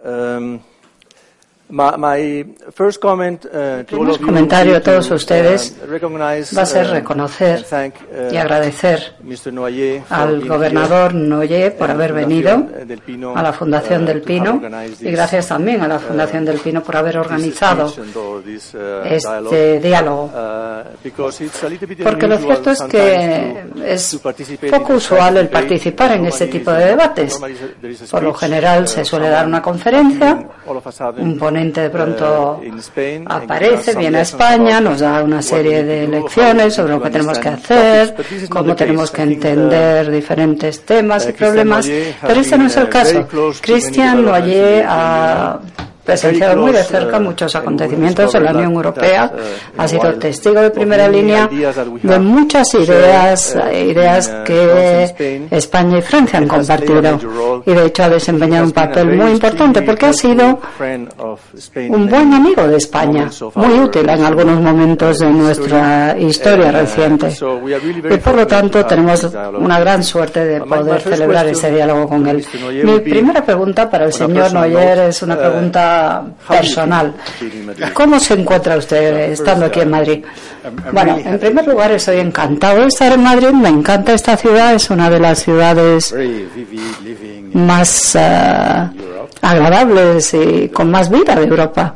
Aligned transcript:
Um, 0.00 0.60
my, 1.68 1.96
my 1.96 2.46
first 2.72 3.00
comment, 3.00 3.44
uh, 3.46 3.82
to 3.84 3.96
all 3.96 4.06
primer 4.06 4.10
of 4.10 4.20
you 4.20 4.26
comentario 4.26 4.76
a 4.76 4.80
todos 4.80 5.08
to, 5.08 5.14
ustedes 5.14 5.76
uh, 5.82 5.86
recognize, 5.86 6.54
va 6.54 6.62
a 6.62 6.66
ser 6.66 6.86
uh, 6.86 6.92
reconocer 6.92 7.64
thank, 7.64 7.94
uh, 7.94 8.32
y 8.32 8.36
agradecer. 8.36 9.14
Noyer 9.52 10.02
al 10.10 10.46
gobernador 10.46 11.12
here. 11.12 11.26
Noye 11.26 11.70
por 11.72 11.90
haber 11.90 12.12
venido 12.12 12.66
Pino, 13.04 13.36
a 13.36 13.42
la 13.42 13.52
Fundación 13.52 14.04
uh, 14.04 14.06
del 14.06 14.22
Pino 14.22 14.60
y 15.00 15.10
gracias 15.10 15.48
también 15.48 15.82
a 15.82 15.88
la 15.88 15.98
Fundación 15.98 16.44
del 16.44 16.58
Pino 16.58 16.82
por 16.82 16.96
haber 16.96 17.18
organizado 17.18 17.92
this, 18.44 18.74
este 19.04 19.80
diálogo. 19.80 20.30
Porque 22.02 22.26
lo 22.26 22.38
cierto 22.38 22.70
es 22.70 22.82
que 22.82 23.64
es 23.84 24.20
poco 24.70 24.92
in 24.92 24.96
this 24.98 25.06
usual 25.06 25.36
el 25.36 25.48
participar 25.48 26.12
en 26.12 26.26
este 26.26 26.46
tipo 26.46 26.70
de 26.72 26.86
debates. 26.86 27.40
Por 28.10 28.22
lo 28.22 28.34
general 28.34 28.86
se 28.88 29.04
suele 29.04 29.28
dar 29.28 29.46
una 29.46 29.62
conferencia, 29.62 30.46
un 31.18 31.38
de 31.64 31.90
pronto 31.90 32.60
and 32.62 33.26
aparece, 33.26 33.94
viene 33.94 34.18
a 34.18 34.22
España, 34.22 34.80
nos 34.80 35.00
da 35.00 35.22
una 35.22 35.42
serie 35.42 35.82
de 35.82 36.06
lecciones 36.06 36.74
sobre 36.74 36.92
lo 36.92 37.02
que 37.02 37.10
tenemos 37.10 37.38
que 37.38 37.48
hacer, 37.48 38.14
cómo 38.48 38.74
tenemos 38.76 39.10
que 39.10 39.22
uh, 39.22 39.24
entender 39.24 40.10
diferentes 40.10 40.84
temas 40.84 41.24
y 41.26 41.30
uh, 41.30 41.32
Christian 41.32 41.50
problemas, 41.50 41.90
pero 42.26 42.40
este 42.40 42.58
no 42.58 42.66
es 42.66 42.76
el 42.76 42.84
uh, 42.84 42.88
caso. 42.88 43.26
in 43.96 44.24
Noyer 44.24 44.84
ha. 44.88 45.60
Presenciado 46.06 46.56
muy 46.56 46.72
de 46.72 46.84
cerca 46.84 47.18
uh, 47.18 47.20
muchos 47.20 47.54
acontecimientos 47.56 48.34
en 48.34 48.44
la 48.44 48.52
Unión 48.52 48.72
Europea, 48.72 49.30
uh, 49.34 49.38
in 49.38 49.80
ha 49.80 49.88
sido 49.88 50.14
testigo 50.14 50.60
de 50.60 50.70
primera 50.70 51.08
línea 51.08 51.48
de 51.48 52.18
muchas 52.18 52.72
ideas, 52.74 53.56
uh, 53.56 53.68
eh, 53.68 53.86
ideas 53.86 54.32
uh, 54.32 54.44
que. 54.44 55.46
España 55.50 55.98
y 55.98 56.02
Francia 56.02 56.38
han 56.38 56.48
compartido 56.48 57.18
y 57.64 57.72
de 57.72 57.86
hecho 57.86 58.04
ha 58.04 58.08
desempeñado 58.08 58.66
un 58.66 58.72
papel 58.72 59.16
muy 59.16 59.32
importante 59.32 59.82
porque 59.82 60.06
ha 60.06 60.12
sido 60.12 60.60
un 61.88 62.08
buen 62.08 62.32
amigo 62.32 62.66
de 62.66 62.76
España, 62.76 63.28
muy 63.54 63.80
útil 63.80 64.08
en 64.08 64.22
algunos 64.22 64.60
momentos 64.60 65.18
de 65.18 65.30
nuestra 65.30 66.16
historia 66.18 66.68
uh, 66.68 66.72
reciente. 66.72 67.36
Y 68.10 68.16
por 68.18 68.34
lo 68.36 68.46
tanto 68.46 68.84
tenemos 68.86 69.26
una 69.58 69.80
gran 69.80 70.04
suerte 70.04 70.44
de 70.44 70.60
my 70.60 70.66
poder 70.66 71.00
celebrar 71.00 71.46
ese 71.48 71.70
diálogo 71.72 72.08
con 72.08 72.26
él. 72.26 72.46
Mi 72.84 73.00
primera 73.00 73.44
pregunta 73.44 73.90
para 73.90 74.04
el 74.04 74.12
señor 74.12 74.52
Noyer 74.52 74.98
es 75.00 75.22
una 75.22 75.34
uh, 75.34 75.38
pregunta 75.38 75.95
personal. 76.48 77.14
¿Cómo 77.92 78.18
se 78.20 78.34
encuentra 78.34 78.76
usted 78.76 79.30
estando 79.30 79.66
aquí 79.66 79.80
en 79.80 79.90
Madrid? 79.90 80.24
Bueno, 80.92 81.16
en 81.18 81.38
primer 81.38 81.66
lugar 81.66 81.92
estoy 81.92 82.18
encantado 82.18 82.82
de 82.82 82.88
estar 82.88 83.12
en 83.12 83.22
Madrid, 83.22 83.48
me 83.48 83.68
encanta 83.68 84.12
esta 84.14 84.36
ciudad, 84.36 84.74
es 84.74 84.90
una 84.90 85.08
de 85.10 85.20
las 85.20 85.38
ciudades 85.40 86.14
más 87.52 88.16
eh, 88.16 88.88
agradables 89.40 90.34
y 90.34 90.68
con 90.68 90.90
más 90.90 91.10
vida 91.10 91.34
de 91.36 91.44
Europa. 91.44 91.94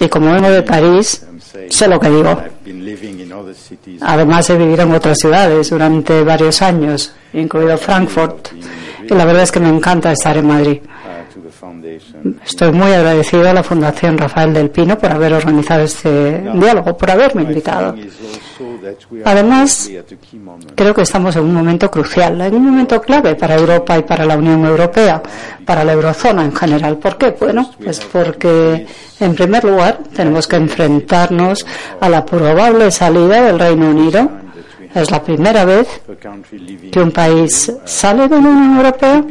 Y 0.00 0.08
como 0.08 0.32
vengo 0.32 0.50
de 0.50 0.62
París, 0.62 1.24
sé 1.68 1.86
lo 1.88 2.00
que 2.00 2.10
digo. 2.10 2.42
Además 4.00 4.50
he 4.50 4.58
vivido 4.58 4.82
en 4.82 4.92
otras 4.92 5.18
ciudades 5.18 5.70
durante 5.70 6.24
varios 6.24 6.60
años, 6.60 7.12
incluido 7.32 7.78
Frankfurt, 7.78 8.48
y 9.08 9.14
la 9.14 9.24
verdad 9.24 9.44
es 9.44 9.52
que 9.52 9.60
me 9.60 9.68
encanta 9.68 10.10
estar 10.10 10.36
en 10.36 10.46
Madrid. 10.46 10.80
Estoy 12.44 12.72
muy 12.72 12.92
agradecido 12.92 13.48
a 13.48 13.52
la 13.52 13.62
Fundación 13.62 14.18
Rafael 14.18 14.52
del 14.52 14.70
Pino 14.70 14.98
por 14.98 15.10
haber 15.12 15.32
organizado 15.34 15.82
este 15.82 16.42
diálogo, 16.54 16.96
por 16.96 17.10
haberme 17.10 17.42
invitado. 17.42 17.94
Además. 19.24 19.90
Creo 20.74 20.94
que 20.94 21.02
estamos 21.02 21.36
en 21.36 21.44
un 21.44 21.54
momento 21.54 21.90
crucial, 21.90 22.40
en 22.40 22.54
un 22.54 22.64
momento 22.64 23.00
clave 23.00 23.34
para 23.34 23.56
Europa 23.56 23.98
y 23.98 24.02
para 24.02 24.24
la 24.24 24.36
Unión 24.36 24.64
Europea, 24.64 25.22
para 25.64 25.84
la 25.84 25.92
eurozona 25.92 26.44
en 26.44 26.54
general. 26.54 26.96
¿Por 26.98 27.18
qué? 27.18 27.30
Bueno, 27.38 27.70
pues 27.82 28.00
porque, 28.00 28.86
en 29.20 29.34
primer 29.34 29.64
lugar, 29.64 29.98
tenemos 30.14 30.46
que 30.46 30.56
enfrentarnos 30.56 31.66
a 32.00 32.08
la 32.08 32.24
probable 32.24 32.90
salida 32.90 33.42
del 33.42 33.58
Reino 33.58 33.90
Unido. 33.90 34.45
Es 34.96 35.10
la 35.10 35.22
primera 35.22 35.66
vez 35.66 36.00
que 36.90 37.00
un 37.00 37.12
país 37.12 37.70
sale 37.84 38.28
de 38.28 38.40
la 38.40 38.48
Unión 38.48 38.76
Europea. 38.78 39.26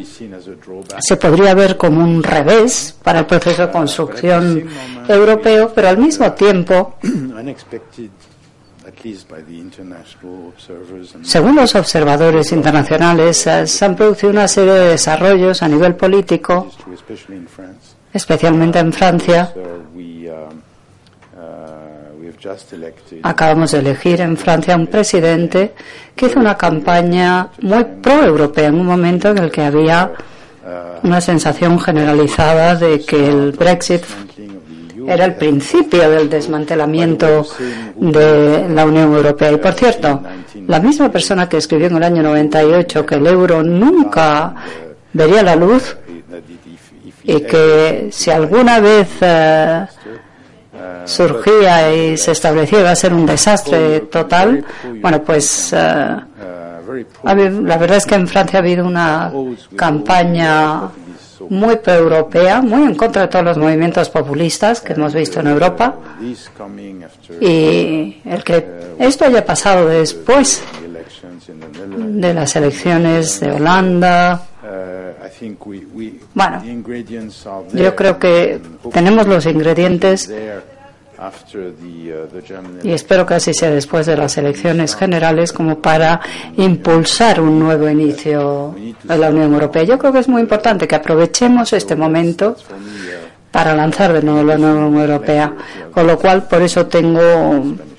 Se 1.00 1.18
podría 1.18 1.56
ver 1.56 1.76
como 1.76 2.04
un 2.04 2.22
revés 2.22 2.96
para 3.02 3.22
el 3.22 3.26
proceso 3.26 3.66
de 3.66 3.72
construcción 3.72 4.70
europeo, 5.08 5.72
pero 5.74 5.90
al 5.90 5.98
mismo 5.98 6.32
tiempo 6.34 6.98
Según 11.24 11.56
los 11.56 11.74
observadores 11.74 12.52
internacionales, 12.52 13.48
eh, 13.48 13.66
se 13.66 13.86
han 13.86 13.96
producido 13.96 14.34
una 14.34 14.48
serie 14.48 14.74
de 14.74 14.90
desarrollos 14.90 15.64
a 15.64 15.68
nivel 15.68 15.96
político, 15.96 16.70
especialmente 18.14 18.78
en 18.78 18.94
Francia. 18.94 19.52
Acabamos 23.24 23.72
de 23.72 23.80
elegir 23.80 24.22
en 24.22 24.38
Francia 24.38 24.76
un 24.76 24.88
presidente 24.88 25.74
que 26.16 26.28
hizo 26.28 26.40
una 26.40 26.58
campaña 26.58 27.50
muy 27.62 27.84
pro-europea 28.02 28.68
en 28.68 28.76
un 28.76 28.86
momento 28.86 29.30
en 29.30 29.38
el 29.38 29.52
que 29.52 29.64
había 29.64 30.12
una 31.04 31.22
sensación 31.22 31.80
generalizada 31.80 32.76
de 32.76 33.00
que 33.06 33.28
el 33.28 33.52
Brexit 33.52 34.04
era 35.08 35.26
el 35.26 35.36
principio 35.36 36.10
del 36.10 36.30
desmantelamiento 36.30 37.46
de 37.96 38.68
la 38.70 38.86
Unión 38.86 39.14
Europea. 39.14 39.52
Y 39.52 39.58
por 39.58 39.74
cierto, 39.74 40.22
la 40.68 40.80
misma 40.80 41.12
persona 41.12 41.48
que 41.48 41.58
escribió 41.58 41.88
en 41.88 41.98
el 41.98 42.04
año 42.04 42.24
98 42.24 43.06
que 43.06 43.16
el 43.16 43.28
euro 43.28 43.62
nunca 43.62 44.56
vería 45.14 45.44
la 45.44 45.56
luz 45.56 45.96
y 47.24 47.40
que 47.42 48.10
si 48.12 48.32
alguna 48.32 48.80
vez 48.80 49.10
eh, 49.22 49.86
surgía 51.06 51.94
y 51.94 52.18
se 52.18 52.32
establecía 52.32 52.80
iba 52.80 52.92
a 52.92 52.96
ser 52.96 53.14
un 53.14 53.26
desastre 53.26 54.02
total, 54.02 54.66
bueno, 55.02 55.22
pues 55.24 55.74
eh, 55.74 56.18
la 57.24 57.78
verdad 57.78 57.98
es 57.98 58.06
que 58.06 58.16
en 58.16 58.28
Francia 58.28 58.60
ha 58.60 58.62
habido 58.62 58.86
una 58.86 59.32
campaña 59.76 60.90
muy 61.50 61.76
pro-europea, 61.78 62.62
muy 62.62 62.84
en 62.84 62.96
contra 62.96 63.24
de 63.24 63.28
todos 63.28 63.46
los 63.46 63.58
movimientos 63.58 64.10
populistas 64.10 64.82
que 64.82 64.94
hemos 64.94 65.14
visto 65.14 65.40
en 65.40 65.48
Europa. 65.48 65.96
Y 67.42 68.22
el 68.26 68.44
que 68.44 68.96
esto 69.00 69.26
haya 69.26 69.46
pasado 69.46 69.88
después 69.88 70.64
de 71.98 72.34
las 72.34 72.56
elecciones 72.56 73.40
de 73.40 73.52
Holanda, 73.52 74.42
uh, 74.66 75.26
I 75.26 75.30
think 75.30 75.66
we, 75.66 75.86
we 75.94 76.14
Bueno, 76.34 76.62
yo 77.74 77.96
creo 77.96 78.20
que 78.20 78.60
tenemos 78.92 79.28
los 79.28 79.46
ingredientes 79.46 80.28
there 80.28 80.76
after 81.18 81.74
the 81.74 82.14
uh, 82.14 82.84
y 82.84 82.92
espero 82.92 83.26
que 83.26 83.36
así 83.36 83.54
sea 83.54 83.70
después 83.70 84.06
de 84.06 84.18
las 84.18 84.38
elecciones 84.38 84.96
generales 84.96 85.54
como 85.54 85.80
para 85.80 86.20
impulsar 86.58 87.42
un 87.42 87.60
nuevo 87.60 87.90
inicio 87.90 88.76
de 89.04 89.18
la 89.18 89.30
Unión 89.30 89.54
Europea. 89.54 89.84
Yo 89.84 89.98
creo 89.98 90.12
que 90.12 90.20
es 90.20 90.28
muy 90.28 90.42
importante 90.42 90.88
que 90.88 90.96
aprovechemos 90.96 91.74
este 91.74 91.96
momento 91.96 92.56
para 93.56 93.74
lanzar 93.74 94.12
de 94.12 94.22
nuevo 94.22 94.44
la 94.44 94.58
nueva 94.58 94.86
Unión 94.86 95.10
Europea, 95.10 95.54
con 95.94 96.06
lo 96.06 96.20
cual 96.20 96.44
por 96.44 96.62
eso 96.62 96.88
tengo 96.88 97.22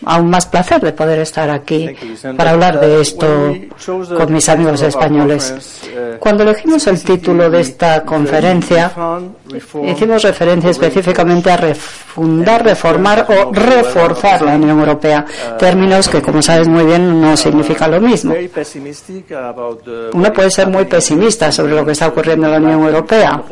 aún 0.04 0.28
más 0.28 0.44
placer 0.44 0.82
de 0.82 0.92
poder 0.92 1.20
estar 1.20 1.48
aquí 1.48 1.88
para 2.36 2.50
hablar 2.50 2.78
de 2.78 3.00
esto 3.00 3.56
con 4.18 4.34
mis 4.34 4.46
amigos 4.50 4.82
españoles. 4.82 5.80
Cuando 6.20 6.42
elegimos 6.42 6.86
el 6.88 7.02
título 7.02 7.48
de 7.48 7.62
esta 7.62 8.02
conferencia, 8.02 8.92
hicimos 9.82 10.24
referencia 10.24 10.68
específicamente 10.68 11.50
a 11.50 11.56
refundar, 11.56 12.62
reformar 12.62 13.26
o 13.26 13.50
reforzar 13.50 14.42
la 14.42 14.56
Unión 14.56 14.78
Europea, 14.78 15.24
términos 15.58 16.06
que, 16.10 16.20
como 16.20 16.42
sabes 16.42 16.68
muy 16.68 16.84
bien, 16.84 17.18
no 17.18 17.34
significan 17.34 17.92
lo 17.92 18.00
mismo. 18.02 18.34
Uno 20.12 20.32
puede 20.34 20.50
ser 20.50 20.68
muy 20.68 20.84
pesimista 20.84 21.50
sobre 21.50 21.74
lo 21.74 21.86
que 21.86 21.92
está 21.92 22.08
ocurriendo 22.08 22.44
en 22.46 22.52
la 22.52 22.58
Unión 22.58 22.82
Europea 22.82 23.42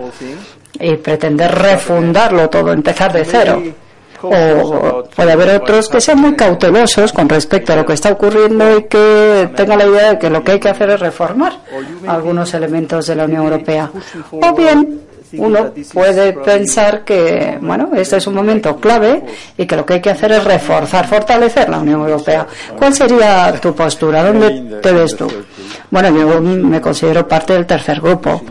y 0.81 0.97
pretender 0.97 1.55
refundarlo 1.55 2.49
todo, 2.51 2.73
empezar 2.73 3.13
de 3.13 3.25
cero. 3.25 3.63
o 4.23 5.05
puede 5.15 5.33
haber 5.33 5.51
otros 5.51 5.89
que 5.89 6.01
sean 6.01 6.21
muy 6.21 6.35
cautelosos 6.35 7.13
con 7.13 7.29
respecto 7.29 7.73
a 7.73 7.77
lo 7.77 7.85
que 7.85 7.93
está 7.93 8.11
ocurriendo 8.13 8.79
y 8.79 8.85
que 8.85 9.51
tengan 9.55 9.79
la 9.79 9.87
idea 9.87 10.13
de 10.13 10.19
que 10.19 10.31
lo 10.31 10.43
que 10.43 10.53
hay 10.53 10.61
que 10.61 10.71
hacer 10.71 10.91
es 10.91 11.01
reformar 11.01 11.59
algunos 12.07 12.55
elementos 12.55 13.07
de 13.07 13.17
la 13.17 13.25
Unión 13.25 13.45
Europea. 13.45 13.91
O 14.33 14.55
bien 14.55 15.01
uno 15.39 15.73
puede 15.93 16.33
pensar 16.33 17.05
que, 17.05 17.59
bueno, 17.61 17.91
este 17.95 18.17
es 18.17 18.27
un 18.27 18.35
momento 18.35 18.77
clave 18.77 19.25
y 19.57 19.67
que 19.67 19.77
lo 19.77 19.85
que 19.85 19.95
hay 19.95 20.01
que 20.01 20.11
hacer 20.11 20.33
es 20.33 20.45
reforzar, 20.45 21.07
fortalecer 21.07 21.69
la 21.69 21.79
Unión 21.79 22.01
Europea. 22.01 22.47
¿Cuál 22.77 22.95
sería 22.95 23.53
tu 23.61 23.75
postura? 23.75 24.25
¿Dónde 24.25 24.81
te 24.81 24.93
ves 24.93 25.17
tú? 25.17 25.31
Bueno, 25.91 26.11
yo 26.11 26.41
me 26.41 26.81
considero 26.81 27.27
parte 27.27 27.53
del 27.53 27.67
tercer 27.67 28.01
grupo, 28.01 28.43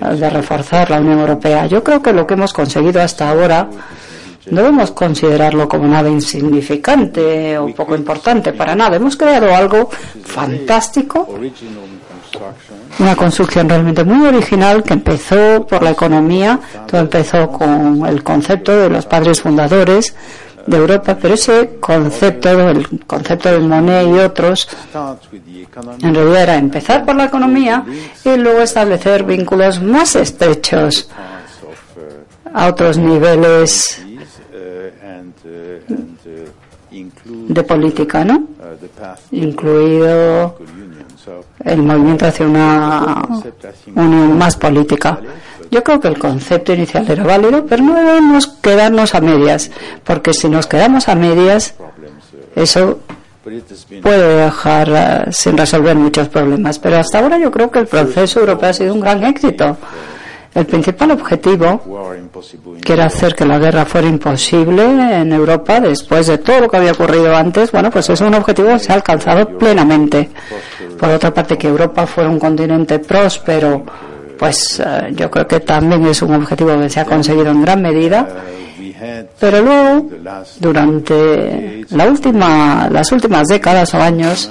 de 0.00 0.30
reforzar 0.30 0.90
la 0.90 1.00
Unión 1.00 1.20
Europea. 1.20 1.66
Yo 1.66 1.82
creo 1.82 2.02
que 2.02 2.12
lo 2.12 2.26
que 2.26 2.34
hemos 2.34 2.52
conseguido 2.52 3.00
hasta 3.02 3.28
ahora 3.30 3.68
no 4.50 4.62
debemos 4.62 4.92
considerarlo 4.92 5.68
como 5.68 5.88
nada 5.88 6.08
insignificante 6.08 7.58
o 7.58 7.74
poco 7.74 7.96
importante, 7.96 8.52
para 8.52 8.76
nada. 8.76 8.96
Hemos 8.96 9.16
creado 9.16 9.52
algo 9.54 9.90
fantástico 10.24 11.28
una 12.98 13.16
construcción 13.16 13.68
realmente 13.68 14.04
muy 14.04 14.26
original 14.26 14.82
que 14.82 14.94
empezó 14.94 15.66
por 15.66 15.82
la 15.82 15.90
economía, 15.90 16.58
todo 16.86 17.00
empezó 17.00 17.48
con 17.50 18.06
el 18.06 18.22
concepto 18.22 18.76
de 18.76 18.88
los 18.90 19.06
padres 19.06 19.40
fundadores 19.40 20.14
de 20.66 20.76
Europa, 20.76 21.16
pero 21.20 21.34
ese 21.34 21.76
concepto, 21.78 22.70
el 22.70 23.04
concepto 23.06 23.52
de 23.52 23.58
Monet 23.60 24.08
y 24.08 24.18
otros, 24.18 24.68
en 26.02 26.14
realidad 26.14 26.42
era 26.42 26.56
empezar 26.56 27.04
por 27.04 27.14
la 27.14 27.26
economía 27.26 27.84
y 28.24 28.36
luego 28.36 28.62
establecer 28.62 29.24
vínculos 29.24 29.80
más 29.80 30.16
estrechos 30.16 31.08
a 32.52 32.66
otros 32.66 32.98
niveles 32.98 34.02
de 37.48 37.62
política, 37.62 38.24
¿no? 38.24 38.48
Incluido 39.30 40.58
el 41.64 41.82
movimiento 41.82 42.26
hacia 42.26 42.46
una 42.46 43.22
unión 43.94 44.38
más 44.38 44.56
política. 44.56 45.18
Yo 45.70 45.82
creo 45.82 46.00
que 46.00 46.08
el 46.08 46.18
concepto 46.18 46.72
inicial 46.72 47.10
era 47.10 47.24
válido, 47.24 47.66
pero 47.66 47.82
no 47.82 47.94
debemos 47.94 48.46
quedarnos 48.46 49.14
a 49.14 49.20
medias, 49.20 49.70
porque 50.04 50.32
si 50.32 50.48
nos 50.48 50.66
quedamos 50.66 51.08
a 51.08 51.14
medias, 51.14 51.74
eso 52.54 53.00
puede 54.02 54.44
dejar 54.44 54.88
eh, 54.90 55.32
sin 55.32 55.56
resolver 55.56 55.96
muchos 55.96 56.28
problemas. 56.28 56.78
Pero 56.78 56.98
hasta 56.98 57.18
ahora 57.18 57.38
yo 57.38 57.50
creo 57.50 57.70
que 57.70 57.80
el 57.80 57.86
proceso 57.86 58.40
europeo 58.40 58.70
ha 58.70 58.72
sido 58.72 58.94
un 58.94 59.00
gran 59.00 59.22
éxito. 59.24 59.76
El 60.56 60.64
principal 60.64 61.10
objetivo, 61.10 61.82
que 62.82 62.94
era 62.94 63.04
hacer 63.04 63.34
que 63.34 63.44
la 63.44 63.58
guerra 63.58 63.84
fuera 63.84 64.08
imposible 64.08 64.84
en 65.20 65.30
Europa 65.30 65.80
después 65.80 66.28
de 66.28 66.38
todo 66.38 66.60
lo 66.60 66.68
que 66.70 66.78
había 66.78 66.92
ocurrido 66.92 67.36
antes, 67.36 67.70
bueno, 67.70 67.90
pues 67.90 68.08
es 68.08 68.18
un 68.22 68.32
objetivo 68.32 68.68
que 68.68 68.78
se 68.78 68.90
ha 68.90 68.94
alcanzado 68.94 69.46
plenamente. 69.58 70.30
Por 70.98 71.10
otra 71.10 71.34
parte, 71.34 71.58
que 71.58 71.68
Europa 71.68 72.06
fuera 72.06 72.30
un 72.30 72.38
continente 72.38 72.98
próspero, 73.00 73.84
pues 74.38 74.80
eh, 74.80 75.12
yo 75.14 75.30
creo 75.30 75.46
que 75.46 75.60
también 75.60 76.06
es 76.06 76.22
un 76.22 76.34
objetivo 76.34 76.80
que 76.80 76.88
se 76.88 77.00
ha 77.00 77.04
conseguido 77.04 77.50
en 77.50 77.60
gran 77.60 77.82
medida. 77.82 78.26
Pero 79.38 79.60
luego, 79.60 80.08
durante 80.58 81.84
la 81.90 82.06
última, 82.06 82.88
las 82.90 83.12
últimas 83.12 83.46
décadas 83.48 83.92
o 83.92 83.98
años, 83.98 84.50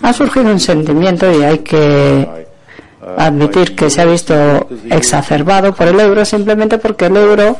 ha 0.00 0.12
surgido 0.14 0.50
un 0.50 0.60
sentimiento 0.60 1.30
y 1.30 1.42
hay 1.42 1.58
que 1.58 2.43
admitir 3.16 3.74
que 3.74 3.90
se 3.90 4.00
ha 4.00 4.06
visto 4.06 4.68
exacerbado 4.90 5.74
por 5.74 5.88
el 5.88 6.00
euro 6.00 6.24
simplemente 6.24 6.78
porque 6.78 7.06
el 7.06 7.16
euro 7.16 7.56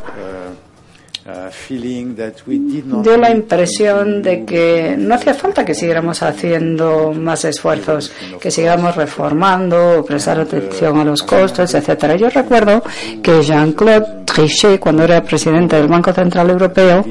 dio 3.03 3.17
la 3.17 3.31
impresión 3.31 4.23
de 4.23 4.45
que 4.45 4.95
no 4.99 5.15
hacía 5.15 5.35
falta 5.35 5.65
que 5.65 5.75
siguiéramos 5.75 6.23
haciendo 6.23 7.13
más 7.13 7.45
esfuerzos, 7.45 8.13
que 8.41 8.51
sigamos 8.51 8.95
reformando, 8.95 10.05
prestar 10.07 10.41
atención 10.41 10.99
a 10.99 11.05
los 11.05 11.23
costos, 11.23 11.75
etcétera. 11.75 12.17
Yo 12.17 12.29
recuerdo 12.29 12.83
que 13.23 13.43
Jean-Claude 13.43 14.25
Trichet, 14.25 14.79
cuando 14.79 15.05
era 15.05 15.23
presidente 15.23 15.77
del 15.77 15.89
Banco 15.89 16.13
Central 16.13 16.51
Europeo, 16.51 17.05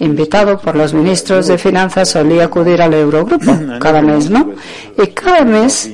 invitado 0.00 0.58
por 0.58 0.76
los 0.76 0.92
ministros 0.92 1.46
de 1.46 1.56
finanzas, 1.56 2.10
solía 2.10 2.44
acudir 2.44 2.82
al 2.82 2.92
Eurogrupo 2.92 3.52
cada 3.80 4.02
mes, 4.02 4.28
¿no? 4.28 4.52
Y 5.02 5.06
cada 5.08 5.44
mes 5.44 5.90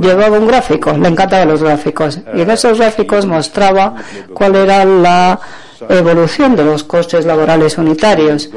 llevaba 0.00 0.38
un 0.38 0.46
gráfico, 0.46 0.92
le 0.92 1.08
encantaban 1.08 1.48
los 1.48 1.62
gráficos, 1.62 2.20
y 2.34 2.42
en 2.42 2.50
esos 2.50 2.78
gráficos 2.78 3.26
mostraba 3.26 3.94
cuál 4.34 4.56
era 4.56 4.84
la 4.84 5.40
evolución 5.88 6.54
de 6.56 6.64
los 6.64 6.84
costes 6.84 7.24
laborales 7.24 7.78
unitarios 7.78 8.50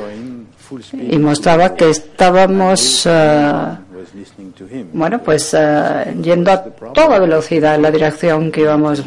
y 0.93 1.17
mostraba 1.17 1.75
que 1.75 1.89
estábamos 1.89 3.05
eh, 3.05 3.77
bueno 4.93 5.19
pues 5.19 5.55
eh, 5.57 6.15
yendo 6.21 6.51
a 6.51 6.63
toda 6.63 7.19
velocidad 7.19 7.75
en 7.75 7.83
la 7.83 7.91
dirección 7.91 8.51
que 8.51 8.61
íbamos 8.61 9.03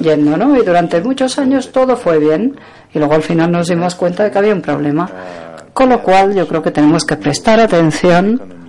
yendo 0.00 0.36
¿no? 0.36 0.56
y 0.56 0.64
durante 0.64 1.00
muchos 1.00 1.38
años 1.38 1.72
todo 1.72 1.96
fue 1.96 2.18
bien 2.18 2.56
y 2.92 2.98
luego 2.98 3.14
al 3.14 3.22
final 3.22 3.50
nos 3.50 3.68
dimos 3.68 3.94
cuenta 3.94 4.24
de 4.24 4.30
que 4.30 4.38
había 4.38 4.54
un 4.54 4.62
problema 4.62 5.10
con 5.72 5.88
lo 5.88 6.02
cual 6.02 6.34
yo 6.34 6.46
creo 6.46 6.62
que 6.62 6.70
tenemos 6.70 7.04
que 7.04 7.16
prestar 7.16 7.60
atención 7.60 8.61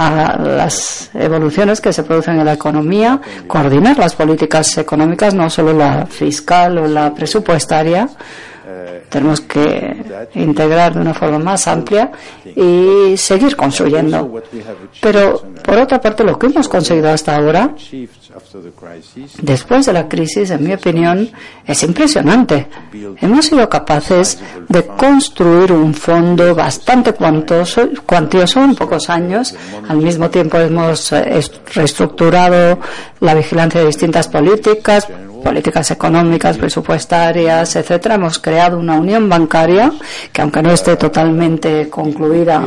a 0.00 0.38
las 0.38 1.10
evoluciones 1.12 1.80
que 1.80 1.92
se 1.92 2.04
producen 2.04 2.38
en 2.38 2.44
la 2.44 2.52
economía, 2.52 3.20
coordinar 3.48 3.98
las 3.98 4.14
políticas 4.14 4.78
económicas, 4.78 5.34
no 5.34 5.50
solo 5.50 5.72
la 5.72 6.06
fiscal 6.06 6.78
o 6.78 6.86
la 6.86 7.12
presupuestaria, 7.12 8.08
tenemos 9.08 9.40
que 9.40 10.04
integrar 10.34 10.94
de 10.94 11.00
una 11.00 11.14
forma 11.14 11.40
más 11.40 11.66
amplia 11.66 12.12
y 12.54 13.16
seguir 13.16 13.56
construyendo. 13.56 14.40
Pero, 15.00 15.42
por 15.64 15.78
otra 15.78 16.00
parte, 16.00 16.22
lo 16.22 16.38
que 16.38 16.46
hemos 16.46 16.68
conseguido 16.68 17.10
hasta 17.10 17.34
ahora, 17.34 17.74
después 19.42 19.86
de 19.86 19.92
la 19.92 20.08
crisis, 20.08 20.50
en 20.50 20.64
mi 20.64 20.72
opinión, 20.72 21.30
es 21.66 21.82
impresionante. 21.82 22.68
Hemos 23.20 23.46
sido 23.46 23.68
capaces 23.68 24.38
de 24.68 24.86
construir 24.86 25.72
un 25.72 25.94
fondo 25.94 26.54
bastante 26.54 27.12
cuantioso, 27.12 27.88
cuantioso 28.06 28.62
en 28.64 28.74
pocos 28.74 29.08
años. 29.10 29.54
Al 29.88 29.98
mismo 29.98 30.30
tiempo 30.30 30.58
hemos 30.58 31.12
eh, 31.12 31.40
reestructurado 31.74 32.80
la 33.20 33.34
vigilancia 33.34 33.80
de 33.80 33.86
distintas 33.86 34.28
políticas, 34.28 35.08
políticas 35.42 35.90
económicas, 35.90 36.56
presupuestarias, 36.58 37.76
etcétera. 37.76 38.16
Hemos 38.16 38.38
creado 38.38 38.78
una 38.78 38.96
unión 38.98 39.28
bancaria 39.28 39.92
que, 40.32 40.42
aunque 40.42 40.62
no 40.62 40.72
esté 40.72 40.96
totalmente 40.96 41.88
concluida, 41.88 42.62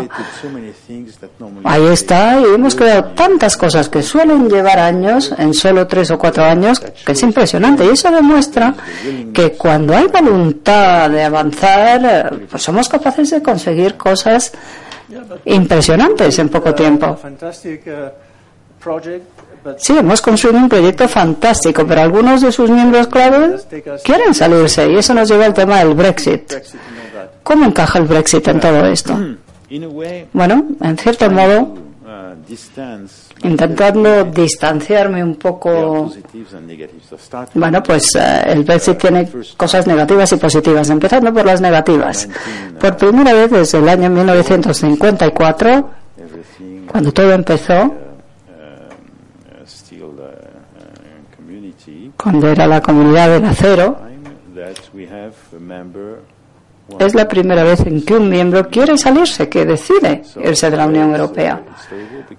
ahí 1.64 1.88
está. 1.88 2.40
Y 2.40 2.56
hemos 2.56 2.76
creado 2.76 3.06
tantas 3.16 3.58
cosas 3.58 3.90
que 3.90 4.02
suelen 4.02 4.50
llevar 4.50 4.80
años, 4.80 5.34
en 5.38 5.54
solo 5.54 5.88
tres 5.88 6.12
o 6.12 6.18
cuatro 6.18 6.44
años, 6.44 6.80
que 6.80 7.12
es 7.12 7.24
impresionante. 7.24 7.86
Y 7.86 7.90
eso 7.90 8.12
demuestra 8.12 8.74
que 9.34 9.52
cuando 9.54 9.96
hay 9.96 10.08
voluntad 10.08 11.10
de 11.10 11.24
avanzar, 11.24 12.34
pues 12.50 12.64
somos 12.64 12.88
capaces 12.88 13.30
de 13.32 13.42
conseguir 13.42 13.96
cosas 13.96 14.52
impresionantes 15.46 16.40
en 16.40 16.50
poco 16.50 16.74
tiempo. 16.74 17.18
Sí, 19.78 19.98
hemos 19.98 20.22
construido 20.22 20.60
un 20.60 20.70
proyecto 20.70 21.08
fantástico, 21.08 21.86
pero 21.88 22.02
algunos 22.02 22.42
de 22.42 22.52
sus 22.52 22.70
miembros 22.70 23.08
clave 23.08 23.58
quieren 24.04 24.34
salirse 24.34 24.92
y 24.92 24.98
eso 24.98 25.14
nos 25.14 25.30
lleva 25.30 25.46
al 25.46 25.54
tema 25.54 25.80
del 25.80 25.94
Brexit. 25.94 26.54
¿Cómo 27.44 27.66
encaja 27.66 28.00
el 28.00 28.06
Brexit 28.06 28.48
en 28.48 28.60
todo 28.60 28.86
esto? 28.86 29.18
Bueno, 30.34 30.66
en 30.82 30.98
cierto 30.98 31.30
modo, 31.30 31.76
intentando 33.44 34.26
distanciarme 34.26 35.24
un 35.24 35.36
poco. 35.36 36.12
Bueno, 37.54 37.84
pues 37.84 38.16
eh, 38.16 38.44
el 38.48 38.64
Brexit 38.64 38.98
tiene 38.98 39.30
cosas 39.58 39.88
negativas 39.88 40.32
y 40.32 40.36
positivas, 40.38 40.90
empezando 40.90 41.34
por 41.34 41.46
las 41.46 41.62
negativas. 41.62 42.28
Por 42.80 42.98
primera 42.98 43.34
vez 43.34 43.52
desde 43.52 43.78
el 43.78 43.90
año 43.90 44.10
1954, 44.10 45.90
cuando 46.92 47.12
todo 47.12 47.32
empezó, 47.32 47.96
cuando 52.22 52.48
era 52.48 52.68
la 52.68 52.82
comunidad 52.82 53.30
del 53.30 53.46
acero, 53.46 53.98
es 57.00 57.16
la 57.16 57.28
primera 57.28 57.64
vez 57.64 57.80
en 57.86 58.04
que 58.04 58.16
un 58.16 58.30
miembro 58.30 58.68
quiere 58.68 58.98
salirse, 58.98 59.48
que 59.48 59.66
decide 59.66 60.22
irse 60.44 60.70
de 60.70 60.78
la 60.78 60.88
Unión 60.88 61.12
Europea. 61.12 61.62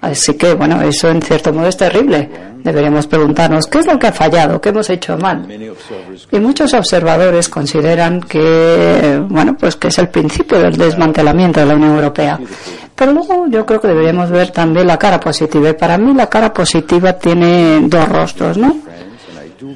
Así 0.00 0.34
que, 0.34 0.54
bueno, 0.54 0.80
eso 0.82 1.08
en 1.08 1.22
cierto 1.22 1.52
modo 1.52 1.68
es 1.68 1.76
terrible. 1.76 2.28
Deberíamos 2.62 3.06
preguntarnos 3.06 3.66
qué 3.66 3.78
es 3.78 3.86
lo 3.86 3.98
que 3.98 4.08
ha 4.08 4.12
fallado, 4.12 4.60
qué 4.60 4.68
hemos 4.68 4.88
hecho 4.90 5.16
mal. 5.16 5.46
Y 6.30 6.38
muchos 6.38 6.72
observadores 6.74 7.48
consideran 7.48 8.20
que, 8.20 9.20
bueno, 9.28 9.56
pues 9.58 9.76
que 9.76 9.88
es 9.88 9.98
el 9.98 10.08
principio 10.08 10.58
del 10.58 10.76
desmantelamiento 10.76 11.60
de 11.60 11.66
la 11.66 11.74
Unión 11.74 11.96
Europea. 11.96 12.38
Pero 12.94 13.12
luego 13.12 13.46
yo 13.48 13.64
creo 13.66 13.80
que 13.80 13.88
deberíamos 13.88 14.30
ver 14.30 14.50
también 14.50 14.86
la 14.86 14.98
cara 14.98 15.18
positiva. 15.18 15.70
Y 15.70 15.74
para 15.74 15.98
mí 15.98 16.14
la 16.14 16.28
cara 16.28 16.52
positiva 16.52 17.14
tiene 17.14 17.80
dos 17.88 18.08
rostros, 18.08 18.58
¿no? 18.58 18.76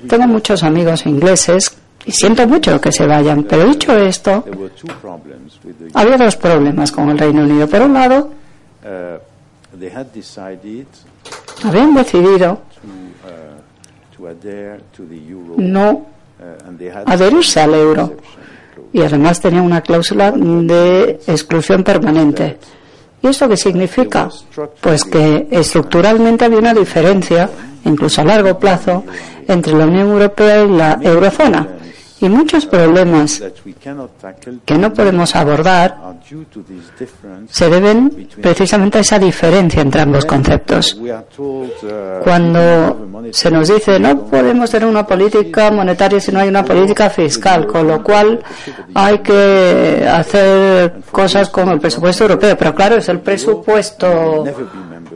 Tengo 0.08 0.26
muchos 0.26 0.62
amigos 0.62 1.06
ingleses 1.06 1.76
y 2.04 2.12
siento 2.12 2.46
mucho 2.46 2.80
que 2.80 2.92
se 2.92 3.06
vayan, 3.06 3.44
pero 3.44 3.64
dicho 3.66 3.96
esto, 3.96 4.44
había 5.94 6.16
dos 6.16 6.36
problemas 6.36 6.92
con 6.92 7.10
el 7.10 7.18
Reino 7.18 7.42
Unido. 7.42 7.68
Por 7.68 7.82
un 7.82 7.94
lado, 7.94 8.30
habían 11.64 11.94
decidido 11.94 12.60
no 15.56 16.06
adherirse 17.06 17.60
al 17.60 17.74
euro 17.74 18.16
y 18.92 19.02
además 19.02 19.40
tenía 19.40 19.62
una 19.62 19.80
cláusula 19.80 20.32
de 20.32 21.20
exclusión 21.26 21.82
permanente. 21.82 22.58
¿Y 23.22 23.28
esto 23.28 23.48
qué 23.48 23.56
significa? 23.56 24.28
Pues 24.80 25.04
que 25.04 25.48
estructuralmente 25.50 26.44
había 26.44 26.58
una 26.58 26.74
diferencia, 26.74 27.50
incluso 27.84 28.20
a 28.20 28.24
largo 28.24 28.58
plazo, 28.58 29.04
entre 29.48 29.72
la 29.72 29.86
Unión 29.86 30.10
Europea 30.10 30.64
y 30.64 30.68
la 30.68 30.98
eurozona 31.02 31.76
y 32.20 32.28
muchos 32.28 32.64
problemas 32.66 33.42
que 34.64 34.78
no 34.78 34.92
podemos 34.92 35.36
abordar 35.36 35.98
se 37.48 37.68
deben 37.68 38.28
precisamente 38.40 38.98
a 38.98 39.00
esa 39.02 39.18
diferencia 39.18 39.82
entre 39.82 40.00
ambos 40.00 40.24
conceptos. 40.24 40.98
Cuando 42.24 43.08
se 43.30 43.50
nos 43.50 43.68
dice 43.68 43.98
no 43.98 44.26
podemos 44.26 44.70
tener 44.70 44.88
una 44.88 45.06
política 45.06 45.70
monetaria 45.70 46.20
si 46.20 46.32
no 46.32 46.40
hay 46.40 46.48
una 46.48 46.64
política 46.64 47.10
fiscal, 47.10 47.66
con 47.66 47.86
lo 47.86 48.02
cual 48.02 48.42
hay 48.94 49.18
que 49.18 50.08
hacer 50.10 51.00
cosas 51.10 51.50
con 51.50 51.68
el 51.68 51.80
presupuesto 51.80 52.24
europeo, 52.24 52.56
pero 52.56 52.74
claro, 52.74 52.96
es 52.96 53.08
el 53.08 53.20
presupuesto 53.20 54.44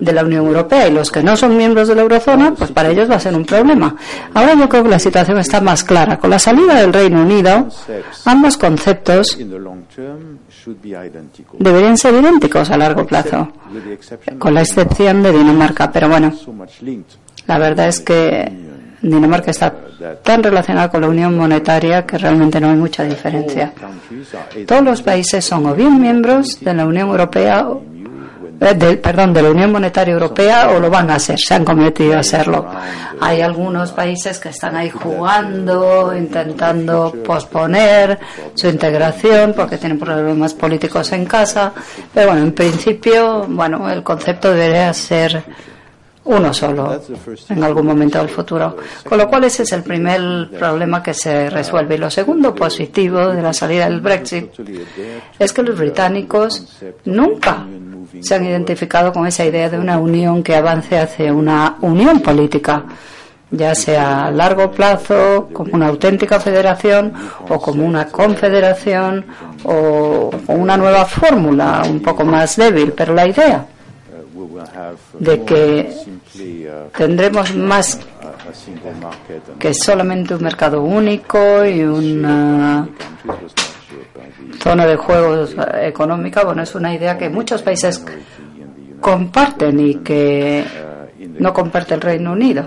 de 0.01 0.13
la 0.13 0.25
Unión 0.25 0.47
Europea 0.47 0.89
y 0.89 0.93
los 0.93 1.11
que 1.11 1.23
no 1.23 1.37
son 1.37 1.57
miembros 1.57 1.89
de 1.89 1.95
la 1.95 2.03
eurozona, 2.03 2.53
pues 2.53 2.71
para 2.73 2.91
ellos 2.91 3.11
va 3.11 3.17
a 3.17 3.21
ser 3.21 3.35
un 3.35 3.45
problema. 3.45 3.95
Ahora 4.35 4.55
yo 4.55 4.69
creo 4.69 4.83
que 4.83 4.89
la 4.89 4.99
situación 4.99 5.39
está 5.39 5.61
más 5.61 5.85
clara. 5.85 6.19
Con 6.19 6.31
la 6.31 6.39
salida 6.39 6.75
del 6.77 6.90
Reino 6.93 7.23
Unido, 7.23 7.69
ambos 8.25 8.57
conceptos 8.57 9.39
deberían 11.59 11.97
ser 11.99 12.15
idénticos 12.15 12.71
a 12.71 12.77
largo 12.77 13.07
plazo, 13.07 13.49
con 14.39 14.55
la 14.55 14.63
excepción 14.63 15.23
de 15.23 15.33
Dinamarca. 15.33 15.91
Pero 15.91 16.09
bueno, 16.09 16.33
la 17.47 17.59
verdad 17.59 17.89
es 17.89 18.01
que 18.01 18.53
Dinamarca 19.03 19.51
está 19.51 19.75
tan 20.23 20.43
relacionada 20.43 20.91
con 20.91 21.01
la 21.01 21.09
Unión 21.09 21.37
Monetaria 21.37 22.05
que 22.07 22.19
realmente 22.19 22.61
no 22.61 22.71
hay 22.71 22.77
mucha 22.77 23.05
diferencia. 23.05 23.73
Todos 24.67 24.83
los 24.83 25.03
países 25.03 25.45
son 25.45 25.67
o 25.67 25.75
bien 25.75 26.01
miembros 26.01 26.61
de 26.61 26.75
la 26.75 26.87
Unión 26.87 27.09
Europea 27.09 27.67
eh, 28.61 28.97
perdón, 29.03 29.33
de 29.33 29.43
la 29.43 29.51
Unión 29.51 29.73
Monetaria 29.73 30.13
Europea 30.13 30.71
o 30.71 30.81
lo 30.81 30.91
van 30.91 31.11
a 31.11 31.15
hacer, 31.15 31.39
se 31.39 31.55
han 31.55 31.65
cometido 31.65 32.17
a 32.17 32.21
hacerlo. 32.21 32.67
Hay 33.21 33.41
algunos 33.41 33.93
países 33.93 34.39
que 34.39 34.51
están 34.51 34.77
ahí 34.77 34.91
jugando, 34.91 36.15
intentando 36.17 37.15
posponer 37.25 38.19
su 38.55 38.69
integración 38.69 39.55
porque 39.55 39.79
tienen 39.79 39.99
problemas 39.99 40.55
políticos 40.55 41.11
en 41.13 41.25
casa, 41.25 41.73
pero 42.13 42.29
bueno, 42.29 42.43
en 42.43 42.53
principio, 42.53 43.47
bueno, 43.49 43.91
el 43.91 44.03
concepto 44.03 44.53
debería 44.53 44.93
ser 44.93 45.43
uno 46.31 46.55
solo 46.55 47.01
en 47.49 47.65
algún 47.65 47.87
momento 47.87 48.19
del 48.19 48.29
futuro. 48.29 48.77
Con 49.09 49.19
lo 49.19 49.29
cual 49.29 49.45
ese 49.45 49.65
es 49.65 49.73
el 49.73 49.83
primer 49.83 50.51
problema 50.51 51.03
que 51.03 51.13
se 51.13 51.51
resuelve. 51.51 51.97
Y 51.97 51.99
lo 51.99 52.11
segundo 52.11 52.55
positivo 52.55 53.29
de 53.29 53.43
la 53.43 53.53
salida 53.53 53.89
del 53.89 54.01
Brexit 54.01 54.51
es 55.39 55.53
que 55.53 55.63
los 55.63 55.77
británicos 55.77 56.67
nunca 57.05 57.67
se 58.21 58.35
han 58.35 58.45
identificado 58.45 59.13
con 59.13 59.27
esa 59.27 59.45
idea 59.45 59.69
de 59.69 59.79
una 59.79 59.99
unión 59.99 60.43
que 60.43 60.55
avance 60.55 60.99
hacia 60.99 61.33
una 61.33 61.77
unión 61.81 62.21
política, 62.21 62.85
ya 63.51 63.75
sea 63.75 64.27
a 64.27 64.31
largo 64.31 64.71
plazo, 64.71 65.49
como 65.53 65.75
una 65.75 65.89
auténtica 65.89 66.39
federación 66.39 67.13
o 67.49 67.61
como 67.61 67.85
una 67.85 68.07
confederación 68.07 69.27
o, 69.65 70.31
una 70.49 70.77
nueva 70.77 71.05
fórmula 71.05 71.83
un 71.89 72.01
poco 72.01 72.25
más 72.25 72.57
débil, 72.57 72.93
pero 72.93 73.15
la 73.15 73.27
idea 73.27 73.67
de 75.19 75.45
que 75.45 75.93
tendremos 76.97 77.55
más 77.55 78.01
que 79.59 79.75
solamente 79.75 80.35
un 80.35 80.43
mercado 80.43 80.83
único 80.83 81.65
y 81.65 81.83
una 81.83 82.89
zona 84.63 84.87
de 84.87 84.97
juegos 84.97 85.57
económica, 85.81 86.45
bueno, 86.45 86.63
es 86.63 86.75
una 86.75 86.95
idea 86.95 87.17
que 87.17 87.29
muchos 87.29 87.63
países 87.63 88.05
comparten 89.01 89.81
y 89.81 89.95
que 89.97 90.65
no 91.39 91.53
comparte 91.53 91.95
el 91.95 92.01
Reino 92.01 92.33
Unido. 92.33 92.65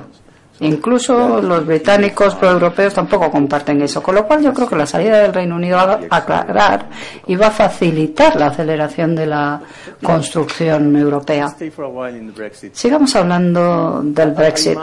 Incluso 0.64 1.42
los 1.42 1.66
británicos 1.66 2.36
proeuropeos 2.36 2.94
tampoco 2.94 3.30
comparten 3.30 3.82
eso, 3.82 4.02
con 4.02 4.16
lo 4.16 4.26
cual 4.26 4.42
yo 4.42 4.54
creo 4.54 4.68
que 4.68 4.76
la 4.76 4.86
salida 4.86 5.20
del 5.20 5.34
Reino 5.34 5.56
Unido 5.56 5.78
va 5.78 6.00
a 6.10 6.18
aclarar 6.18 6.90
y 7.28 7.36
va 7.36 7.48
a 7.48 7.52
facilitar 7.52 8.38
la 8.38 8.48
aceleración 8.48 9.14
de 9.16 9.26
la 9.26 9.62
construcción 10.02 10.96
europea. 10.96 11.54
Sigamos 12.72 13.16
hablando 13.16 14.02
del 14.04 14.32
Brexit. 14.32 14.78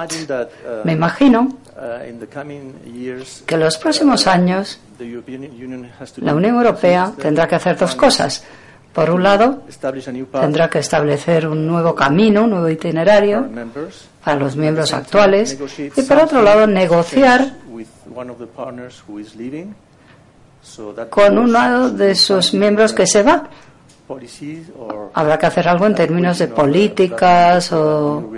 Me 0.85 0.93
imagino 0.93 1.49
que 3.47 3.55
en 3.55 3.61
los 3.61 3.79
próximos 3.79 4.27
años 4.27 4.81
la 6.17 6.35
Unión 6.35 6.57
Europea 6.57 7.13
tendrá 7.19 7.49
que 7.49 7.55
hacer 7.55 7.79
dos 7.79 7.95
cosas. 7.95 8.45
Por 8.93 9.09
un 9.11 9.23
lado, 9.23 9.63
tendrá 10.33 10.69
que 10.69 10.81
establecer 10.81 11.47
un 11.47 11.67
nuevo 11.67 11.95
camino, 11.95 12.45
un 12.45 12.51
nuevo 12.51 12.69
itinerario 12.69 13.49
para 14.25 14.37
los 14.37 14.57
miembros 14.57 14.93
actuales. 14.93 15.57
y 15.97 16.03
por 16.03 16.19
otro 16.19 16.43
lado, 16.43 16.67
negociar 16.67 17.53
con 21.09 21.39
uno 21.39 21.91
de 21.91 22.15
sus 22.15 22.53
miembros 22.55 22.93
que 22.93 23.07
se 23.07 23.23
va. 23.23 23.49
Habrá 25.15 25.39
que 25.39 25.47
hacer 25.47 25.69
algo 25.69 25.87
en 25.87 25.95
términos 25.95 26.39
de 26.39 26.49
políticas 26.49 27.73
o 27.73 28.29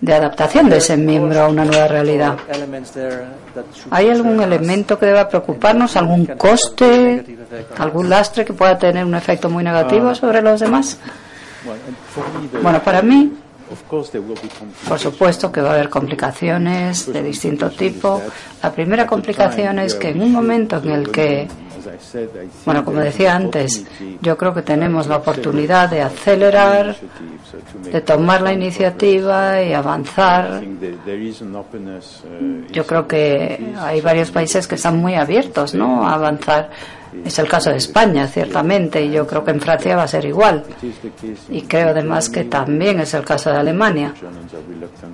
de 0.00 0.14
adaptación 0.14 0.68
de 0.68 0.76
ese 0.76 0.96
miembro 0.96 1.40
a 1.42 1.48
una 1.48 1.64
nueva 1.64 1.88
realidad. 1.88 2.36
¿Hay 3.90 4.10
algún 4.10 4.42
elemento 4.42 4.98
que 4.98 5.06
deba 5.06 5.28
preocuparnos? 5.28 5.96
¿Algún 5.96 6.26
coste? 6.26 7.24
¿Algún 7.78 8.10
lastre 8.10 8.44
que 8.44 8.52
pueda 8.52 8.78
tener 8.78 9.04
un 9.04 9.14
efecto 9.14 9.48
muy 9.48 9.64
negativo 9.64 10.14
sobre 10.14 10.42
los 10.42 10.60
demás? 10.60 10.98
Bueno, 12.62 12.80
para 12.82 13.02
mí, 13.02 13.32
por 14.88 14.98
supuesto 14.98 15.50
que 15.50 15.60
va 15.60 15.70
a 15.70 15.74
haber 15.74 15.88
complicaciones 15.88 17.12
de 17.12 17.22
distinto 17.22 17.70
tipo. 17.70 18.22
La 18.62 18.70
primera 18.70 19.06
complicación 19.06 19.78
es 19.80 19.94
que 19.94 20.10
en 20.10 20.22
un 20.22 20.32
momento 20.32 20.76
en 20.76 20.90
el 20.90 21.10
que 21.10 21.48
bueno, 22.64 22.84
como 22.84 23.00
decía 23.00 23.34
antes, 23.34 23.84
yo 24.20 24.36
creo 24.36 24.54
que 24.54 24.62
tenemos 24.62 25.06
la 25.06 25.16
oportunidad 25.16 25.88
de 25.90 26.02
acelerar, 26.02 26.96
de 27.82 28.00
tomar 28.00 28.42
la 28.42 28.52
iniciativa 28.52 29.62
y 29.62 29.72
avanzar. 29.72 30.62
Yo 32.72 32.86
creo 32.86 33.06
que 33.06 33.74
hay 33.78 34.00
varios 34.00 34.30
países 34.30 34.66
que 34.66 34.74
están 34.74 34.98
muy 34.98 35.14
abiertos 35.14 35.74
¿no? 35.74 36.06
a 36.06 36.14
avanzar. 36.14 36.70
Es 37.24 37.38
el 37.38 37.48
caso 37.48 37.70
de 37.70 37.76
España, 37.76 38.26
ciertamente, 38.28 39.04
y 39.04 39.10
yo 39.10 39.26
creo 39.26 39.44
que 39.44 39.50
en 39.50 39.60
Francia 39.60 39.96
va 39.96 40.04
a 40.04 40.08
ser 40.08 40.24
igual. 40.24 40.64
Y 41.48 41.62
creo 41.62 41.88
además 41.88 42.28
que 42.28 42.44
también 42.44 43.00
es 43.00 43.14
el 43.14 43.24
caso 43.24 43.50
de 43.50 43.56
Alemania. 43.56 44.14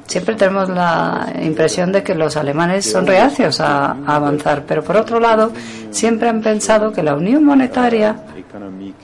Siempre 0.07 0.35
tenemos 0.35 0.69
la 0.69 1.33
impresión 1.43 1.93
de 1.93 2.03
que 2.03 2.15
los 2.15 2.37
alemanes 2.37 2.91
son 2.91 3.07
reacios 3.07 3.61
a, 3.61 3.97
avanzar, 4.07 4.65
pero 4.67 4.83
por 4.83 4.97
otro 4.97 5.21
lado, 5.21 5.53
siempre 5.91 6.29
han 6.29 6.43
pensado 6.43 6.93
que 6.93 7.03
la 7.03 7.15
unión 7.15 7.45
monetaria, 7.45 8.17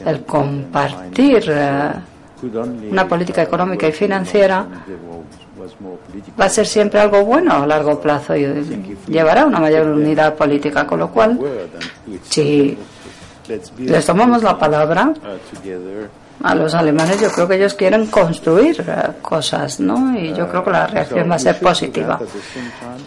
el 0.05 0.25
compartir 0.25 1.45
eh, 1.49 1.91
una 2.91 3.09
política 3.09 3.43
económica 3.43 3.89
y 3.89 3.93
financiera, 3.93 4.67
va 6.41 6.45
a 6.45 6.49
ser 6.49 6.67
siempre 6.67 7.01
algo 7.01 7.25
bueno 7.25 7.53
a 7.53 7.67
largo 7.67 8.01
plazo 8.01 8.37
y 8.37 8.47
llevará 9.07 9.47
una 9.47 9.61
mayor 9.61 9.89
unidad 9.89 10.35
política, 10.35 10.87
con 10.87 11.01
lo 11.01 11.11
cual, 11.11 11.39
si 12.29 12.77
les 13.79 14.05
tomamos 14.05 14.43
la 14.43 14.59
palabra 14.59 15.13
a 16.43 16.55
los 16.55 16.75
alemanes, 16.75 17.21
yo 17.21 17.31
creo 17.31 17.49
que 17.49 17.57
ellos 17.57 17.75
quieren 17.75 18.07
construir 18.07 18.85
eh, 18.87 19.11
cosas, 19.21 19.81
¿no? 19.81 20.17
Y 20.17 20.33
yo 20.35 20.49
creo 20.49 20.65
que 20.65 20.71
la 20.71 20.87
reacción 20.87 21.29
va 21.29 21.35
a 21.35 21.39
ser 21.39 21.59
positiva. 21.59 22.21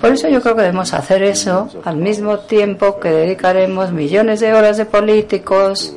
Por 0.02 0.12
eso 0.12 0.28
yo 0.28 0.42
creo 0.42 0.56
que 0.56 0.62
debemos 0.64 0.94
hacer 0.94 1.24
eso 1.24 1.70
al 1.86 1.96
mismo 1.96 2.40
tiempo 2.40 3.00
que 3.00 3.10
dedicaremos 3.10 3.92
millones 3.92 4.42
de 4.42 4.54
horas 4.54 4.78
de 4.78 4.86
políticos, 4.86 5.96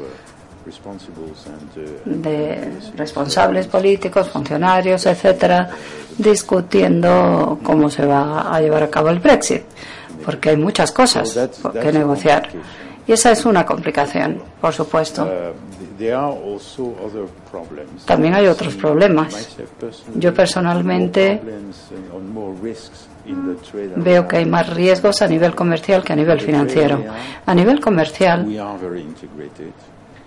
de 2.04 2.72
responsables 2.96 3.66
políticos, 3.66 4.28
funcionarios, 4.28 5.06
etcétera, 5.06 5.70
discutiendo 6.16 7.58
cómo 7.62 7.90
se 7.90 8.06
va 8.06 8.54
a 8.54 8.60
llevar 8.60 8.84
a 8.84 8.90
cabo 8.90 9.10
el 9.10 9.18
Brexit, 9.18 9.62
porque 10.24 10.50
hay 10.50 10.56
muchas 10.56 10.92
cosas 10.92 11.38
que 11.80 11.92
negociar. 11.92 12.48
Y 13.06 13.12
esa 13.12 13.32
es 13.32 13.44
una 13.44 13.66
complicación, 13.66 14.42
por 14.60 14.72
supuesto. 14.72 15.28
También 18.06 18.34
hay 18.34 18.46
otros 18.46 18.74
problemas. 18.74 19.56
Yo 20.14 20.32
personalmente 20.32 21.40
veo 23.96 24.26
que 24.26 24.36
hay 24.38 24.46
más 24.46 24.70
riesgos 24.70 25.20
a 25.22 25.28
nivel 25.28 25.54
comercial 25.54 26.02
que 26.02 26.12
a 26.14 26.16
nivel 26.16 26.40
financiero. 26.40 27.04
A 27.44 27.54
nivel 27.54 27.80
comercial 27.80 28.46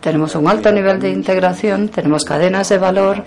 tenemos 0.08 0.34
un 0.36 0.48
alto 0.48 0.72
nivel 0.72 1.02
de 1.02 1.10
integración, 1.10 1.90
tenemos 1.90 2.24
cadenas 2.24 2.70
de 2.70 2.78
valor 2.78 3.26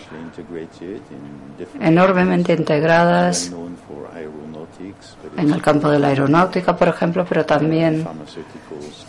enormemente 1.79 2.55
integradas 2.55 3.53
en 5.37 5.51
el 5.53 5.61
campo 5.61 5.91
de 5.91 5.99
la 5.99 6.09
aeronáutica, 6.09 6.75
por 6.75 6.89
ejemplo, 6.89 7.27
pero 7.29 7.45
también 7.45 8.09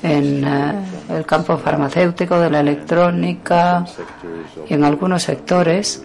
en 0.04 0.44
eh, 0.46 0.74
el 1.12 1.25
campo 1.25 1.58
farmacéutico, 1.58 2.38
de 2.42 2.50
la 2.50 2.60
electrónica 2.60 3.86
y 4.68 4.74
en 4.74 4.84
algunos 4.84 5.24
sectores 5.24 6.04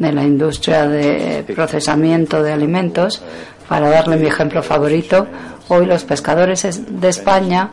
de 0.00 0.12
la 0.12 0.24
industria 0.24 0.88
de 0.88 1.44
procesamiento 1.54 2.42
de 2.42 2.52
alimentos. 2.52 3.22
Para 3.68 3.88
darle 3.88 4.16
mi 4.16 4.26
ejemplo 4.26 4.64
favorito, 4.64 5.28
hoy 5.68 5.86
los 5.86 6.02
pescadores 6.02 6.82
de 7.00 7.08
España 7.08 7.70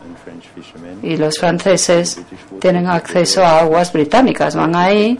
y 1.02 1.16
los 1.16 1.38
franceses 1.38 2.20
tienen 2.60 2.86
acceso 2.86 3.44
a 3.44 3.60
aguas 3.60 3.92
británicas. 3.92 4.54
Van 4.54 4.74
ahí, 4.74 5.18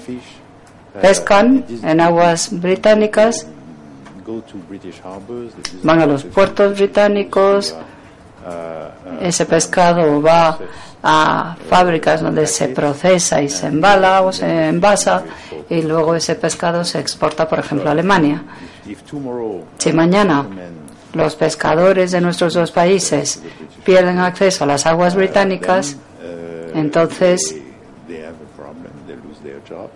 pescan 1.00 1.64
en 1.82 2.00
aguas 2.00 2.48
británicas, 2.52 3.46
van 5.82 6.00
a 6.00 6.06
los 6.06 6.24
puertos 6.24 6.76
británicos, 6.76 7.76
ese 9.20 9.46
pescado 9.46 10.20
va 10.22 10.58
a 11.02 11.56
fábricas 11.68 12.20
donde 12.20 12.46
se 12.46 12.68
procesa 12.68 13.42
y 13.42 13.48
se 13.48 13.66
embala 13.66 14.22
o 14.22 14.32
se 14.32 14.68
envasa 14.68 15.24
y 15.68 15.82
luego 15.82 16.14
ese 16.14 16.36
pescado 16.36 16.84
se 16.84 17.00
exporta, 17.00 17.48
por 17.48 17.58
ejemplo, 17.58 17.88
a 17.88 17.92
Alemania. 17.92 18.42
Si 19.78 19.92
mañana 19.92 20.46
los 21.14 21.36
pescadores 21.36 22.10
de 22.12 22.20
nuestros 22.20 22.54
dos 22.54 22.70
países 22.70 23.42
pierden 23.84 24.18
acceso 24.18 24.64
a 24.64 24.66
las 24.66 24.86
aguas 24.86 25.14
británicas, 25.14 25.96
entonces 26.74 27.56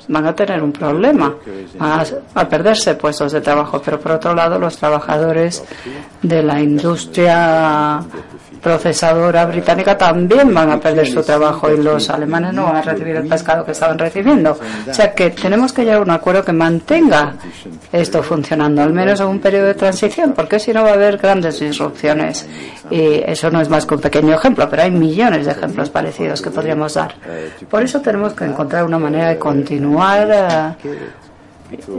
van 0.09 0.27
a 0.27 0.35
tener 0.35 0.63
un 0.63 0.73
problema, 0.73 1.35
van 1.79 2.07
a, 2.35 2.49
perderse 2.49 2.95
puestos 2.95 3.33
de 3.33 3.41
trabajo. 3.41 3.81
Pero 3.85 4.01
por 4.01 4.13
otro 4.13 4.35
lado, 4.35 4.59
los 4.59 4.77
trabajadores 4.77 5.65
de 6.23 6.43
la 6.43 6.61
industria 6.61 8.03
procesadora 8.67 9.47
británica 9.47 9.97
también 9.97 10.53
van 10.53 10.69
a 10.73 10.81
perder 10.81 11.07
su 11.07 11.23
trabajo 11.23 11.71
y 11.71 11.77
los 11.77 12.11
alemanes 12.11 12.53
no 12.53 12.65
van 12.65 12.75
a 12.75 12.83
recibir 12.83 13.15
el 13.15 13.29
pescado 13.29 13.65
que 13.65 13.71
estaban 13.71 13.97
recibiendo. 13.97 14.59
O 14.91 14.93
sea 14.93 15.15
que 15.15 15.31
tenemos 15.31 15.73
que 15.73 15.83
llegar 15.85 15.99
a 15.99 16.03
un 16.03 16.11
acuerdo 16.11 16.45
que 16.45 16.53
mantenga 16.53 17.35
esto 17.93 18.25
funcionando, 18.25 18.83
al 18.83 18.93
menos 18.93 19.21
en 19.21 19.29
un 19.29 19.39
periodo 19.39 19.67
de 19.67 19.75
transición, 19.75 20.33
porque 20.33 20.59
si 20.59 20.73
no 20.73 20.83
va 20.83 20.91
a 20.91 20.95
haber 20.95 21.17
grandes 21.17 21.61
disrupciones. 21.61 22.45
Y 22.91 23.23
eso 23.25 23.53
no 23.53 23.61
es 23.61 23.69
más 23.69 23.87
que 23.87 23.95
un 23.95 24.01
pequeño 24.01 24.35
ejemplo, 24.35 24.69
pero 24.69 24.83
hay 24.83 24.91
millones 24.91 25.47
de 25.47 25.53
ejemplos 25.53 25.89
parecidos 25.89 26.43
que 26.43 26.51
podríamos 26.51 26.95
dar. 26.95 27.15
Por 27.71 27.85
eso 27.85 28.01
tenemos 28.01 28.33
que 28.33 28.47
encontrar 28.47 28.85
una 28.85 28.99
manera 28.99 29.29
de 29.29 29.39
continuar. 29.39 30.77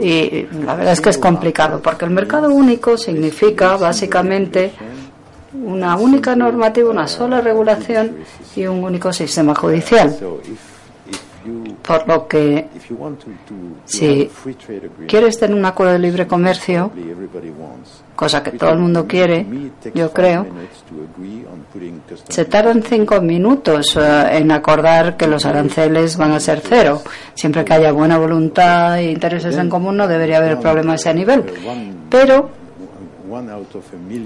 Eh, 0.02 0.46
y 0.52 0.64
la 0.66 0.74
verdad 0.74 0.92
es 0.92 1.00
que 1.00 1.08
es 1.08 1.18
complicado, 1.18 1.80
porque 1.80 2.04
el 2.04 2.10
mercado 2.10 2.50
único 2.50 2.98
significa 2.98 3.78
básicamente 3.78 4.72
una 5.52 5.96
única 5.96 6.36
normativa, 6.36 6.90
una 6.90 7.08
sola 7.08 7.40
regulación 7.40 8.18
y 8.54 8.66
un 8.66 8.84
único 8.84 9.12
sistema 9.12 9.54
judicial. 9.54 10.16
Por 11.82 12.06
lo 12.06 12.28
que, 12.28 12.68
si 13.86 14.30
quieres 15.06 15.38
tener 15.38 15.56
un 15.56 15.64
acuerdo 15.64 15.94
de 15.94 15.98
libre 15.98 16.26
comercio, 16.26 16.90
cosa 18.14 18.42
que 18.42 18.50
todo 18.50 18.70
el 18.70 18.78
mundo 18.78 19.06
quiere, 19.06 19.46
yo 19.94 20.12
creo, 20.12 20.46
se 22.28 22.44
tardan 22.44 22.82
cinco 22.82 23.20
minutos 23.20 23.96
eh, 23.96 24.28
en 24.32 24.50
acordar 24.50 25.16
que 25.16 25.26
los 25.26 25.46
aranceles 25.46 26.16
van 26.16 26.32
a 26.32 26.40
ser 26.40 26.60
cero. 26.62 27.02
Siempre 27.34 27.64
que 27.64 27.74
haya 27.74 27.92
buena 27.92 28.18
voluntad 28.18 28.98
e 28.98 29.10
intereses 29.10 29.56
en 29.56 29.68
común, 29.70 29.96
no 29.96 30.08
debería 30.08 30.38
haber 30.38 30.58
problema 30.58 30.92
a 30.92 30.96
ese 30.96 31.14
nivel. 31.14 31.44
Pero 32.10 32.50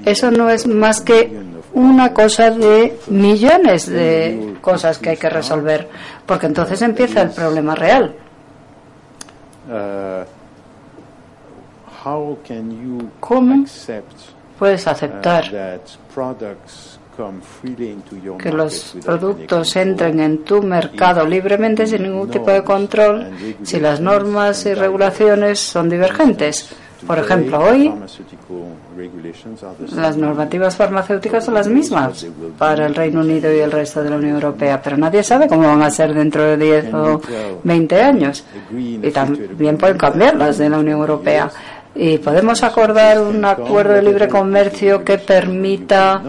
eso 0.05 0.31
no 0.31 0.51
es 0.51 0.66
más 0.66 1.01
que 1.01 1.33
una 1.72 2.12
cosa 2.12 2.51
de 2.51 2.98
millones 3.09 3.87
de 3.87 4.57
cosas 4.61 4.98
que 4.98 5.11
hay 5.11 5.16
que 5.16 5.31
resolver, 5.31 5.88
porque 6.27 6.46
entonces 6.46 6.83
empieza 6.83 7.22
el 7.22 7.31
problema 7.31 7.75
real. 7.75 8.14
¿Cómo 13.20 13.64
puedes 14.59 14.87
aceptar 14.87 15.44
que 18.38 18.53
los 18.53 18.96
productos 19.05 19.77
entren 19.77 20.20
en 20.20 20.44
tu 20.44 20.62
mercado 20.62 21.25
libremente 21.27 21.87
sin 21.87 22.03
ningún 22.03 22.31
tipo 22.31 22.51
de 22.51 22.64
control 22.64 23.31
si 23.62 23.79
las 23.79 24.01
normas 24.01 24.66
y 24.66 24.75
regulaciones 24.75 25.61
son 25.61 25.88
divergentes? 25.88 26.75
Por 27.06 27.18
ejemplo, 27.18 27.58
hoy 27.58 27.92
las 29.96 30.16
normativas 30.16 30.76
farmacéuticas 30.76 31.44
son 31.44 31.54
las 31.54 31.68
mismas 31.68 32.26
para 32.58 32.86
el 32.86 32.94
Reino 32.94 33.20
Unido 33.20 33.52
y 33.52 33.58
el 33.58 33.72
resto 33.72 34.02
de 34.02 34.10
la 34.10 34.16
Unión 34.16 34.34
Europea, 34.34 34.80
pero 34.82 34.96
nadie 34.96 35.22
sabe 35.22 35.48
cómo 35.48 35.66
van 35.66 35.82
a 35.82 35.90
ser 35.90 36.14
dentro 36.14 36.42
de 36.42 36.56
10 36.56 36.94
o 36.94 37.20
20 37.64 38.02
años. 38.02 38.44
Y 38.72 39.10
también 39.10 39.76
pueden 39.76 39.98
cambiar 39.98 40.36
las 40.36 40.58
de 40.58 40.68
la 40.68 40.78
Unión 40.78 41.00
Europea. 41.00 41.50
Y 41.94 42.18
podemos 42.18 42.62
acordar 42.62 43.20
un 43.20 43.44
acuerdo 43.44 43.94
de 43.94 44.02
libre 44.02 44.28
comercio 44.28 45.04
que 45.04 45.18
permita 45.18 46.22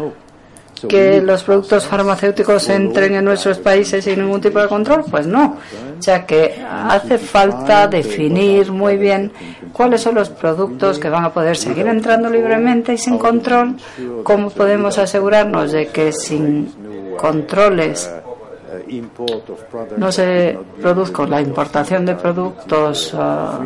que 0.87 1.21
los 1.21 1.43
productos 1.43 1.85
farmacéuticos 1.85 2.69
entren 2.69 3.15
en 3.15 3.25
nuestros 3.25 3.57
países 3.59 4.03
sin 4.03 4.19
ningún 4.19 4.41
tipo 4.41 4.59
de 4.59 4.67
control? 4.67 5.03
Pues 5.09 5.27
no. 5.27 5.57
O 6.03 6.05
sea 6.05 6.25
que 6.25 6.61
hace 6.61 7.17
falta 7.17 7.87
definir 7.87 8.73
muy 8.73 8.97
bien 8.97 9.31
cuáles 9.71 10.01
son 10.01 10.15
los 10.15 10.27
productos 10.27 10.99
que 10.99 11.07
van 11.07 11.23
a 11.23 11.31
poder 11.31 11.55
seguir 11.55 11.87
entrando 11.87 12.29
libremente 12.29 12.91
y 12.91 12.97
sin 12.97 13.17
control. 13.17 13.77
¿Cómo 14.25 14.49
podemos 14.49 14.97
asegurarnos 14.97 15.71
de 15.71 15.87
que 15.87 16.11
sin 16.11 17.15
controles 17.17 18.11
no 19.95 20.11
se 20.11 20.59
produzca 20.81 21.25
la 21.25 21.39
importación 21.39 22.05
de 22.05 22.15
productos 22.15 23.15
ah, 23.17 23.61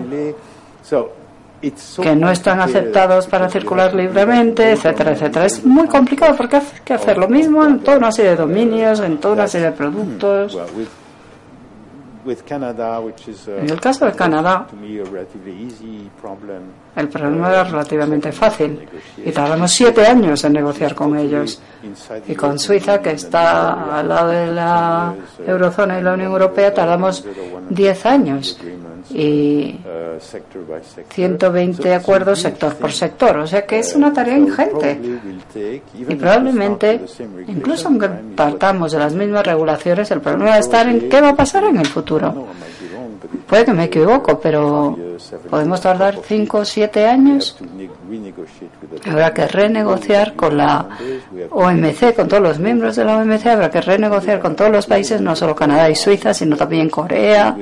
que 2.03 2.15
no 2.15 2.29
están 2.29 2.59
aceptados 2.59 3.25
para 3.25 3.49
circular 3.49 3.95
libremente, 3.95 4.73
etcétera, 4.73 5.13
etcétera. 5.13 5.47
Es 5.47 5.65
muy 5.65 5.87
complicado 5.87 6.35
porque 6.35 6.57
hay 6.57 6.63
que 6.85 6.93
hacer 6.93 7.17
lo 7.17 7.27
mismo 7.27 7.65
en 7.65 7.79
toda 7.79 7.97
una 7.97 8.11
serie 8.11 8.31
de 8.31 8.37
dominios, 8.37 8.99
en 8.99 9.17
toda 9.17 9.33
una 9.33 9.47
serie 9.47 9.71
de 9.71 9.73
productos. 9.75 10.55
En 13.61 13.69
el 13.69 13.79
caso 13.79 14.05
de 14.05 14.11
Canadá, 14.13 14.67
el 16.97 17.09
problema 17.09 17.49
era 17.49 17.63
relativamente 17.63 18.31
fácil 18.31 18.87
y 19.23 19.31
tardamos 19.31 19.71
siete 19.71 20.05
años 20.05 20.43
en 20.43 20.53
negociar 20.53 20.95
con 20.95 21.15
ellos. 21.15 21.61
Y 22.27 22.33
con 22.33 22.57
Suiza, 22.57 23.01
que 23.01 23.11
está 23.11 23.99
al 23.99 24.09
lado 24.09 24.29
de 24.29 24.47
la 24.47 25.13
eurozona 25.45 25.99
y 25.99 26.03
la 26.03 26.13
Unión 26.13 26.31
Europea, 26.31 26.73
tardamos 26.73 27.23
diez 27.69 28.03
años 28.05 28.59
y 29.11 29.79
120 31.09 31.93
acuerdos 31.93 32.39
sector 32.39 32.75
por 32.75 32.91
sector. 32.91 33.37
O 33.37 33.47
sea 33.47 33.65
que 33.65 33.79
es 33.79 33.95
una 33.95 34.11
tarea 34.11 34.37
ingente. 34.37 34.99
Y 35.93 36.15
probablemente, 36.15 37.01
incluso 37.47 37.89
aunque 37.89 38.09
partamos 38.35 38.91
de 38.91 38.99
las 38.99 39.13
mismas 39.13 39.45
regulaciones, 39.45 40.09
el 40.09 40.21
problema 40.21 40.49
va 40.51 40.55
a 40.55 40.59
estar 40.59 40.87
en 40.87 41.07
qué 41.07 41.21
va 41.21 41.29
a 41.29 41.35
pasar 41.35 41.63
en 41.65 41.77
el 41.77 41.85
futuro. 41.85 42.47
Puede 43.47 43.65
que 43.65 43.73
me 43.73 43.85
equivoco, 43.85 44.39
pero 44.39 44.97
podemos 45.49 45.81
tardar 45.81 46.19
5 46.23 46.57
o 46.57 46.65
7 46.65 47.05
años. 47.05 47.57
Habrá 49.09 49.33
que 49.33 49.47
renegociar 49.47 50.33
con 50.35 50.57
la 50.57 50.87
OMC, 51.49 52.15
con 52.15 52.27
todos 52.27 52.43
los 52.43 52.59
miembros 52.59 52.95
de 52.95 53.05
la 53.05 53.17
OMC, 53.17 53.45
habrá 53.47 53.69
que 53.69 53.81
renegociar 53.81 54.39
con 54.39 54.55
todos 54.55 54.71
los 54.71 54.85
países, 54.85 55.21
no 55.21 55.35
solo 55.35 55.55
Canadá 55.55 55.89
y 55.89 55.95
Suiza, 55.95 56.33
sino 56.33 56.55
también 56.55 56.89
Corea 56.89 57.57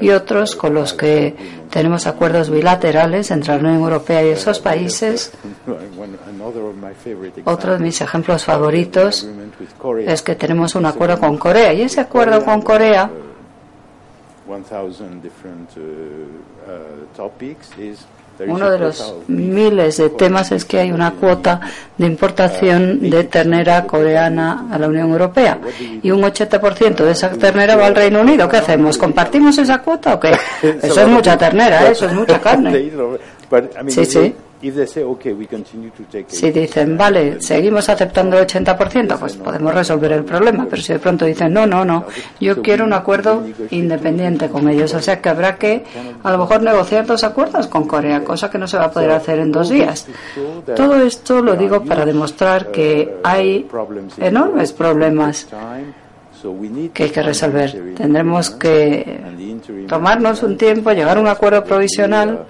y 0.00 0.10
otros 0.10 0.56
con 0.56 0.74
los 0.74 0.92
que 0.94 1.34
tenemos 1.70 2.06
acuerdos 2.06 2.50
bilaterales 2.50 3.30
entre 3.30 3.54
la 3.54 3.60
Unión 3.60 3.82
Europea 3.82 4.24
y 4.24 4.28
esos 4.28 4.60
países. 4.60 5.32
Otro 7.44 7.72
de 7.74 7.78
mis 7.78 8.00
ejemplos 8.00 8.44
favoritos 8.44 9.28
es 10.06 10.22
que 10.22 10.34
tenemos 10.34 10.74
un 10.74 10.86
acuerdo 10.86 11.18
con 11.18 11.38
Corea 11.38 11.72
y 11.72 11.82
ese 11.82 12.00
acuerdo 12.00 12.44
con 12.44 12.62
Corea 12.62 13.10
Uno 18.46 18.70
de 18.70 18.78
los 18.78 19.14
miles 19.28 19.98
de 19.98 20.10
temas 20.10 20.50
es 20.52 20.64
que 20.64 20.78
hay 20.78 20.92
una 20.92 21.12
cuota 21.12 21.60
de 21.98 22.06
importación 22.06 23.10
de 23.10 23.24
ternera 23.24 23.86
coreana 23.86 24.66
a 24.70 24.78
la 24.78 24.88
Unión 24.88 25.10
Europea 25.10 25.58
y 26.02 26.10
un 26.10 26.22
80% 26.22 27.04
de 27.04 27.10
esa 27.10 27.30
ternera 27.32 27.76
va 27.76 27.86
al 27.86 27.94
Reino 27.94 28.22
Unido. 28.22 28.48
¿Qué 28.48 28.56
hacemos? 28.56 28.96
¿Compartimos 28.96 29.58
esa 29.58 29.82
cuota 29.82 30.14
o 30.14 30.20
qué? 30.20 30.32
Eso 30.82 31.02
es 31.02 31.08
mucha 31.08 31.36
ternera, 31.36 31.86
¿eh? 31.86 31.92
eso 31.92 32.06
es 32.06 32.12
mucha 32.14 32.40
carne. 32.42 32.90
Sí, 33.88 34.04
sí. 34.06 34.34
Si 36.26 36.50
dicen, 36.50 36.96
vale, 36.96 37.40
seguimos 37.40 37.88
aceptando 37.88 38.38
el 38.38 38.46
80%, 38.46 39.18
pues 39.18 39.36
podemos 39.36 39.74
resolver 39.74 40.12
el 40.12 40.24
problema. 40.24 40.66
Pero 40.68 40.82
si 40.82 40.92
de 40.92 40.98
pronto 40.98 41.24
dicen, 41.24 41.52
no, 41.52 41.66
no, 41.66 41.84
no, 41.84 42.04
yo 42.38 42.60
quiero 42.60 42.84
un 42.84 42.92
acuerdo 42.92 43.42
independiente 43.70 44.48
con 44.48 44.68
ellos. 44.68 44.92
O 44.94 45.00
sea 45.00 45.20
que 45.20 45.28
habrá 45.28 45.56
que 45.56 45.84
a 46.22 46.30
lo 46.30 46.38
mejor 46.38 46.62
negociar 46.62 47.06
dos 47.06 47.24
acuerdos 47.24 47.68
con 47.68 47.86
Corea, 47.86 48.22
cosa 48.22 48.50
que 48.50 48.58
no 48.58 48.66
se 48.66 48.76
va 48.76 48.84
a 48.84 48.90
poder 48.90 49.10
hacer 49.12 49.38
en 49.38 49.50
dos 49.50 49.70
días. 49.70 50.06
Todo 50.76 50.96
esto 51.02 51.40
lo 51.40 51.56
digo 51.56 51.82
para 51.82 52.04
demostrar 52.04 52.70
que 52.70 53.16
hay 53.22 53.66
enormes 54.18 54.72
problemas 54.72 55.48
que 56.92 57.02
hay 57.04 57.10
que 57.10 57.22
resolver. 57.22 57.94
Tendremos 57.96 58.50
que 58.50 59.20
tomarnos 59.88 60.42
un 60.42 60.56
tiempo, 60.56 60.90
llegar 60.92 61.16
a 61.16 61.20
un 61.20 61.28
acuerdo 61.28 61.64
provisional 61.64 62.46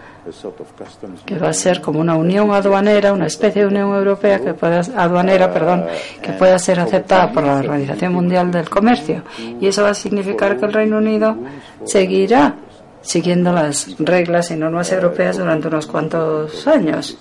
que 1.25 1.39
va 1.39 1.49
a 1.49 1.53
ser 1.53 1.81
como 1.81 2.01
una 2.01 2.17
unión 2.17 2.53
aduanera, 2.53 3.13
una 3.13 3.27
especie 3.27 3.63
de 3.63 3.69
unión 3.69 3.95
europea 3.95 4.39
que 4.39 4.55
pueda, 4.55 4.81
aduanera, 4.97 5.53
perdón, 5.53 5.87
que 6.23 6.33
pueda 6.33 6.59
ser 6.59 6.81
aceptada 6.81 7.33
por 7.33 7.45
la 7.45 7.57
Organización 7.57 8.13
Mundial 8.13 8.51
del 8.51 8.69
Comercio. 8.69 9.23
Y 9.61 9.67
eso 9.67 9.83
va 9.83 9.91
a 9.91 9.95
significar 9.95 10.59
que 10.59 10.67
el 10.67 10.73
Reino 10.73 10.99
Unido 10.99 11.37
seguirá 11.85 12.55
siguiendo 13.03 13.53
las 13.53 13.97
reglas 13.99 14.51
y 14.51 14.57
normas 14.57 14.93
europeas 14.93 15.39
durante 15.39 15.69
unos 15.69 15.87
cuantos 15.87 16.67
años. 16.67 17.19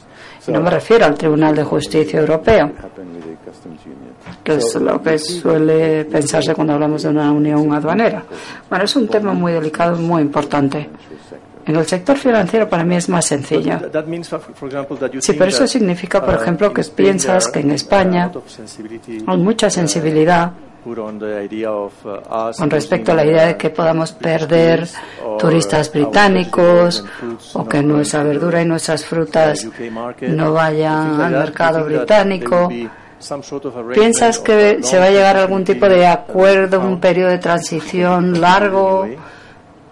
Y 0.47 0.51
no 0.51 0.61
me 0.61 0.69
refiero 0.69 1.05
al 1.05 1.15
Tribunal 1.15 1.55
de 1.55 1.63
Justicia 1.63 2.19
Europeo, 2.19 2.71
que 4.43 4.55
es 4.55 4.75
lo 4.75 5.01
que 5.01 5.17
suele 5.19 6.05
pensarse 6.05 6.53
cuando 6.53 6.73
hablamos 6.73 7.03
de 7.03 7.09
una 7.09 7.31
unión 7.31 7.73
aduanera. 7.73 8.23
Bueno, 8.69 8.85
es 8.85 8.95
un 8.95 9.07
tema 9.07 9.33
muy 9.33 9.53
delicado 9.53 9.95
muy 9.97 10.21
importante. 10.21 10.89
En 11.69 11.75
el 11.75 11.85
sector 11.85 12.17
financiero 12.17 12.67
para 12.67 12.83
mí 12.83 12.95
es 12.95 13.07
más 13.09 13.25
sencillo. 13.25 13.79
Sí, 15.19 15.33
pero 15.33 15.45
eso 15.51 15.67
significa, 15.67 16.19
por 16.19 16.33
uh, 16.33 16.41
ejemplo, 16.41 16.73
que 16.73 16.83
piensas 16.83 17.47
que 17.47 17.59
en 17.59 17.69
España 17.69 18.31
hay 19.27 19.37
mucha 19.37 19.69
sensibilidad 19.69 20.51
uh, 20.83 20.95
con 22.57 22.69
respecto 22.71 23.11
a 23.11 23.15
la 23.15 23.23
idea 23.23 23.45
de 23.45 23.57
que 23.57 23.69
podamos 23.69 24.13
perder 24.13 24.87
turistas 25.37 25.93
británicos 25.93 27.05
o 27.53 27.67
que 27.67 27.83
nuestra 27.83 28.23
verdura 28.23 28.63
y 28.63 28.65
nuestras 28.65 29.05
frutas 29.05 29.67
no 30.21 30.53
vayan 30.53 31.21
al 31.21 31.33
mercado 31.33 31.85
británico. 31.85 32.67
¿Piensas 33.93 34.39
que 34.39 34.79
se 34.81 34.97
va 34.97 35.05
a 35.05 35.11
llegar 35.11 35.37
a 35.37 35.41
algún 35.41 35.63
tipo 35.63 35.87
de 35.87 36.07
acuerdo, 36.07 36.79
un 36.79 36.99
periodo 36.99 37.29
de 37.29 37.37
transición 37.37 38.41
largo? 38.41 39.07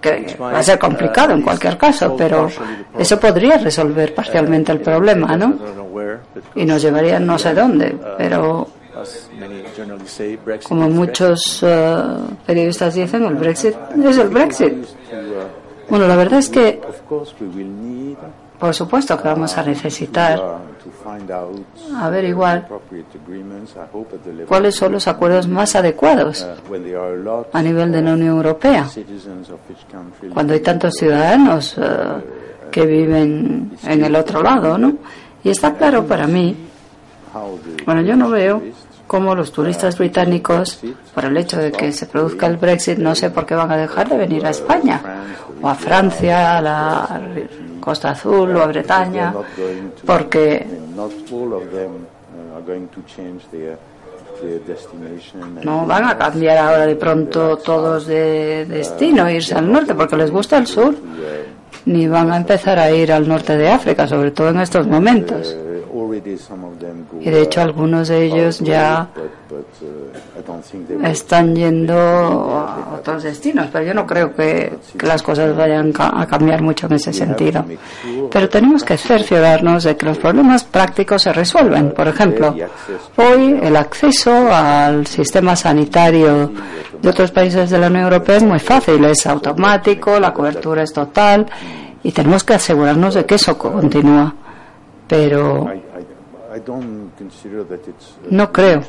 Que 0.02 0.36
va 0.40 0.60
a 0.60 0.64
ser 0.64 0.78
complicado 0.78 1.34
en 1.34 1.42
cualquier 1.42 1.78
caso, 1.78 2.16
pero 2.16 2.50
eso 2.98 3.20
podría 3.20 3.58
resolver 3.58 4.14
parcialmente 4.14 4.72
el 4.72 4.82
problema, 4.82 5.36
¿no? 5.36 5.58
Y 6.56 6.66
nos 6.66 6.82
llevaría 6.82 7.20
no 7.20 7.38
sé 7.38 7.54
dónde, 7.54 7.98
pero 8.18 8.68
como 10.68 10.90
muchos 10.90 11.64
eh, 11.64 12.04
periodistas 12.46 12.96
dicen, 12.96 13.26
el 13.26 13.36
Brexit 13.36 13.76
es 14.04 14.18
el 14.18 14.30
Brexit. 14.30 14.74
Bueno, 15.90 16.08
la 16.08 16.16
verdad 16.16 16.40
es 16.40 16.50
que 16.50 16.82
por 18.60 18.74
supuesto 18.74 19.17
que 19.22 19.28
vamos 19.28 19.58
a 19.58 19.63
necesitar 19.63 20.41
averiguar 21.96 22.67
cuáles 24.48 24.76
son 24.76 24.93
los 24.93 25.08
acuerdos 25.08 25.48
más 25.48 25.76
adecuados 25.76 26.48
a 27.54 27.62
nivel 27.62 27.91
de 27.91 28.02
la 28.02 28.13
Unión 28.13 28.38
Europea. 28.38 28.88
Cuando 30.34 30.54
hay 30.54 30.60
tantos 30.62 30.96
ciudadanos 30.96 31.76
eh, 31.78 31.84
que 32.72 32.86
viven 32.86 33.78
en 33.84 34.06
el 34.06 34.15
otro 34.15 34.41
lado, 34.41 34.78
¿no? 34.78 34.96
Y 35.43 35.50
está 35.50 35.74
claro 35.76 36.06
para 36.06 36.28
mí, 36.28 36.56
bueno, 37.86 38.02
yo 38.02 38.15
no 38.15 38.30
veo 38.30 38.62
cómo 39.06 39.36
los 39.36 39.52
turistas 39.52 39.98
británicos, 39.98 40.80
por 41.13 41.26
el 41.26 41.38
hecho 41.38 41.58
de 41.58 41.72
que 41.72 41.91
se 41.91 42.08
produzca 42.08 42.48
el 42.48 42.58
Brexit, 42.58 42.98
no 42.98 43.15
sé 43.15 43.30
por 43.30 43.46
qué 43.46 43.56
van 43.56 43.72
a 43.72 43.78
dejar 43.78 44.10
de 44.10 44.17
venir 44.17 44.46
a 44.46 44.50
España 44.50 45.02
o 45.62 45.70
a 45.70 45.76
Francia, 45.76 46.58
a 46.58 46.62
la 46.62 47.22
Costa 47.88 48.10
Azul 48.10 48.54
o 48.54 48.62
a 48.62 48.67
Bretaña, 48.67 49.34
porque 50.06 50.67
no 55.63 55.86
van 55.86 56.04
a 56.04 56.17
cambiar 56.17 56.58
ahora 56.58 56.86
de 56.86 56.97
pronto 56.97 57.56
todos 57.56 58.06
de 58.06 58.65
destino, 58.65 59.30
irse 59.30 59.56
al 59.56 59.71
norte 59.71 59.95
porque 59.95 60.17
les 60.17 60.30
gusta 60.30 60.58
el 60.58 60.67
sur, 60.67 60.95
ni 61.86 62.10
van 62.10 62.30
a 62.30 62.36
empezar 62.36 62.78
a 62.78 62.91
ir 62.91 63.10
al 63.13 63.26
norte 63.26 63.56
de 63.56 63.69
África, 63.69 64.06
sobre 64.06 64.32
todo 64.32 64.50
en 64.50 64.60
estos 64.60 64.86
momentos. 64.86 65.56
Y 67.22 67.30
de 67.30 67.41
hecho 67.41 67.62
algunos 67.62 68.08
de 68.08 68.26
ellos 68.26 68.60
ya 68.60 69.10
están 71.04 71.56
yendo 71.56 71.93
a 71.98 72.96
otros 73.00 73.24
destinos, 73.24 73.67
pero 73.72 73.86
yo 73.86 73.93
no 73.93 74.06
creo 74.06 74.34
que, 74.34 74.74
las 75.02 75.22
cosas 75.22 75.56
vayan 75.56 75.93
a 75.98 76.26
cambiar 76.26 76.62
mucho 76.62 76.88
en 76.88 76.93
ese 76.93 77.13
sentido. 77.13 77.65
Pero 78.32 78.50
tenemos 78.50 78.84
que 78.84 78.98
cerciorarnos 78.98 79.84
de 79.84 79.96
que 79.96 80.06
los 80.06 80.17
problemas 80.17 80.63
prácticos 80.63 81.24
se 81.24 81.34
resuelven. 81.34 81.91
Por 81.91 82.08
ejemplo, 82.08 82.56
hoy 83.15 83.60
el 83.62 83.76
acceso 83.76 84.52
al 84.52 85.08
sistema 85.08 85.56
sanitario 85.56 86.52
de 87.02 87.10
otros 87.10 87.32
países 87.32 87.70
de 87.70 87.78
la 87.78 87.88
Unión 87.88 88.04
Europea 88.04 88.38
es 88.38 88.43
muy 88.43 88.60
fácil, 88.60 89.04
es 89.06 89.26
automático, 89.28 90.20
la 90.20 90.34
cobertura 90.34 90.84
es 90.84 90.93
total 90.93 91.46
y 92.04 92.12
tenemos 92.12 92.43
que 92.43 92.54
asegurarnos 92.54 93.15
de 93.15 93.26
que 93.26 93.36
eso 93.36 93.58
continúa. 93.58 94.34
Pero 95.08 95.72
no 98.30 98.52
creo 98.52 98.82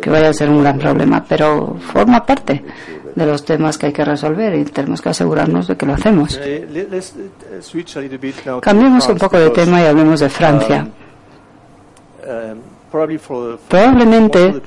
que 0.00 0.10
vaya 0.10 0.28
a 0.28 0.32
ser 0.32 0.48
un 0.48 0.62
gran 0.62 0.78
problema, 0.78 1.24
pero 1.28 1.76
forma 1.80 2.24
parte 2.24 2.64
de 3.14 3.26
los 3.26 3.44
temas 3.44 3.76
que 3.78 3.86
hay 3.86 3.92
que 3.92 4.04
resolver 4.04 4.54
y 4.54 4.64
tenemos 4.64 5.00
que 5.00 5.08
asegurarnos 5.08 5.66
de 5.68 5.76
que 5.76 5.86
lo 5.86 5.94
hacemos. 5.94 6.40
Cambiemos 8.60 9.08
un 9.08 9.18
poco 9.18 9.38
de 9.38 9.50
tema 9.50 9.82
y 9.82 9.86
hablemos 9.86 10.20
de 10.20 10.28
Francia. 10.28 10.86
Um, 12.26 12.52
um, 12.52 12.58
Probablemente 12.90 14.60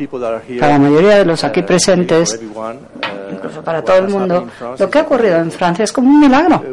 para 0.58 0.74
la 0.74 0.80
mayoría 0.80 1.18
de 1.18 1.26
los 1.26 1.44
aquí 1.44 1.60
uh, 1.60 1.66
presentes, 1.66 2.40
uh, 2.42 3.34
incluso 3.34 3.62
para 3.62 3.82
todo 3.82 3.98
el 3.98 4.08
mundo, 4.08 4.48
lo 4.80 4.90
que 4.90 5.00
ha 5.00 5.02
ocurrido 5.02 5.40
en 5.40 5.52
Francia 5.52 5.84
es 5.84 5.92
como 5.92 6.10
un 6.10 6.22
milagro. 6.22 6.64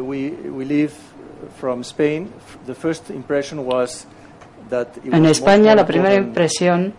En 5.11 5.25
España 5.25 5.75
la 5.75 5.85
primera 5.85 6.15
impresión 6.15 6.93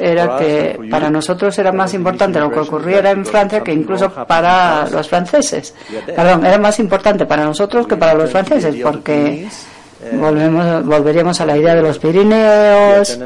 era 0.00 0.38
que 0.38 0.78
para 0.90 1.10
nosotros 1.10 1.58
era 1.58 1.72
más 1.72 1.94
importante 1.94 2.38
lo 2.38 2.50
que 2.50 2.60
ocurriera 2.60 3.10
en 3.10 3.26
Francia 3.26 3.62
que 3.62 3.72
incluso 3.72 4.10
para 4.10 4.88
los 4.88 5.08
franceses. 5.08 5.74
Perdón, 6.06 6.46
era 6.46 6.58
más 6.58 6.78
importante 6.78 7.26
para 7.26 7.44
nosotros 7.44 7.86
que 7.86 7.96
para 7.96 8.14
los 8.14 8.30
franceses 8.30 8.76
porque 8.82 9.48
volvemos, 10.12 10.84
volveríamos 10.84 11.40
a 11.40 11.46
la 11.46 11.56
idea 11.56 11.74
de 11.74 11.82
los 11.82 11.98
Pirineos 11.98 13.18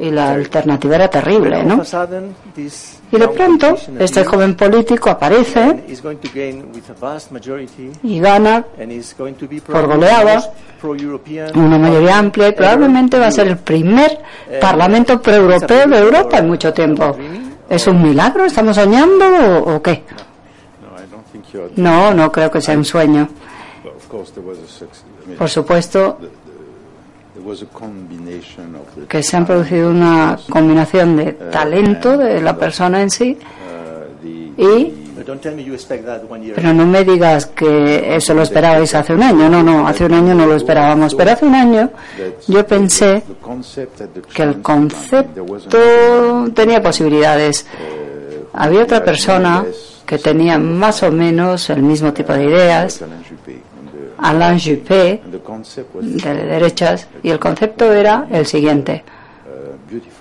y 0.00 0.10
la 0.10 0.30
alternativa 0.30 0.96
era 0.96 1.08
terrible, 1.08 1.62
¿no? 1.64 1.82
Y 3.12 3.18
de 3.18 3.28
pronto 3.28 3.76
este 3.98 4.24
joven 4.24 4.54
político 4.54 5.10
aparece 5.10 5.84
y 8.02 8.20
gana 8.20 8.64
por 9.70 9.86
goleada 9.86 10.52
una 11.54 11.78
mayoría 11.78 12.18
amplia 12.18 12.48
y 12.48 12.52
probablemente 12.52 13.18
va 13.18 13.28
a 13.28 13.30
ser 13.30 13.48
el 13.48 13.58
primer 13.58 14.18
parlamento 14.60 15.20
pro-europeo 15.20 15.86
de 15.86 15.98
Europa 15.98 16.38
en 16.38 16.48
mucho 16.48 16.72
tiempo. 16.72 17.16
¿Es 17.68 17.86
un 17.86 18.02
milagro? 18.02 18.44
¿Estamos 18.44 18.76
soñando 18.76 19.24
o, 19.64 19.82
qué? 19.82 20.04
No, 21.76 22.14
no 22.14 22.30
creo 22.30 22.50
que 22.50 22.60
sea 22.60 22.76
un 22.76 22.84
sueño. 22.84 23.28
Por 25.38 25.48
supuesto 25.48 26.18
que 29.08 29.22
se 29.22 29.36
han 29.36 29.46
producido 29.46 29.90
una 29.90 30.38
combinación 30.48 31.16
de 31.16 31.32
talento 31.32 32.16
de 32.16 32.40
la 32.40 32.56
persona 32.56 33.02
en 33.02 33.10
sí 33.10 33.38
y 34.56 35.06
pero 36.54 36.72
no 36.72 36.86
me 36.86 37.04
digas 37.04 37.46
que 37.46 38.14
eso 38.16 38.32
lo 38.34 38.42
esperabais 38.42 38.94
hace 38.94 39.12
un 39.12 39.22
año. 39.22 39.48
No, 39.48 39.62
no, 39.62 39.88
hace 39.88 40.04
un 40.04 40.12
año 40.12 40.34
no 40.34 40.46
lo 40.46 40.54
esperábamos. 40.54 41.14
Pero 41.14 41.32
hace 41.32 41.44
un 41.46 41.54
año 41.54 41.90
yo 42.46 42.66
pensé 42.66 43.22
que 44.32 44.42
el 44.42 44.62
concepto 44.62 46.48
tenía 46.54 46.80
posibilidades. 46.82 47.66
Había 48.52 48.82
otra 48.82 49.02
persona 49.02 49.64
que 50.04 50.18
tenía 50.18 50.58
más 50.58 51.02
o 51.02 51.10
menos 51.10 51.68
el 51.70 51.82
mismo 51.82 52.12
tipo 52.12 52.32
de 52.32 52.44
ideas 52.44 53.02
Alain 54.18 54.58
Juppé 54.58 55.22
de 56.00 56.34
derechas 56.34 57.08
y 57.22 57.30
el 57.30 57.38
concepto 57.38 57.92
era 57.92 58.26
el 58.30 58.46
siguiente. 58.46 59.04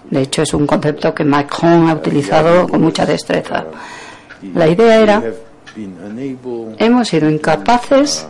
De 0.09 0.21
hecho, 0.21 0.43
es 0.43 0.53
un 0.53 0.67
concepto 0.67 1.13
que 1.13 1.23
Macron 1.23 1.89
ha 1.89 1.95
utilizado 1.95 2.67
con 2.67 2.81
mucha 2.81 3.05
destreza. 3.05 3.65
La 4.53 4.67
idea 4.67 5.01
era, 5.01 5.23
hemos 6.77 7.07
sido 7.07 7.29
incapaces 7.29 8.27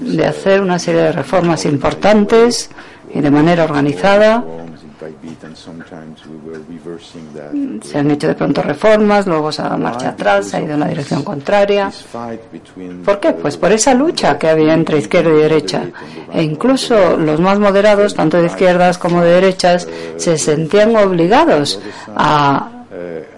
de 0.00 0.26
hacer 0.26 0.60
una 0.60 0.78
serie 0.78 1.02
de 1.02 1.12
reformas 1.12 1.64
importantes 1.64 2.70
y 3.12 3.20
de 3.20 3.30
manera 3.30 3.64
organizada 3.64 4.44
se 7.82 7.98
han 7.98 8.10
hecho 8.10 8.28
de 8.28 8.34
pronto 8.34 8.62
reformas, 8.62 9.26
luego 9.26 9.52
se 9.52 9.62
ha 9.62 9.66
dado 9.66 9.78
marcha 9.78 10.08
atrás, 10.10 10.48
se 10.48 10.56
ha 10.56 10.62
ido 10.62 10.74
en 10.74 10.80
la 10.80 10.88
dirección 10.88 11.22
contraria. 11.22 11.90
¿Por 13.04 13.20
qué? 13.20 13.32
Pues 13.32 13.56
por 13.56 13.72
esa 13.72 13.94
lucha 13.94 14.38
que 14.38 14.48
había 14.48 14.74
entre 14.74 14.98
izquierda 14.98 15.30
y 15.30 15.42
derecha. 15.42 15.82
E 16.32 16.42
incluso 16.42 17.16
los 17.16 17.40
más 17.40 17.58
moderados, 17.58 18.14
tanto 18.14 18.38
de 18.38 18.46
izquierdas 18.46 18.96
como 18.98 19.22
de 19.22 19.32
derechas, 19.32 19.86
se 20.16 20.38
sentían 20.38 20.96
obligados 20.96 21.80
a 22.14 22.75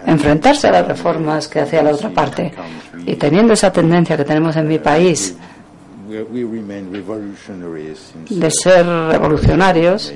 enfrentarse 0.05 0.67
a 0.67 0.71
las 0.71 0.87
reformas 0.87 1.47
que 1.47 1.61
hacía 1.61 1.83
la 1.83 1.91
otra 1.91 2.09
parte. 2.09 2.53
Y 3.05 3.15
teniendo 3.15 3.53
esa 3.53 3.71
tendencia 3.71 4.17
que 4.17 4.25
tenemos 4.25 4.55
en 4.55 4.67
mi 4.67 4.79
país, 4.79 5.35
de 8.29 8.51
ser 8.51 8.85
revolucionarios, 8.85 10.13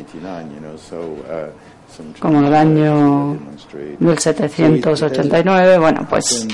como 2.20 2.40
en 2.40 2.46
el 2.46 2.56
año 2.56 3.38
1789, 4.00 5.78
bueno, 5.78 6.08
pues 6.10 6.48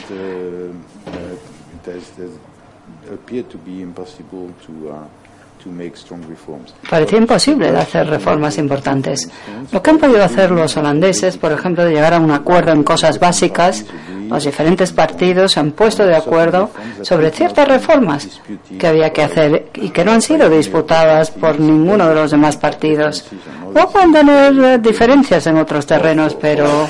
Parecía 6.90 7.20
imposible 7.20 7.72
de 7.72 7.80
hacer 7.80 8.08
reformas 8.08 8.58
importantes. 8.58 9.30
Lo 9.72 9.82
que 9.82 9.90
han 9.90 9.98
podido 9.98 10.24
hacer 10.24 10.52
los 10.52 10.76
holandeses, 10.78 11.38
por 11.38 11.52
ejemplo, 11.52 11.84
de 11.86 11.92
llegar 11.92 12.14
a 12.14 12.20
un 12.20 12.32
acuerdo 12.32 12.72
en 12.72 12.84
cosas 12.84 13.20
básicas, 13.20 13.86
los 14.30 14.44
diferentes 14.44 14.92
partidos 14.92 15.54
se 15.54 15.60
han 15.60 15.72
puesto 15.72 16.06
de 16.06 16.16
acuerdo 16.16 16.70
sobre 17.02 17.32
ciertas 17.32 17.68
reformas 17.68 18.40
que 18.78 18.88
había 18.88 19.12
que 19.12 19.24
hacer 19.24 19.70
y 19.74 19.90
que 19.90 20.06
no 20.06 20.12
han 20.12 20.22
sido 20.22 20.50
disputadas 20.50 21.32
por 21.32 21.60
ninguno 21.60 22.08
de 22.08 22.16
los 22.16 22.32
demás 22.32 22.56
partidos. 22.56 23.26
O 23.74 23.90
pueden 23.90 24.14
tener 24.14 24.82
diferencias 24.82 25.46
en 25.48 25.58
otros 25.58 25.86
terrenos, 25.86 26.36
pero 26.36 26.88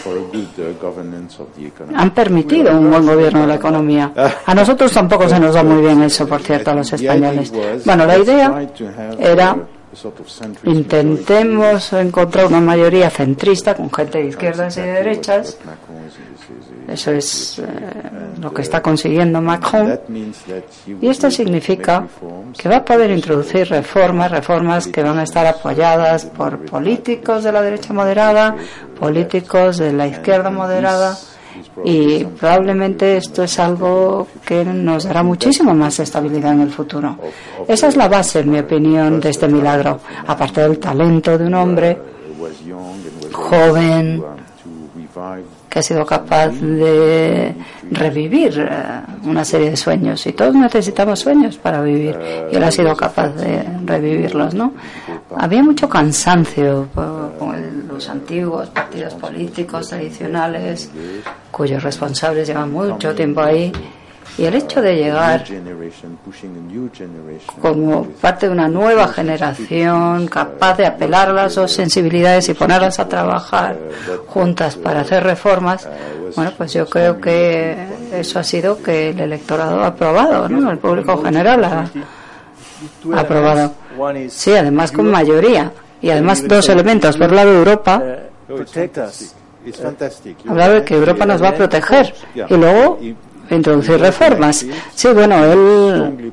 han 1.96 2.12
permitido 2.12 2.78
un 2.78 2.90
buen 2.90 3.06
gobierno 3.06 3.42
de 3.42 3.48
la 3.48 3.56
economía. 3.56 4.12
A 4.46 4.54
nosotros 4.54 4.92
tampoco 4.92 5.28
se 5.30 5.40
nos 5.40 5.54
da 5.54 5.64
muy 5.64 5.82
bien 5.82 6.02
eso, 6.04 6.28
por 6.28 6.42
cierto, 6.42 6.72
a 6.72 6.76
los 6.76 6.92
españoles. 6.92 7.54
Bueno, 7.86 8.06
la 8.06 8.18
idea 8.18 8.59
era 9.20 9.56
intentemos 10.64 11.94
encontrar 11.94 12.46
una 12.46 12.62
mayoría 12.62 13.10
centrista 13.10 13.76
con 13.76 13.92
gente 13.92 14.20
de 14.20 14.28
izquierdas 14.28 14.78
y 14.78 14.82
de 14.82 14.92
derechas. 14.92 15.58
Eso 16.88 17.12
es 17.12 17.60
eh, 17.60 17.64
lo 18.40 18.54
que 18.54 18.62
está 18.62 18.82
consiguiendo 18.82 19.42
Macron. 19.42 20.00
Y 21.02 21.08
esto 21.08 21.30
significa 21.30 22.08
que 22.58 22.70
va 22.70 22.78
a 22.78 22.86
poder 22.86 23.12
introducir 23.12 23.70
reformas, 23.70 24.32
reformas 24.32 24.88
que 24.88 25.04
van 25.04 25.20
a 25.20 25.24
estar 25.24 25.46
apoyadas 25.46 26.26
por 26.26 26.66
políticos 26.66 27.44
de 27.44 27.52
la 27.52 27.62
derecha 27.62 27.94
moderada, 27.94 28.56
políticos 29.00 29.78
de 29.78 29.94
la 29.94 30.08
izquierda 30.08 30.50
moderada 30.50 31.18
y 31.84 32.24
probablemente 32.26 33.18
esto 33.18 33.44
es 33.44 33.60
algo 33.60 34.28
que 34.46 34.64
nos 34.66 35.04
dará 35.04 35.24
muchísimo 35.24 35.74
más 35.74 36.00
estabilidad 36.00 36.54
en 36.54 36.62
el 36.62 36.72
futuro. 36.72 37.16
Esa 37.68 37.88
es 37.88 37.96
la 37.96 38.08
base, 38.08 38.40
en 38.40 38.52
mi 38.52 38.60
opinión, 38.60 39.20
de 39.20 39.30
este 39.30 39.48
milagro, 39.48 40.00
aparte 40.28 40.62
del 40.62 40.80
talento 40.80 41.38
de 41.38 41.46
un 41.46 41.54
hombre 41.54 41.98
joven 43.32 44.24
que 45.70 45.80
ha 45.80 45.84
sido 45.84 46.06
capaz 46.06 46.50
de 46.50 47.54
revivir 47.92 48.60
eh, 48.60 49.02
una 49.24 49.46
serie 49.46 49.70
de 49.70 49.78
sueños. 49.78 50.26
Y 50.26 50.34
todos 50.34 50.56
necesitamos 50.56 51.20
sueños 51.20 51.58
para 51.58 51.82
vivir. 51.82 52.18
Y 52.52 52.56
él 52.56 52.64
ha 52.64 52.72
sido 52.72 52.96
capaz 52.96 53.30
de 53.30 53.64
revivirlos, 53.86 54.54
¿no? 54.54 54.74
Había 55.38 55.62
mucho 55.62 55.88
cansancio 55.88 56.88
con 56.94 57.88
los 57.88 58.10
antiguos 58.10 58.70
partidos 58.70 59.14
políticos 59.14 59.90
tradicionales, 59.90 60.90
cuyos 61.52 61.84
responsables 61.84 62.48
llevan 62.48 62.72
mucho 62.72 63.14
tiempo 63.14 63.42
ahí 63.42 63.72
y 64.40 64.46
el 64.46 64.56
hecho 64.56 64.82
de 64.82 64.96
llegar 64.96 65.44
como 67.62 68.06
parte 68.22 68.48
de 68.48 68.54
una 68.54 68.70
nueva 68.70 69.10
generación 69.10 70.28
capaz 70.28 70.78
de 70.78 70.86
apelar 70.86 71.30
a 71.30 71.34
las 71.34 71.56
dos 71.56 71.72
sensibilidades 71.72 72.48
y 72.48 72.54
ponerlas 72.54 73.00
a 73.00 73.10
trabajar 73.10 73.78
juntas 74.28 74.78
para 74.78 75.02
hacer 75.02 75.24
reformas, 75.26 75.90
bueno, 76.36 76.54
pues 76.58 76.72
yo 76.72 76.86
creo 76.86 77.20
que 77.20 77.76
eso 78.14 78.40
ha 78.40 78.44
sido 78.44 78.82
que 78.82 79.10
el 79.10 79.20
electorado 79.20 79.82
ha 79.82 79.88
aprobado, 79.88 80.48
¿no? 80.48 80.72
El 80.72 80.78
público 80.78 81.22
general 81.22 81.64
ha, 81.66 81.92
aprobado. 83.20 83.74
Sí, 84.30 84.54
además 84.54 84.94
con 84.94 85.12
mayoría. 85.12 85.72
Y 86.02 86.12
además 86.12 86.48
dos 86.48 86.70
elementos. 86.70 87.18
Por 87.18 87.30
el 87.30 87.36
lado 87.36 87.52
de 87.52 87.58
Europa, 87.58 88.02
hablaba 90.48 90.74
de 90.76 90.84
que 90.86 90.96
Europa 90.96 91.26
nos 91.26 91.44
va 91.44 91.50
a 91.50 91.56
proteger. 91.56 92.14
Y 92.50 92.56
luego 92.56 93.00
introducir 93.56 94.00
reformas. 94.00 94.66
Sí, 94.94 95.08
bueno, 95.10 95.44
él 95.46 96.32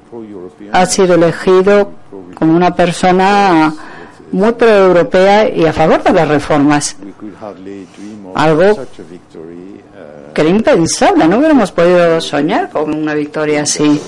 ha 0.72 0.86
sido 0.86 1.14
elegido 1.14 1.90
como 2.34 2.56
una 2.56 2.74
persona 2.74 3.72
muy 4.32 4.52
pro-europea 4.52 5.48
y 5.48 5.64
a 5.64 5.72
favor 5.72 6.02
de 6.02 6.12
las 6.12 6.28
reformas. 6.28 6.96
Algo 8.34 8.78
que 10.34 10.40
era 10.42 10.50
impensable, 10.50 11.26
no 11.26 11.38
hubiéramos 11.38 11.72
podido 11.72 12.20
soñar 12.20 12.68
con 12.70 12.92
una 12.92 13.14
victoria 13.14 13.62
así. 13.62 14.00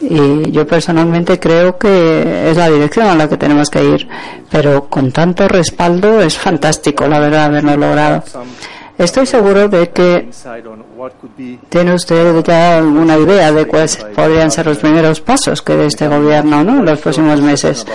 Y 0.00 0.50
yo 0.52 0.66
personalmente 0.66 1.40
creo 1.40 1.76
que 1.76 2.50
es 2.50 2.56
la 2.56 2.68
dirección 2.68 3.06
a 3.06 3.14
la 3.14 3.28
que 3.28 3.36
tenemos 3.36 3.70
que 3.70 3.82
ir. 3.82 4.08
Pero 4.50 4.88
con 4.88 5.10
tanto 5.10 5.48
respaldo 5.48 6.20
es 6.20 6.36
fantástico, 6.38 7.06
la 7.06 7.18
verdad, 7.18 7.46
haberlo 7.46 7.76
logrado. 7.76 8.22
Estoy 8.98 9.26
seguro 9.26 9.68
de 9.68 9.90
que 9.90 10.28
tiene 11.68 11.94
usted 11.94 12.42
ya 12.44 12.78
alguna 12.78 13.16
idea 13.16 13.52
de 13.52 13.66
cuáles 13.66 13.96
podrían 13.96 14.50
ser 14.50 14.66
los 14.66 14.78
primeros 14.78 15.20
pasos 15.20 15.62
que 15.62 15.74
de 15.76 15.86
este 15.86 16.08
gobierno 16.08 16.64
¿no? 16.64 16.78
en 16.78 16.84
los 16.84 17.00
próximos 17.00 17.40
meses. 17.40 17.86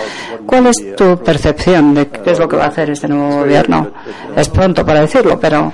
¿Cuál 0.46 0.68
es 0.68 0.96
tu 0.96 1.18
percepción 1.22 1.94
de 1.94 2.08
qué 2.08 2.32
es 2.32 2.38
lo 2.38 2.48
que 2.48 2.56
va 2.56 2.64
a 2.64 2.68
hacer 2.68 2.90
este 2.90 3.08
nuevo 3.08 3.40
gobierno? 3.40 3.90
Es 4.36 4.48
pronto 4.48 4.84
para 4.84 5.02
decirlo, 5.02 5.38
pero 5.38 5.72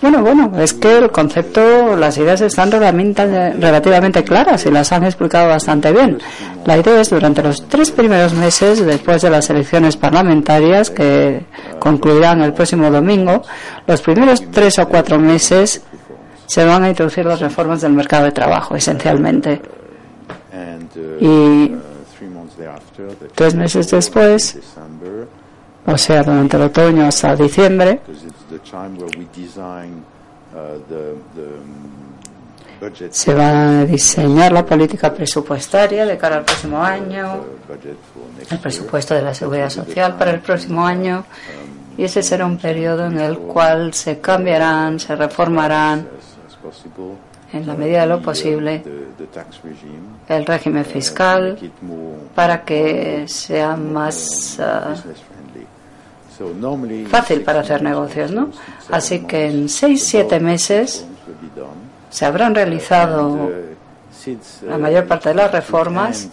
bueno, 0.00 0.22
bueno, 0.22 0.52
es 0.60 0.74
que 0.74 0.98
el 0.98 1.10
concepto, 1.10 1.96
las 1.96 2.16
ideas 2.18 2.40
están 2.40 2.70
relativamente 2.70 4.22
claras 4.22 4.64
y 4.64 4.70
las 4.70 4.92
han 4.92 5.02
explicado 5.02 5.48
bastante 5.48 5.90
bien. 5.90 6.18
La 6.64 6.78
idea 6.78 7.00
es 7.00 7.10
durante 7.10 7.42
los 7.42 7.66
tres 7.66 7.90
primeros 7.90 8.32
meses 8.34 8.84
después 8.86 9.22
de 9.22 9.30
las 9.30 9.50
elecciones 9.50 9.96
parlamentarias 9.96 10.90
que 10.90 11.44
concluirán 11.80 12.42
el 12.42 12.52
próximo 12.52 12.90
domingo, 12.92 13.42
los 13.88 14.00
primeros 14.00 14.44
tres 14.52 14.78
o 14.78 14.86
cuatro 14.86 15.18
meses 15.18 15.82
se 16.48 16.64
van 16.64 16.82
a 16.82 16.88
introducir 16.88 17.26
las 17.26 17.40
reformas 17.40 17.82
del 17.82 17.92
mercado 17.92 18.24
de 18.24 18.32
trabajo, 18.32 18.74
esencialmente. 18.74 19.60
Y 21.20 21.72
tres 23.34 23.54
meses 23.54 23.90
después, 23.90 24.58
o 25.84 25.98
sea, 25.98 26.22
durante 26.22 26.56
el 26.56 26.62
otoño 26.62 27.06
hasta 27.06 27.36
diciembre, 27.36 28.00
se 33.10 33.34
va 33.34 33.80
a 33.80 33.84
diseñar 33.84 34.52
la 34.52 34.64
política 34.64 35.12
presupuestaria 35.12 36.06
de 36.06 36.16
cara 36.16 36.36
al 36.36 36.44
próximo 36.46 36.82
año, 36.82 37.44
el 38.50 38.58
presupuesto 38.58 39.14
de 39.14 39.20
la 39.20 39.34
seguridad 39.34 39.68
social 39.68 40.16
para 40.16 40.30
el 40.30 40.40
próximo 40.40 40.86
año, 40.86 41.26
y 41.98 42.04
ese 42.04 42.22
será 42.22 42.46
un 42.46 42.56
periodo 42.56 43.06
en 43.06 43.18
el 43.18 43.36
cual 43.36 43.92
se 43.92 44.18
cambiarán, 44.18 44.98
se 44.98 45.14
reformarán 45.14 46.17
en 47.52 47.66
la 47.66 47.74
medida 47.74 48.02
de 48.02 48.06
lo 48.06 48.20
posible 48.20 48.82
el 50.28 50.46
régimen 50.46 50.84
fiscal 50.84 51.58
para 52.34 52.64
que 52.64 53.24
sea 53.26 53.76
más 53.76 54.58
ah, 54.60 54.94
fácil 57.08 57.40
para 57.42 57.60
hacer 57.60 57.82
negocios, 57.82 58.30
¿no? 58.30 58.50
Así 58.90 59.20
que 59.20 59.46
en 59.46 59.68
seis, 59.68 60.04
siete 60.04 60.38
meses 60.38 61.06
se 62.10 62.24
habrán 62.24 62.54
realizado 62.54 63.50
la 64.66 64.78
mayor 64.78 65.06
parte 65.06 65.30
de 65.30 65.34
las 65.34 65.50
reformas 65.50 66.28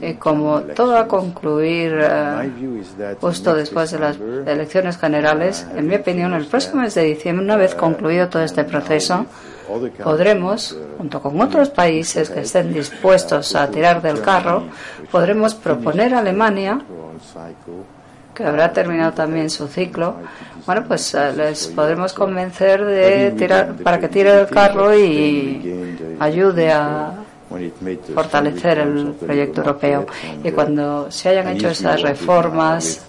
y 0.00 0.14
como 0.14 0.60
todo 0.60 0.92
va 0.94 1.00
a 1.00 1.08
concluir 1.08 1.98
eh, 2.00 3.16
justo 3.20 3.54
después 3.54 3.90
de 3.90 3.98
las 3.98 4.16
elecciones 4.46 4.96
generales, 4.98 5.66
en 5.76 5.86
mi 5.86 5.96
opinión, 5.96 6.32
el 6.34 6.46
próximo 6.46 6.82
mes 6.82 6.94
de 6.94 7.04
diciembre, 7.04 7.44
una 7.44 7.56
vez 7.56 7.74
concluido 7.74 8.28
todo 8.28 8.42
este 8.42 8.64
proceso, 8.64 9.26
podremos, 10.02 10.76
junto 10.98 11.20
con 11.20 11.40
otros 11.40 11.70
países 11.70 12.30
que 12.30 12.40
estén 12.40 12.72
dispuestos 12.72 13.54
a 13.54 13.68
tirar 13.68 14.02
del 14.02 14.20
carro, 14.20 14.64
podremos 15.10 15.54
proponer 15.54 16.14
a 16.14 16.20
Alemania 16.20 16.80
que 18.34 18.44
habrá 18.44 18.72
terminado 18.72 19.12
también 19.12 19.50
su 19.50 19.68
ciclo, 19.68 20.16
bueno, 20.64 20.84
pues 20.88 21.12
eh, 21.14 21.32
les 21.36 21.66
podremos 21.68 22.14
convencer 22.14 22.82
de 22.84 23.32
tirar 23.32 23.74
para 23.74 24.00
que 24.00 24.08
tire 24.08 24.40
el 24.40 24.46
carro 24.46 24.96
y 24.96 26.16
ayude 26.18 26.72
a 26.72 27.12
fortalecer 28.14 28.78
el 28.78 29.12
proyecto 29.12 29.60
europeo. 29.60 30.06
Y 30.42 30.50
cuando 30.50 31.10
se 31.10 31.30
hayan 31.30 31.48
hecho 31.48 31.68
esas 31.68 32.02
reformas, 32.02 33.06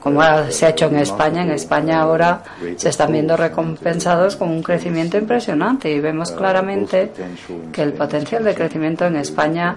como 0.00 0.20
se 0.50 0.66
ha 0.66 0.68
hecho 0.68 0.86
en 0.86 0.96
España, 0.96 1.42
en 1.42 1.52
España 1.52 2.02
ahora 2.02 2.42
se 2.76 2.90
están 2.90 3.12
viendo 3.12 3.36
recompensados 3.36 4.36
con 4.36 4.50
un 4.50 4.62
crecimiento 4.62 5.16
impresionante 5.16 5.90
y 5.90 5.98
vemos 5.98 6.30
claramente 6.32 7.10
que 7.72 7.82
el 7.82 7.94
potencial 7.94 8.44
de 8.44 8.54
crecimiento 8.54 9.06
en 9.06 9.16
España 9.16 9.76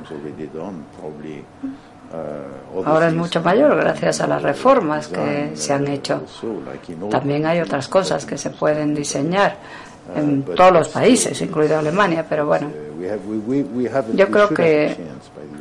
ahora 2.86 3.08
es 3.08 3.14
mucho 3.14 3.42
mayor 3.42 3.76
gracias 3.78 4.22
a 4.22 4.28
las 4.28 4.42
reformas 4.42 5.08
que 5.08 5.52
se 5.56 5.74
han 5.74 5.88
hecho. 5.88 6.24
También 7.10 7.46
hay 7.46 7.62
otras 7.62 7.88
cosas 7.88 8.26
que 8.26 8.38
se 8.38 8.50
pueden 8.50 8.94
diseñar 8.94 9.56
en 10.16 10.44
todos 10.44 10.72
los 10.72 10.90
países, 10.90 11.42
incluido 11.42 11.80
Alemania, 11.80 12.26
pero 12.28 12.46
bueno, 12.46 12.70
yo 14.14 14.28
creo 14.30 14.50
que 14.50 14.96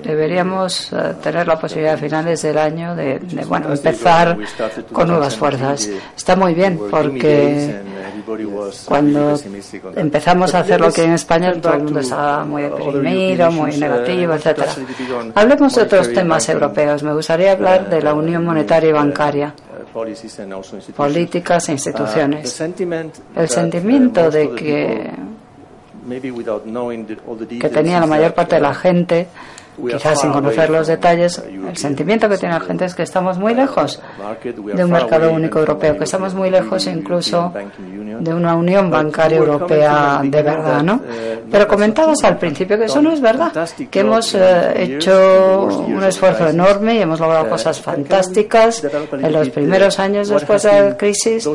deberíamos 0.03 0.93
eh, 0.93 1.15
tener 1.23 1.47
la 1.47 1.59
posibilidad 1.59 1.95
a 1.95 1.99
finales 1.99 2.43
del 2.43 2.59
año 2.59 2.95
de, 2.95 3.19
bueno, 3.47 3.73
empezar 3.73 4.39
con 4.93 5.09
nuevas 5.09 5.37
fuerzas. 5.37 5.89
Está 6.17 6.37
muy 6.37 6.55
bien 6.55 6.79
porque 6.91 7.81
cuando 8.87 9.39
empezamos 9.97 10.55
a 10.55 10.61
hacerlo 10.61 10.89
aquí 10.89 11.03
en 11.03 11.13
España 11.13 11.53
todo 11.61 11.75
el 11.75 11.83
mundo 11.83 12.01
estaba 12.01 12.45
muy 12.45 12.63
deprimido, 12.63 13.51
muy 13.51 13.77
negativo, 13.77 14.35
etcétera. 14.35 14.73
Hablemos 15.35 15.75
de 15.75 15.83
otros 15.83 16.13
temas 16.13 16.49
europeos. 16.49 17.03
Me 17.03 17.13
gustaría 17.13 17.53
hablar 17.53 17.89
de 17.91 18.03
la 18.03 18.15
Unión 18.15 18.45
Monetaria 18.45 18.91
y 18.91 18.93
Bancaria 18.93 19.55
políticas 20.95 21.69
e 21.69 21.73
instituciones. 21.73 22.61
El 23.35 23.49
sentimiento 23.49 24.31
de 24.31 24.55
que, 24.55 25.11
que 27.61 27.69
tenía 27.69 28.01
la 28.01 28.07
mayor 28.07 28.35
parte 28.35 28.57
de 28.57 28.61
la 28.61 28.75
gente 28.75 29.29
quizás 29.77 30.21
sin 30.21 30.33
conocer 30.33 30.71
los 30.71 30.87
detalles, 30.87 31.39
el 31.39 31.77
sentimiento 31.77 32.29
que 32.29 32.39
tiene 32.39 32.55
la 32.55 32.61
gente 32.61 32.85
es 32.85 32.95
que 32.95 33.03
estamos 33.03 33.39
muy 33.39 33.55
lejos 33.55 34.01
de 34.75 34.85
un 34.85 34.91
mercado 34.91 35.33
único 35.33 35.59
europeo, 35.59 35.97
que 35.97 36.05
estamos 36.05 36.35
muy 36.35 36.51
lejos 36.51 36.87
incluso 36.87 37.53
de 38.21 38.35
una 38.35 38.55
unión 38.55 38.91
bancaria 38.91 39.39
europea 39.39 40.21
de 40.23 40.43
verdad, 40.43 40.83
¿no? 40.83 41.01
Pero 41.51 41.69
comentabas 41.69 42.25
al 42.25 42.39
principio 42.39 42.79
que 42.79 42.85
eso 42.85 43.03
no 43.03 43.13
es 43.13 43.21
verdad, 43.21 43.53
que 43.91 44.01
hemos 44.01 44.35
eh, 44.35 44.73
hecho 44.77 45.65
un 45.87 46.03
esfuerzo 46.03 46.49
enorme 46.49 46.97
y 46.97 46.99
hemos 46.99 47.21
logrado 47.21 47.49
cosas 47.49 47.81
fantásticas 47.81 48.83
en 49.13 49.33
los 49.33 49.49
primeros 49.51 49.99
años 49.99 50.29
después 50.29 50.63
de 50.63 50.91
la 50.91 50.97
crisis. 50.97 51.47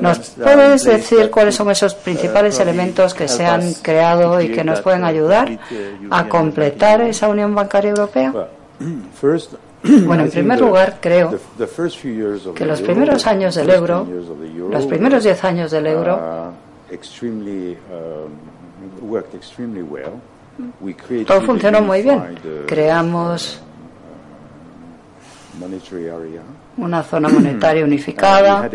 ¿Nos 0.00 0.18
puedes 0.30 0.84
decir 0.84 1.30
cuáles 1.30 1.54
son 1.54 1.70
esos 1.70 1.94
principales 1.94 2.58
elementos 2.60 3.14
que 3.14 3.28
se 3.28 3.44
han 3.44 3.74
creado 3.74 4.40
y 4.40 4.48
que 4.48 4.64
nos 4.64 4.80
pueden 4.80 5.04
ayudar 5.04 5.58
a 6.10 6.28
completar 6.28 7.00
esa 7.02 7.28
unión 7.28 7.54
bancaria 7.54 7.61
europea? 7.84 8.32
Bueno, 10.06 10.24
en 10.24 10.30
primer 10.30 10.60
lugar, 10.60 10.98
creo 11.00 11.36
que 12.54 12.64
los 12.64 12.80
primeros 12.80 13.26
años 13.26 13.54
del 13.56 13.70
euro, 13.70 14.06
los 14.70 14.86
primeros 14.86 15.24
diez 15.24 15.42
años 15.44 15.72
del 15.72 15.88
euro, 15.88 16.52
todo 21.26 21.40
funcionó 21.40 21.82
muy 21.82 22.02
bien. 22.02 22.22
Creamos 22.66 23.60
una 26.76 27.02
zona 27.10 27.28
monetaria 27.28 27.84
unificada, 27.84 28.70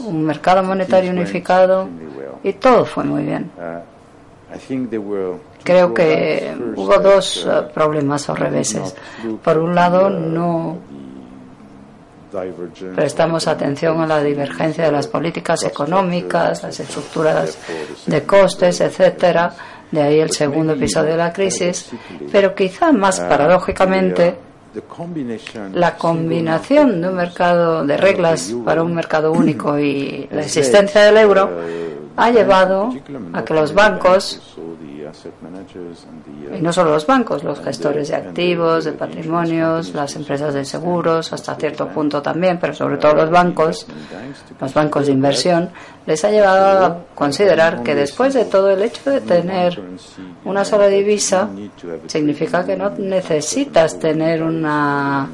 un 0.00 0.24
mercado 0.24 0.62
monetario 0.62 1.10
unificado 1.12 1.88
y 2.42 2.52
todo 2.54 2.84
fue 2.84 3.04
muy 3.04 3.22
bien. 3.24 3.50
Creo 5.62 5.94
que 5.94 6.54
hubo 6.76 6.98
dos 6.98 7.46
eh, 7.46 7.62
problemas 7.72 8.28
o 8.28 8.34
reveses. 8.34 8.94
Por 9.42 9.58
un 9.58 9.74
lado, 9.74 10.10
no 10.10 10.78
prestamos 12.94 13.48
atención 13.48 14.00
a 14.00 14.06
la 14.06 14.22
divergencia 14.22 14.84
de 14.84 14.92
las 14.92 15.08
políticas 15.08 15.64
económicas, 15.64 16.62
las 16.62 16.80
estructuras 16.80 17.58
de 18.06 18.22
costes, 18.22 18.80
etcétera. 18.80 19.52
De 19.90 20.00
ahí 20.00 20.20
el 20.20 20.30
segundo 20.30 20.74
episodio 20.74 21.10
de 21.10 21.16
la 21.16 21.32
crisis. 21.32 21.90
Pero 22.30 22.54
quizá 22.54 22.92
más 22.92 23.18
paradójicamente, 23.20 24.36
la 25.74 25.96
combinación 25.96 27.00
de 27.00 27.08
un 27.08 27.16
mercado 27.16 27.84
de 27.84 27.96
reglas 27.96 28.54
para 28.64 28.84
un 28.84 28.94
mercado 28.94 29.32
único 29.32 29.76
y 29.78 30.28
la 30.32 30.42
existencia 30.42 31.02
del 31.02 31.16
euro 31.16 31.50
ha 32.16 32.30
llevado 32.30 32.90
a 33.32 33.44
que 33.44 33.54
los 33.54 33.72
bancos 33.72 34.40
y 36.56 36.60
no 36.60 36.72
solo 36.72 36.90
los 36.90 37.06
bancos, 37.06 37.42
los 37.42 37.60
gestores 37.60 38.08
de 38.08 38.16
activos, 38.16 38.84
de 38.84 38.92
patrimonios, 38.92 39.94
las 39.94 40.14
empresas 40.16 40.54
de 40.54 40.64
seguros, 40.64 41.32
hasta 41.32 41.54
cierto 41.54 41.88
punto 41.88 42.22
también, 42.22 42.58
pero 42.60 42.74
sobre 42.74 42.96
todo 42.96 43.14
los 43.14 43.30
bancos, 43.30 43.86
los 44.60 44.74
bancos 44.74 45.06
de 45.06 45.12
inversión, 45.12 45.70
les 46.06 46.24
ha 46.24 46.30
llevado 46.30 46.84
a 46.84 46.98
considerar 47.14 47.82
que 47.82 47.94
después 47.94 48.34
de 48.34 48.44
todo 48.44 48.70
el 48.70 48.82
hecho 48.82 49.10
de 49.10 49.20
tener 49.20 49.80
una 50.44 50.64
sola 50.64 50.88
divisa, 50.88 51.48
significa 52.06 52.64
que 52.64 52.76
no 52.76 52.90
necesitas 52.90 53.98
tener 53.98 54.42
una 54.42 55.28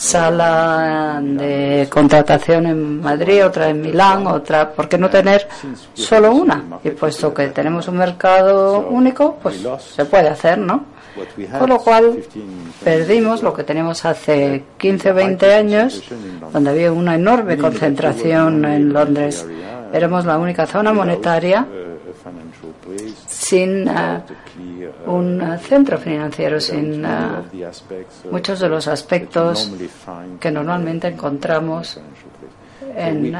sala 0.00 1.20
de 1.22 1.86
contratación 1.90 2.64
en 2.64 3.02
Madrid, 3.02 3.44
otra 3.44 3.68
en 3.68 3.82
Milán, 3.82 4.26
otra, 4.26 4.70
¿por 4.70 4.88
qué 4.88 4.96
no 4.96 5.10
tener 5.10 5.46
solo 5.92 6.32
una? 6.32 6.64
Y 6.82 6.90
puesto 6.90 7.34
que 7.34 7.48
tenemos 7.48 7.86
un 7.86 7.98
mercado 7.98 8.88
único, 8.88 9.36
pues 9.42 9.62
se 9.94 10.06
puede 10.06 10.28
hacer, 10.28 10.56
¿no? 10.56 10.86
Con 11.58 11.68
lo 11.68 11.78
cual 11.78 12.18
perdimos 12.82 13.42
lo 13.42 13.52
que 13.52 13.62
tenemos 13.62 14.02
hace 14.06 14.64
15 14.78 15.10
o 15.10 15.14
20 15.14 15.54
años, 15.54 16.02
donde 16.50 16.70
había 16.70 16.92
una 16.92 17.16
enorme 17.16 17.58
concentración 17.58 18.64
en 18.64 18.94
Londres. 18.94 19.46
Éramos 19.92 20.24
la 20.24 20.38
única 20.38 20.66
zona 20.66 20.94
monetaria 20.94 21.66
sin 23.40 23.88
uh, 23.88 24.20
un 25.06 25.40
uh, 25.40 25.58
centro 25.58 25.96
financiero, 25.96 26.60
sin 26.60 27.02
uh, 27.02 27.42
muchos 28.30 28.60
de 28.60 28.68
los 28.68 28.86
aspectos 28.86 29.72
que 30.38 30.50
normalmente 30.50 31.08
encontramos 31.08 31.98
en 32.96 33.34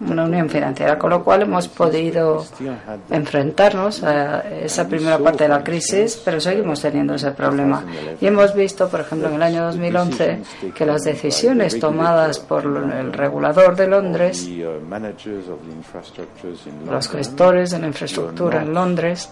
una 0.00 0.24
unión 0.24 0.48
financiera, 0.48 0.98
con 0.98 1.10
lo 1.10 1.22
cual 1.22 1.42
hemos 1.42 1.68
podido 1.68 2.44
enfrentarnos 3.10 4.02
a 4.02 4.40
esa 4.40 4.88
primera 4.88 5.18
parte 5.18 5.44
de 5.44 5.48
la 5.50 5.62
crisis, 5.62 6.20
pero 6.24 6.40
seguimos 6.40 6.80
teniendo 6.80 7.14
ese 7.14 7.30
problema. 7.32 7.84
Y 8.20 8.26
hemos 8.26 8.54
visto, 8.54 8.88
por 8.88 9.00
ejemplo, 9.00 9.28
en 9.28 9.34
el 9.34 9.42
año 9.42 9.64
2011, 9.64 10.42
que 10.74 10.86
las 10.86 11.02
decisiones 11.02 11.78
tomadas 11.78 12.38
por 12.38 12.64
el 12.64 13.12
regulador 13.12 13.76
de 13.76 13.86
Londres, 13.86 14.48
los 16.86 17.08
gestores 17.08 17.70
de 17.70 17.78
la 17.78 17.86
infraestructura 17.86 18.62
en 18.62 18.74
Londres, 18.74 19.30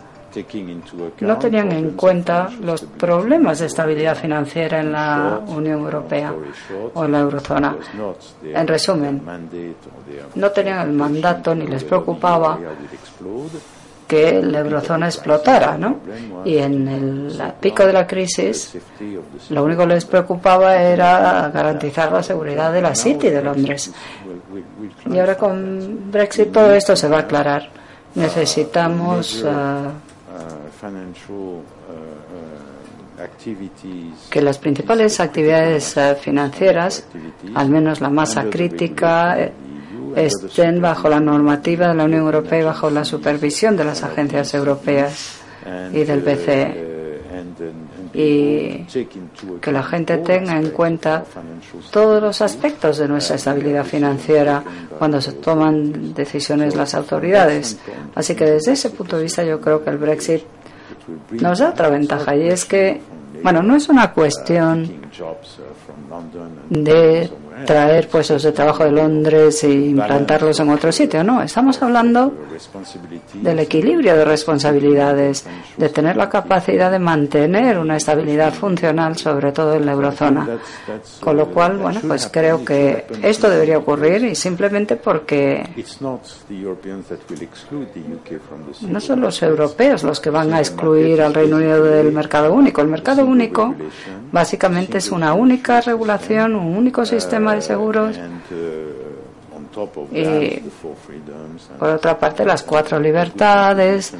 no 1.20 1.38
tenían 1.38 1.72
en 1.72 1.90
cuenta 1.92 2.48
los 2.60 2.82
problemas 2.82 3.58
de 3.60 3.66
estabilidad 3.66 4.16
financiera 4.16 4.80
en 4.80 4.92
la 4.92 5.40
Unión 5.46 5.80
Europea 5.80 6.34
o 6.94 7.04
en 7.04 7.12
la 7.12 7.20
eurozona. 7.20 7.76
En 8.42 8.66
resumen, 8.66 9.22
no 10.34 10.50
tenían 10.50 10.88
el 10.88 10.94
mandato 10.94 11.54
ni 11.54 11.66
les 11.66 11.84
preocupaba 11.84 12.58
que 14.08 14.40
la 14.42 14.60
eurozona 14.60 15.06
explotara, 15.06 15.76
¿no? 15.76 15.98
Y 16.44 16.56
en 16.56 16.88
el 16.88 17.42
pico 17.60 17.84
de 17.84 17.92
la 17.92 18.06
crisis, 18.06 18.78
lo 19.50 19.64
único 19.64 19.82
que 19.82 19.94
les 19.94 20.06
preocupaba 20.06 20.76
era 20.76 21.50
garantizar 21.52 22.10
la 22.10 22.22
seguridad 22.22 22.72
de 22.72 22.80
la 22.80 22.94
City 22.94 23.28
de 23.28 23.42
Londres. 23.42 23.92
Y 25.10 25.18
ahora 25.18 25.36
con 25.36 26.10
Brexit 26.10 26.50
todo 26.50 26.72
esto 26.72 26.96
se 26.96 27.06
va 27.06 27.18
a 27.18 27.20
aclarar. 27.20 27.68
Necesitamos 28.14 29.42
uh, 29.42 29.90
que 34.30 34.42
las 34.42 34.58
principales 34.58 35.20
actividades 35.20 35.96
uh, 35.96 36.14
financieras, 36.16 37.06
al 37.54 37.68
menos 37.68 38.00
la 38.00 38.10
masa 38.10 38.44
crítica, 38.44 39.38
eh, 39.40 39.52
estén 40.16 40.80
bajo 40.80 41.08
la 41.08 41.20
normativa 41.20 41.88
de 41.88 41.94
la 41.94 42.04
Unión 42.04 42.20
Europea 42.20 42.60
y 42.60 42.64
bajo 42.64 42.90
la 42.90 43.04
supervisión 43.04 43.76
de 43.76 43.84
las 43.84 44.02
agencias 44.02 44.54
europeas 44.54 45.40
y 45.92 46.04
del 46.04 46.20
BCE. 46.20 46.88
y 48.14 48.86
que 49.60 49.70
la 49.70 49.82
gente 49.82 50.16
tenga 50.18 50.56
en 50.56 50.70
cuenta 50.70 51.24
todos 51.90 52.22
los 52.22 52.40
aspectos 52.40 52.98
de 52.98 53.06
nuestra 53.06 53.36
estabilidad 53.36 53.84
financiera 53.84 54.62
cuando 54.98 55.20
se 55.20 55.32
toman 55.32 56.14
decisiones 56.14 56.74
las 56.74 56.94
autoridades. 56.94 57.78
Así 58.14 58.34
que 58.34 58.44
desde 58.46 58.72
ese 58.72 58.90
punto 58.90 59.16
de 59.16 59.24
vista 59.24 59.44
yo 59.44 59.60
creo 59.60 59.84
que 59.84 59.90
el 59.90 59.98
Brexit 59.98 60.42
nos 61.30 61.58
da 61.58 61.70
otra 61.70 61.88
ventaja 61.88 62.36
y 62.36 62.48
es 62.48 62.64
que, 62.64 63.00
bueno, 63.42 63.62
no 63.62 63.76
es 63.76 63.88
una 63.88 64.12
cuestión 64.12 65.07
de 66.70 67.30
traer 67.66 68.08
puestos 68.08 68.42
de 68.42 68.52
trabajo 68.52 68.84
de 68.84 68.92
Londres 68.92 69.64
e 69.64 69.72
implantarlos 69.72 70.60
en 70.60 70.70
otro 70.70 70.92
sitio. 70.92 71.24
No, 71.24 71.42
estamos 71.42 71.80
hablando 71.82 72.32
del 73.34 73.58
equilibrio 73.58 74.14
de 74.14 74.24
responsabilidades, 74.24 75.44
de 75.76 75.88
tener 75.88 76.16
la 76.16 76.28
capacidad 76.28 76.90
de 76.90 76.98
mantener 76.98 77.78
una 77.78 77.96
estabilidad 77.96 78.52
funcional, 78.52 79.16
sobre 79.16 79.52
todo 79.52 79.74
en 79.74 79.86
la 79.86 79.92
eurozona. 79.92 80.46
Con 81.20 81.36
lo 81.36 81.46
cual, 81.48 81.78
bueno, 81.78 82.00
pues 82.06 82.28
creo 82.28 82.64
que 82.64 83.06
esto 83.22 83.50
debería 83.50 83.78
ocurrir 83.78 84.24
y 84.24 84.34
simplemente 84.34 84.96
porque 84.96 85.66
no 88.82 89.00
son 89.00 89.20
los 89.20 89.42
europeos 89.42 90.02
los 90.04 90.20
que 90.20 90.30
van 90.30 90.52
a 90.52 90.60
excluir 90.60 91.20
al 91.22 91.34
Reino 91.34 91.56
Unido 91.56 91.82
del 91.84 92.12
mercado 92.12 92.52
único. 92.52 92.80
El 92.80 92.88
mercado 92.88 93.24
único 93.24 93.74
básicamente 94.30 94.98
es 94.98 95.07
una 95.10 95.34
única 95.34 95.80
regulación, 95.80 96.54
un 96.54 96.76
único 96.76 97.04
sistema 97.04 97.54
de 97.54 97.62
seguros. 97.62 98.18
Y 100.12 100.62
por 101.78 101.88
otra 101.90 102.18
parte 102.18 102.44
las 102.44 102.62
cuatro 102.62 102.98
libertades 102.98 104.14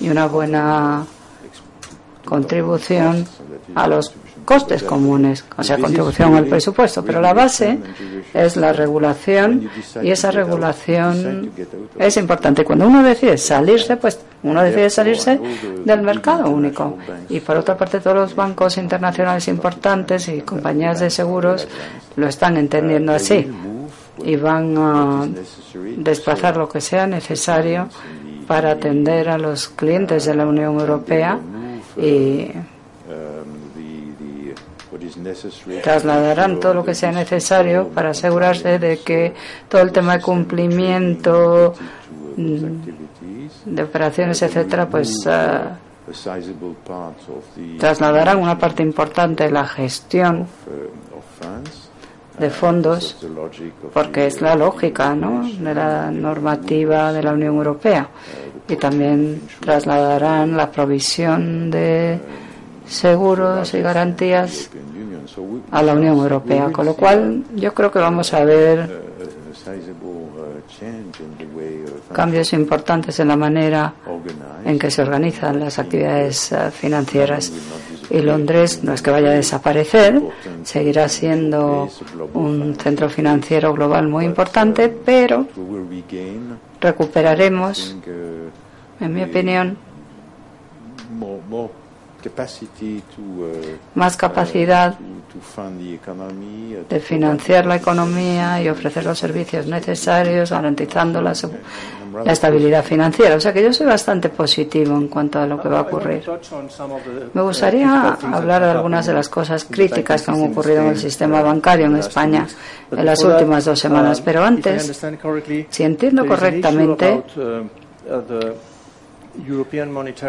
y 0.00 0.08
una 0.10 0.26
buena 0.26 1.06
contribución 2.24 3.26
a 3.74 3.86
los 3.88 4.14
costes 4.48 4.82
comunes, 4.82 5.44
o 5.58 5.62
sea, 5.62 5.76
contribución 5.76 6.34
al 6.34 6.46
presupuesto, 6.46 7.04
pero 7.04 7.20
la 7.20 7.34
base 7.34 7.78
es 8.32 8.56
la 8.56 8.72
regulación 8.72 9.68
y 10.02 10.10
esa 10.10 10.30
regulación 10.30 11.50
es 11.98 12.16
importante. 12.16 12.64
Cuando 12.64 12.86
uno 12.86 13.02
decide 13.02 13.36
salirse, 13.36 13.98
pues 13.98 14.18
uno 14.42 14.62
decide 14.62 14.88
salirse 14.88 15.38
del 15.84 16.00
mercado 16.00 16.48
único. 16.48 16.96
Y 17.28 17.40
por 17.40 17.58
otra 17.58 17.76
parte, 17.76 18.00
todos 18.00 18.16
los 18.16 18.34
bancos 18.34 18.78
internacionales 18.78 19.46
importantes 19.48 20.26
y 20.28 20.40
compañías 20.40 21.00
de 21.00 21.10
seguros 21.10 21.68
lo 22.16 22.26
están 22.26 22.56
entendiendo 22.56 23.12
así 23.12 23.46
y 24.24 24.36
van 24.36 24.78
a 24.78 25.28
desplazar 25.98 26.56
lo 26.56 26.70
que 26.70 26.80
sea 26.80 27.06
necesario 27.06 27.90
para 28.46 28.70
atender 28.70 29.28
a 29.28 29.36
los 29.36 29.68
clientes 29.68 30.24
de 30.24 30.34
la 30.34 30.46
Unión 30.46 30.80
Europea 30.80 31.38
y 31.98 32.48
trasladarán 35.82 36.60
todo 36.60 36.74
lo 36.74 36.84
que 36.84 36.94
sea 36.94 37.12
necesario 37.12 37.88
para 37.88 38.10
asegurarse 38.10 38.78
de 38.78 38.98
que 38.98 39.34
todo 39.68 39.82
el 39.82 39.92
tema 39.92 40.16
de 40.16 40.22
cumplimiento 40.22 41.74
de 42.36 43.82
operaciones, 43.82 44.40
etcétera, 44.42 44.88
pues 44.88 45.26
uh, 45.26 45.74
trasladarán 47.78 48.38
una 48.38 48.58
parte 48.58 48.82
importante 48.82 49.44
de 49.44 49.50
la 49.50 49.66
gestión 49.66 50.46
de 52.38 52.50
fondos, 52.50 53.16
porque 53.92 54.26
es 54.26 54.40
la 54.40 54.54
lógica 54.54 55.14
¿no? 55.14 55.42
de 55.48 55.74
la 55.74 56.10
normativa 56.10 57.12
de 57.12 57.22
la 57.22 57.32
Unión 57.32 57.56
Europea. 57.56 58.08
Y 58.68 58.76
también 58.76 59.42
trasladarán 59.60 60.56
la 60.56 60.70
provisión 60.70 61.70
de 61.70 62.20
seguros 62.88 63.74
y 63.74 63.80
garantías 63.80 64.70
a 65.70 65.82
la 65.82 65.94
Unión 65.94 66.16
Europea, 66.16 66.70
con 66.72 66.86
lo 66.86 66.94
cual 66.94 67.44
yo 67.54 67.74
creo 67.74 67.90
que 67.90 67.98
vamos 67.98 68.32
a 68.32 68.44
ver 68.44 69.08
cambios 72.12 72.52
importantes 72.52 73.20
en 73.20 73.28
la 73.28 73.36
manera 73.36 73.94
en 74.64 74.78
que 74.78 74.90
se 74.90 75.02
organizan 75.02 75.60
las 75.60 75.78
actividades 75.78 76.52
eh, 76.52 76.70
financieras. 76.70 77.52
Y 78.10 78.20
Londres 78.20 78.82
no 78.82 78.94
es 78.94 79.02
que 79.02 79.10
vaya 79.10 79.28
a 79.28 79.34
desaparecer, 79.34 80.22
seguirá 80.64 81.08
siendo 81.08 81.88
un 82.32 82.74
centro 82.76 83.10
financiero 83.10 83.74
global 83.74 84.08
muy 84.08 84.24
importante, 84.24 84.88
pero 84.88 85.46
recuperaremos, 86.80 87.96
en 89.00 89.12
mi 89.12 89.22
opinión, 89.22 89.76
más 93.94 94.16
capacidad 94.16 94.98
de 96.88 97.00
financiar 97.00 97.66
la 97.66 97.76
economía 97.76 98.60
y 98.60 98.68
ofrecer 98.68 99.04
los 99.04 99.18
servicios 99.18 99.66
necesarios, 99.66 100.50
garantizando 100.50 101.22
la, 101.22 101.32
la, 102.24 102.32
estabilidad 102.32 102.84
financiera. 102.84 103.36
O 103.36 103.40
sea 103.40 103.52
que 103.52 103.62
yo 103.62 103.72
soy 103.72 103.86
bastante 103.86 104.30
positivo 104.30 104.96
en 104.96 105.08
cuanto 105.08 105.38
a 105.38 105.46
lo 105.46 105.60
que 105.60 105.68
va 105.68 105.78
a 105.78 105.82
ocurrir. 105.82 106.28
Me 107.34 107.42
gustaría 107.42 108.16
hablar 108.32 108.62
de 108.62 108.70
algunas 108.70 109.06
de 109.06 109.14
las 109.14 109.28
cosas 109.28 109.64
críticas 109.64 110.22
que 110.22 110.30
han 110.30 110.50
ocurrido 110.50 110.82
en 110.82 110.88
el 110.88 110.98
sistema 110.98 111.40
bancario 111.42 111.86
en 111.86 111.96
España 111.96 112.46
en 112.90 113.04
las 113.04 113.22
últimas 113.22 113.64
dos 113.64 113.78
semanas. 113.78 114.20
Pero 114.20 114.42
antes, 114.42 115.00
si 115.70 115.82
entiendo 115.84 116.26
correctamente, 116.26 117.22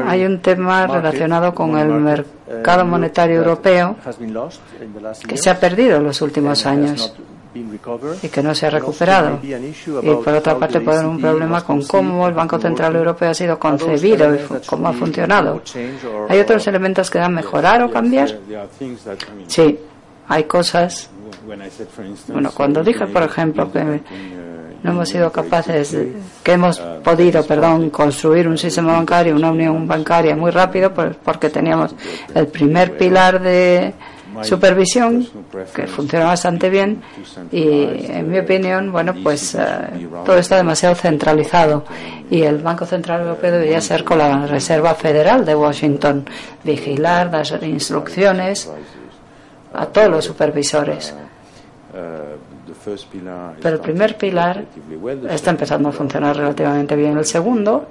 hay 0.05 0.25
un 0.25 0.39
tema 0.39 0.87
relacionado 0.87 1.53
con 1.53 1.77
el 1.77 1.89
mercado 1.89 2.85
monetario 2.85 3.37
europeo 3.37 3.95
que 5.27 5.37
se 5.37 5.49
ha 5.49 5.59
perdido 5.59 5.97
en 5.97 6.03
los 6.03 6.21
últimos 6.21 6.65
años 6.65 7.13
y 8.21 8.29
que 8.29 8.43
no 8.43 8.53
se 8.53 8.67
ha 8.67 8.69
recuperado. 8.69 9.39
Y 9.41 10.15
por 10.23 10.33
otra 10.33 10.57
parte 10.57 10.81
puede 10.81 10.99
haber 10.99 11.09
un 11.09 11.19
problema 11.19 11.63
con 11.63 11.81
cómo 11.83 12.27
el 12.27 12.33
Banco 12.33 12.59
Central 12.59 12.95
Europeo 12.95 13.31
ha 13.31 13.33
sido 13.33 13.57
concebido 13.57 14.35
y 14.35 14.39
cómo 14.65 14.87
ha 14.87 14.93
funcionado. 14.93 15.61
¿Hay 16.29 16.39
otros 16.39 16.67
elementos 16.67 17.09
que 17.09 17.17
dan 17.19 17.33
mejorar 17.33 17.81
o 17.83 17.91
cambiar? 17.91 18.37
Sí, 19.47 19.79
hay 20.27 20.43
cosas. 20.43 21.09
Bueno, 22.27 22.51
cuando 22.53 22.83
dije, 22.83 23.07
por 23.07 23.23
ejemplo, 23.23 23.71
que 23.71 24.01
no 24.83 24.91
hemos 24.91 25.09
sido 25.09 25.31
capaces, 25.31 25.97
que 26.43 26.51
hemos 26.51 26.79
podido, 27.03 27.45
perdón, 27.45 27.89
construir 27.89 28.47
un 28.47 28.57
sistema 28.57 28.93
bancario, 28.93 29.35
una 29.35 29.51
unión 29.51 29.87
bancaria 29.87 30.35
muy 30.35 30.51
rápido, 30.51 30.93
pues, 30.93 31.15
porque 31.23 31.49
teníamos 31.49 31.95
el 32.33 32.47
primer 32.47 32.97
pilar 32.97 33.41
de 33.41 33.93
supervisión 34.43 35.27
que 35.75 35.87
funciona 35.87 36.25
bastante 36.25 36.69
bien 36.69 37.01
y 37.51 38.05
en 38.09 38.29
mi 38.29 38.39
opinión 38.39 38.91
bueno 38.91 39.13
pues 39.21 39.55
eh, 39.55 40.07
todo 40.25 40.37
está 40.37 40.55
demasiado 40.57 40.95
centralizado 40.95 41.83
y 42.29 42.43
el 42.43 42.59
Banco 42.59 42.85
Central 42.85 43.21
Europeo 43.21 43.53
debería 43.53 43.81
ser 43.81 44.03
con 44.03 44.19
la 44.19 44.45
Reserva 44.45 44.93
Federal 44.93 45.43
de 45.43 45.55
Washington 45.55 46.25
vigilar 46.63 47.31
dar 47.31 47.63
instrucciones 47.63 48.69
a 49.73 49.85
todos 49.87 50.09
los 50.09 50.25
supervisores 50.25 51.13
pero 53.61 53.75
el 53.75 53.81
primer 53.81 54.17
pilar 54.17 54.65
está 55.29 55.51
empezando 55.51 55.89
a 55.89 55.91
funcionar 55.91 56.35
relativamente 56.37 56.95
bien. 56.95 57.17
El 57.17 57.25
segundo 57.25 57.87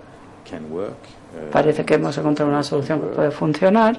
parece 1.52 1.84
que 1.84 1.94
hemos 1.94 2.16
encontrado 2.16 2.50
una 2.50 2.62
solución 2.62 3.00
que 3.00 3.06
puede 3.08 3.30
funcionar. 3.30 3.98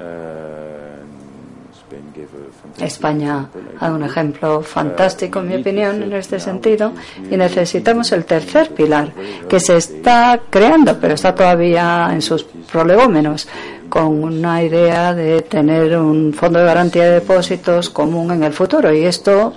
España 2.79 3.49
ha 3.79 3.85
dado 3.85 3.95
un 3.95 4.03
ejemplo 4.03 4.61
fantástico, 4.61 5.39
en 5.39 5.47
mi 5.47 5.55
opinión, 5.55 6.03
en 6.03 6.13
este 6.13 6.39
sentido, 6.39 6.93
y 7.29 7.35
necesitamos 7.35 8.11
el 8.11 8.25
tercer 8.25 8.73
pilar, 8.73 9.11
que 9.47 9.59
se 9.59 9.77
está 9.77 10.39
creando, 10.49 10.97
pero 10.99 11.15
está 11.15 11.33
todavía 11.33 12.09
en 12.11 12.21
sus 12.21 12.43
prolegómenos, 12.43 13.47
con 13.89 14.23
una 14.23 14.63
idea 14.63 15.13
de 15.13 15.41
tener 15.41 15.97
un 15.97 16.33
fondo 16.33 16.59
de 16.59 16.65
garantía 16.65 17.03
de 17.05 17.11
depósitos 17.19 17.89
común 17.89 18.31
en 18.31 18.43
el 18.43 18.53
futuro 18.53 18.93
y 18.93 19.03
esto 19.03 19.53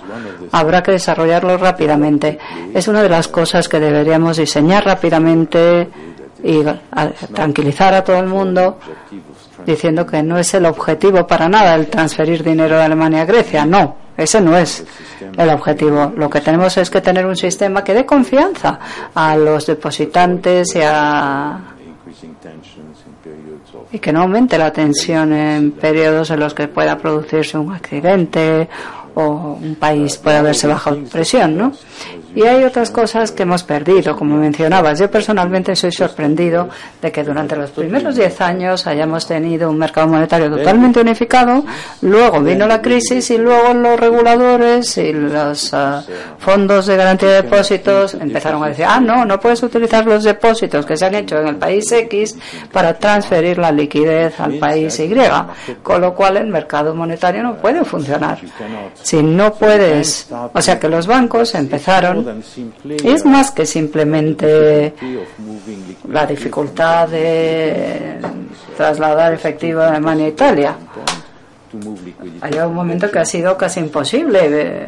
habrá 0.51 0.81
que 0.83 0.91
desarrollarlo 0.91 1.57
rápidamente. 1.57 2.37
Es 2.73 2.87
una 2.87 3.01
de 3.01 3.09
las 3.09 3.27
cosas 3.27 3.69
que 3.69 3.79
deberíamos 3.79 4.37
diseñar 4.37 4.85
rápidamente 4.85 5.87
y 6.43 6.61
tranquilizar 7.33 7.93
a 7.93 8.03
todo 8.03 8.19
el 8.19 8.27
mundo 8.27 8.79
diciendo 9.65 10.05
que 10.05 10.21
no 10.21 10.37
es 10.37 10.53
el 10.53 10.65
objetivo 10.65 11.25
para 11.25 11.47
nada 11.47 11.75
el 11.75 11.87
transferir 11.87 12.43
dinero 12.43 12.75
de 12.75 12.83
Alemania 12.83 13.21
a 13.21 13.25
Grecia. 13.25 13.65
No, 13.65 13.95
ese 14.17 14.41
no 14.41 14.57
es 14.57 14.83
el 15.37 15.49
objetivo. 15.49 16.11
Lo 16.15 16.29
que 16.29 16.41
tenemos 16.41 16.75
es 16.77 16.89
que 16.89 17.01
tener 17.01 17.25
un 17.25 17.35
sistema 17.35 17.83
que 17.83 17.93
dé 17.93 18.05
confianza 18.05 18.79
a 19.13 19.35
los 19.37 19.65
depositantes 19.65 20.75
y 20.75 20.81
a 20.83 21.59
y 23.93 23.99
que 23.99 24.11
no 24.11 24.23
aumente 24.23 24.57
la 24.57 24.73
tensión 24.73 25.31
en 25.31 25.71
periodos 25.71 26.31
en 26.31 26.39
los 26.39 26.53
que 26.53 26.67
pueda 26.67 26.97
producirse 26.97 27.57
un 27.59 27.71
accidente 27.71 28.67
o 29.13 29.59
un 29.61 29.75
país 29.75 30.17
pueda 30.17 30.41
verse 30.41 30.65
bajo 30.67 30.95
presión, 31.11 31.55
¿no? 31.55 31.71
Y 32.35 32.43
hay 32.43 32.63
otras 32.63 32.89
cosas 32.91 33.31
que 33.31 33.43
hemos 33.43 33.63
perdido, 33.63 34.15
como 34.15 34.35
mencionabas. 34.37 34.99
Yo 34.99 35.09
personalmente 35.09 35.75
soy 35.75 35.91
sorprendido 35.91 36.69
de 37.01 37.11
que 37.11 37.23
durante 37.23 37.55
los 37.55 37.71
primeros 37.71 38.15
diez 38.15 38.39
años 38.41 38.87
hayamos 38.87 39.27
tenido 39.27 39.69
un 39.69 39.77
mercado 39.77 40.07
monetario 40.07 40.49
totalmente 40.49 41.01
unificado, 41.01 41.63
luego 42.01 42.41
vino 42.41 42.67
la 42.67 42.81
crisis 42.81 43.29
y 43.31 43.37
luego 43.37 43.73
los 43.73 43.99
reguladores 43.99 44.97
y 44.97 45.13
los 45.13 45.73
ah, 45.73 46.03
fondos 46.39 46.87
de 46.87 46.97
garantía 46.97 47.29
de 47.29 47.41
depósitos 47.43 48.13
empezaron 48.15 48.63
a 48.63 48.67
decir, 48.67 48.85
ah, 48.87 48.99
no, 48.99 49.25
no 49.25 49.39
puedes 49.39 49.61
utilizar 49.63 50.05
los 50.05 50.23
depósitos 50.23 50.85
que 50.85 50.97
se 50.97 51.05
han 51.05 51.15
hecho 51.15 51.39
en 51.39 51.47
el 51.47 51.55
país 51.55 51.91
X 51.91 52.35
para 52.71 52.93
transferir 52.97 53.57
la 53.57 53.71
liquidez 53.71 54.39
al 54.39 54.55
país 54.55 54.99
Y, 54.99 55.13
con 55.81 56.01
lo 56.01 56.13
cual 56.13 56.37
el 56.37 56.47
mercado 56.47 56.95
monetario 56.95 57.43
no 57.43 57.55
puede 57.55 57.83
funcionar. 57.85 58.39
Si 59.01 59.21
no 59.21 59.53
puedes, 59.53 60.27
o 60.31 60.61
sea 60.61 60.79
que 60.79 60.89
los 60.89 61.07
bancos 61.07 61.55
empezaron, 61.55 62.22
es 63.03 63.25
más 63.25 63.51
que 63.51 63.65
simplemente 63.65 64.93
la 66.09 66.25
dificultad 66.25 67.07
de 67.09 68.19
trasladar 68.75 69.33
efectivo 69.33 69.81
de 69.81 69.87
Alemania 69.87 70.25
a 70.25 70.29
Italia. 70.29 70.75
Hay 72.41 72.53
un 72.53 72.73
momento 72.73 73.09
que 73.09 73.19
ha 73.19 73.25
sido 73.25 73.57
casi 73.57 73.79
imposible 73.79 74.87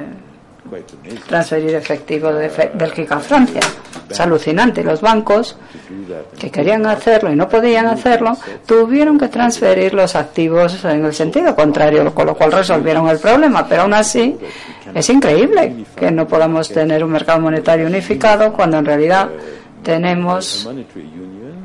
transferir 1.28 1.76
efectivo 1.76 2.34
de 2.34 2.52
Bélgica 2.74 3.16
a 3.16 3.20
Francia. 3.20 3.62
Es 4.10 4.20
alucinante. 4.20 4.84
Los 4.84 5.02
bancos 5.02 5.58
que 6.40 6.52
querían 6.52 6.86
hacerlo 6.86 7.32
y 7.32 7.36
no 7.36 7.48
podían 7.48 7.88
hacerlo, 7.88 8.38
tuvieron 8.66 9.18
que 9.18 9.28
transferir 9.28 9.94
los 9.94 10.16
activos 10.16 10.84
en 10.86 11.06
el 11.06 11.14
sentido 11.14 11.56
contrario, 11.56 12.14
con 12.14 12.28
lo 12.28 12.36
cual 12.36 12.52
resolvieron 12.52 13.08
el 13.10 13.20
problema. 13.20 13.68
Pero 13.68 13.84
aún 13.84 13.94
así, 13.94 14.38
es 14.96 15.10
increíble 15.10 15.86
que 15.94 16.10
no 16.10 16.26
podamos 16.26 16.70
tener 16.70 17.04
un 17.04 17.12
mercado 17.12 17.42
monetario 17.42 17.86
unificado 17.86 18.54
cuando 18.54 18.78
en 18.78 18.86
realidad 18.86 19.30
tenemos 19.84 20.70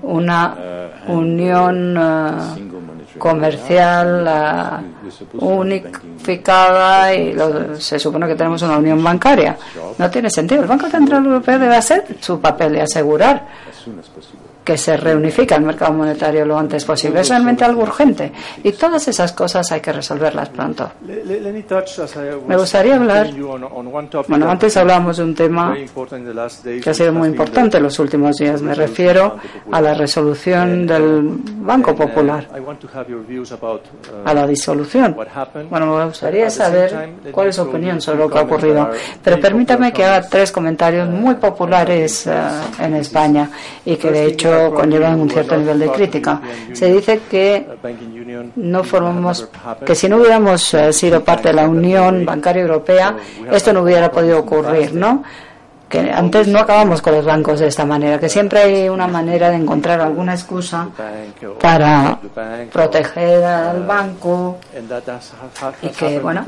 una 0.02 0.56
unión 1.06 1.96
eh, 1.96 2.68
comercial 3.16 4.82
unificada 5.34 7.14
y 7.14 7.36
se 7.78 8.00
supone 8.00 8.26
que 8.26 8.34
tenemos 8.34 8.60
una 8.62 8.78
unión 8.78 9.02
bancaria. 9.02 9.56
No 9.96 10.10
tiene 10.10 10.28
sentido. 10.28 10.62
El 10.62 10.68
Banco 10.68 10.88
Central 10.88 11.24
Europeo 11.24 11.60
debe 11.60 11.76
hacer 11.76 12.04
su 12.18 12.40
papel 12.40 12.72
de 12.72 12.82
asegurar 12.82 13.46
que 14.64 14.76
se 14.76 14.96
reunifica 14.96 15.56
el 15.56 15.62
mercado 15.62 15.92
monetario 15.92 16.44
lo 16.44 16.58
antes 16.58 16.84
posible. 16.84 17.20
Es 17.20 17.28
realmente 17.28 17.64
algo 17.64 17.82
urgente 17.82 18.32
y 18.62 18.72
todas 18.72 19.06
esas 19.08 19.32
cosas 19.32 19.70
hay 19.72 19.80
que 19.80 19.92
resolverlas 19.92 20.48
pronto. 20.50 20.90
Me 22.46 22.56
gustaría 22.56 22.96
hablar, 22.96 23.30
bueno, 24.28 24.50
antes 24.50 24.76
hablábamos 24.76 25.16
de 25.16 25.24
un 25.24 25.34
tema 25.34 25.74
que 26.82 26.90
ha 26.90 26.94
sido 26.94 27.12
muy 27.12 27.28
importante 27.28 27.78
en 27.78 27.82
los 27.82 27.98
últimos 27.98 28.36
días. 28.36 28.60
Me 28.62 28.74
refiero 28.74 29.36
a 29.70 29.80
la 29.80 29.94
resolución 29.94 30.86
del 30.86 31.22
Banco 31.22 31.94
Popular, 31.94 32.48
a 34.24 34.34
la 34.34 34.46
disolución. 34.46 35.16
Bueno, 35.70 35.96
me 35.96 36.04
gustaría 36.06 36.50
saber 36.50 37.14
cuál 37.32 37.48
es 37.48 37.56
su 37.56 37.62
opinión 37.62 38.00
sobre 38.00 38.18
lo 38.18 38.30
que 38.30 38.38
ha 38.38 38.42
ocurrido. 38.42 38.90
Pero 39.22 39.40
permítame 39.40 39.92
que 39.92 40.04
haga 40.04 40.28
tres 40.28 40.52
comentarios 40.52 41.08
muy 41.08 41.34
populares 41.36 42.28
en 42.78 42.94
España 42.94 43.50
y 43.84 43.96
que 43.96 44.10
de 44.10 44.26
hecho 44.26 44.49
conllevan 44.74 45.20
un 45.20 45.30
cierto 45.30 45.56
nivel 45.56 45.78
de 45.78 45.88
crítica. 45.90 46.40
Se 46.72 46.92
dice 46.92 47.20
que 47.30 47.66
no 48.56 48.84
formamos, 48.84 49.48
que 49.84 49.94
si 49.94 50.08
no 50.08 50.18
hubiéramos 50.18 50.74
eh, 50.74 50.92
sido 50.92 51.22
parte 51.22 51.48
de 51.48 51.54
la 51.54 51.68
Unión 51.68 52.24
Bancaria 52.24 52.62
Europea, 52.62 53.16
esto 53.50 53.72
no 53.72 53.82
hubiera 53.82 54.10
podido 54.10 54.38
ocurrir, 54.40 54.94
¿no? 54.94 55.22
Que 55.90 55.98
antes 55.98 56.46
no 56.46 56.60
acabamos 56.60 57.02
con 57.02 57.14
los 57.16 57.24
bancos 57.24 57.58
de 57.58 57.66
esta 57.66 57.84
manera, 57.84 58.18
que 58.20 58.28
siempre 58.28 58.60
hay 58.60 58.88
una 58.88 59.08
manera 59.08 59.50
de 59.50 59.56
encontrar 59.56 60.00
alguna 60.00 60.34
excusa 60.34 60.88
para 61.60 62.16
proteger 62.72 63.42
al 63.42 63.84
banco 63.84 64.58
y 65.82 65.88
que, 65.88 66.20
bueno, 66.20 66.44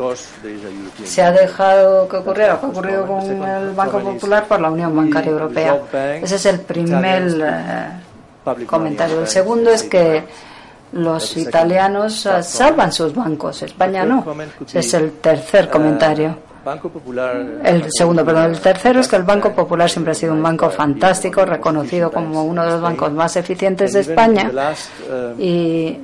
se 1.03 1.22
ha 1.22 1.32
dejado 1.32 2.09
que 2.09 2.18
ocurriera, 2.18 2.61
que 2.61 2.66
ha 2.66 2.68
ocurrido 2.68 3.05
con 3.05 3.43
el 3.43 3.72
Banco 3.72 3.99
Popular 3.99 4.47
por 4.47 4.61
la 4.61 4.70
Unión 4.70 4.95
Bancaria 4.97 5.32
Europea. 5.32 5.80
Ese 6.22 6.36
es 6.36 6.47
el 6.47 6.61
primer 6.61 7.34
eh, 7.45 8.64
comentario. 8.64 9.22
El 9.22 9.28
segundo 9.28 9.70
es 9.70 9.82
que 9.82 10.22
los 10.93 11.36
italianos 11.36 12.26
eh, 12.26 12.45
salvan 12.45 12.93
sus 12.93 13.12
bancos, 13.12 13.61
España 13.62 14.05
no. 14.05 14.24
Ese 14.68 14.78
es 14.78 14.95
el 14.95 15.12
tercer 15.14 15.68
comentario. 15.68 16.51
El 17.64 17.90
segundo, 17.90 18.24
perdón. 18.24 18.52
El 18.52 18.60
tercero 18.60 19.00
es 19.00 19.08
que 19.08 19.16
el 19.16 19.24
Banco 19.24 19.52
Popular 19.52 19.88
siempre 19.90 20.12
ha 20.12 20.14
sido 20.14 20.32
un 20.32 20.42
banco 20.42 20.70
fantástico, 20.70 21.44
reconocido 21.44 22.10
como 22.10 22.44
uno 22.44 22.64
de 22.64 22.70
los 22.72 22.80
bancos 22.80 23.12
más 23.12 23.36
eficientes 23.36 23.92
de 23.92 24.00
España. 24.00 24.50
Y 25.38 25.98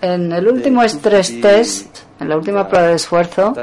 en 0.00 0.32
el 0.32 0.48
último 0.48 0.82
stress 0.82 1.40
test, 1.40 1.98
en 2.18 2.28
la 2.28 2.36
última 2.36 2.66
prueba 2.68 2.88
de 2.88 2.94
esfuerzo, 2.94 3.54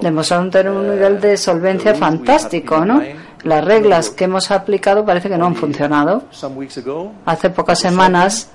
demostraron 0.00 0.50
tener 0.50 0.72
un 0.72 0.88
nivel 0.88 1.20
de 1.20 1.36
solvencia 1.36 1.94
fantástico, 1.94 2.84
¿no? 2.84 3.02
Las 3.42 3.64
reglas 3.64 4.10
que 4.10 4.24
hemos 4.24 4.50
aplicado 4.50 5.04
parece 5.04 5.28
que 5.28 5.36
no 5.36 5.46
han 5.46 5.54
funcionado. 5.54 6.22
Hace 7.26 7.50
pocas 7.50 7.78
semanas 7.78 8.48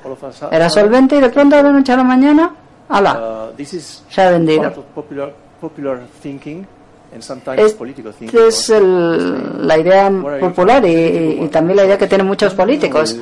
era 0.52 0.70
solvente 0.70 1.18
y 1.18 1.22
de 1.22 1.30
pronto 1.30 1.56
de 1.56 1.64
la 1.64 1.72
noche 1.72 1.92
a 1.94 1.98
la 1.98 2.04
mañana 2.04 2.52
¡Hala! 2.90 3.52
Uh, 3.58 3.64
se 3.66 4.22
ha 4.22 4.32
vendido. 4.32 4.72
Esta 7.16 8.48
es 8.48 8.70
la 8.70 9.78
idea 9.78 10.12
popular 10.40 10.86
y, 10.86 11.48
también 11.48 11.78
la 11.78 11.86
idea 11.86 11.98
que 11.98 12.08
tienen 12.08 12.28
muchos 12.28 12.54
políticos. 12.54 13.16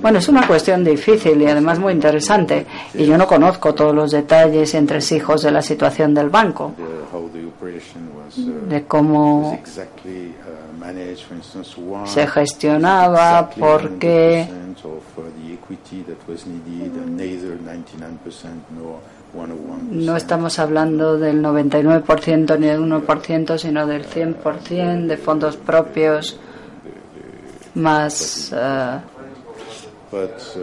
Bueno, 0.00 0.18
es 0.18 0.28
una 0.28 0.46
cuestión 0.46 0.84
difícil 0.84 1.40
y 1.42 1.46
además 1.46 1.78
muy 1.78 1.92
interesante. 1.92 2.66
Y 2.94 3.04
yo 3.04 3.18
no 3.18 3.26
conozco 3.26 3.74
todos 3.74 3.94
los 3.94 4.10
detalles 4.10 4.74
entre 4.74 4.98
hijos 4.98 5.42
de 5.42 5.50
la 5.50 5.60
situación 5.62 6.14
del 6.14 6.30
banco, 6.30 6.72
de 8.68 8.84
cómo 8.84 9.60
se 12.06 12.26
gestionaba, 12.26 13.50
porque 13.50 14.46
no 19.90 20.16
estamos 20.16 20.58
hablando 20.58 21.18
del 21.18 21.42
99% 21.42 22.58
ni 22.58 22.66
del 22.66 22.80
1%, 22.80 23.58
sino 23.58 23.86
del 23.86 24.06
100% 24.06 25.06
de 25.06 25.16
fondos 25.16 25.56
propios 25.56 26.38
más. 27.74 28.52
Uh, 28.52 29.00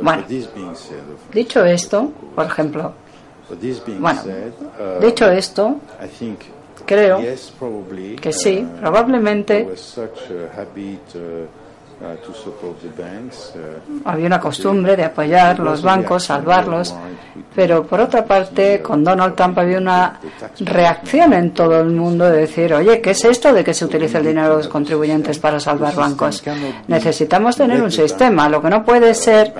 bueno, 0.01 0.23
dicho 1.31 1.63
esto, 1.63 2.11
por 2.33 2.45
ejemplo, 2.45 2.93
bueno, 3.99 4.21
dicho 4.99 5.29
esto, 5.29 5.79
creo 6.85 7.21
que 8.21 8.31
sí, 8.33 8.67
probablemente 8.79 9.67
había 14.03 14.27
una 14.27 14.39
costumbre 14.39 14.95
de 14.95 15.03
apoyar 15.05 15.59
los 15.59 15.81
bancos, 15.81 16.23
salvarlos, 16.25 16.93
pero 17.55 17.85
por 17.85 18.01
otra 18.01 18.25
parte, 18.25 18.81
con 18.81 19.03
Donald 19.03 19.35
Trump 19.35 19.57
había 19.57 19.77
una 19.77 20.19
reacción 20.59 21.33
en 21.33 21.51
todo 21.51 21.79
el 21.79 21.91
mundo 21.91 22.29
de 22.29 22.41
decir, 22.41 22.73
oye, 22.73 22.99
¿qué 23.01 23.11
es 23.11 23.23
esto 23.23 23.53
de 23.53 23.63
que 23.63 23.73
se 23.73 23.85
utilice 23.85 24.17
el 24.17 24.25
dinero 24.25 24.49
de 24.49 24.55
los 24.57 24.67
contribuyentes 24.67 25.39
para 25.39 25.59
salvar 25.59 25.95
bancos? 25.95 26.43
Necesitamos 26.87 27.55
tener 27.55 27.81
un 27.81 27.91
sistema. 27.91 28.49
Lo 28.49 28.61
que 28.61 28.69
no 28.69 28.83
puede 28.83 29.13
ser 29.13 29.53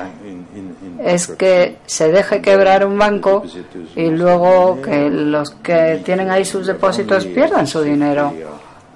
es 1.03 1.27
que 1.27 1.77
se 1.85 2.11
deje 2.11 2.41
quebrar 2.41 2.85
un 2.85 2.97
banco 2.97 3.43
y 3.95 4.09
luego 4.09 4.81
que 4.81 5.09
los 5.09 5.51
que 5.51 6.01
tienen 6.03 6.29
ahí 6.29 6.45
sus 6.45 6.67
depósitos 6.67 7.25
pierdan 7.25 7.67
su 7.67 7.81
dinero. 7.81 8.33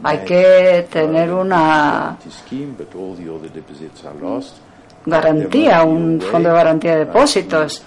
Hay 0.03 0.19
que 0.19 0.87
tener 0.89 1.31
una 1.31 2.17
garantía, 5.05 5.83
un 5.83 6.21
fondo 6.21 6.49
de 6.49 6.55
garantía 6.55 6.91
de 6.93 6.99
depósitos. 7.05 7.83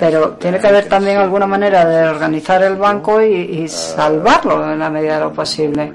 Pero 0.00 0.30
tiene 0.32 0.58
que 0.58 0.66
haber 0.66 0.88
también 0.88 1.18
alguna 1.18 1.46
manera 1.46 1.84
de 1.84 2.08
organizar 2.08 2.62
el 2.62 2.76
banco 2.76 3.20
y, 3.22 3.68
salvarlo 3.68 4.72
en 4.72 4.78
la 4.78 4.90
medida 4.90 5.18
de 5.18 5.24
lo 5.24 5.32
posible. 5.32 5.92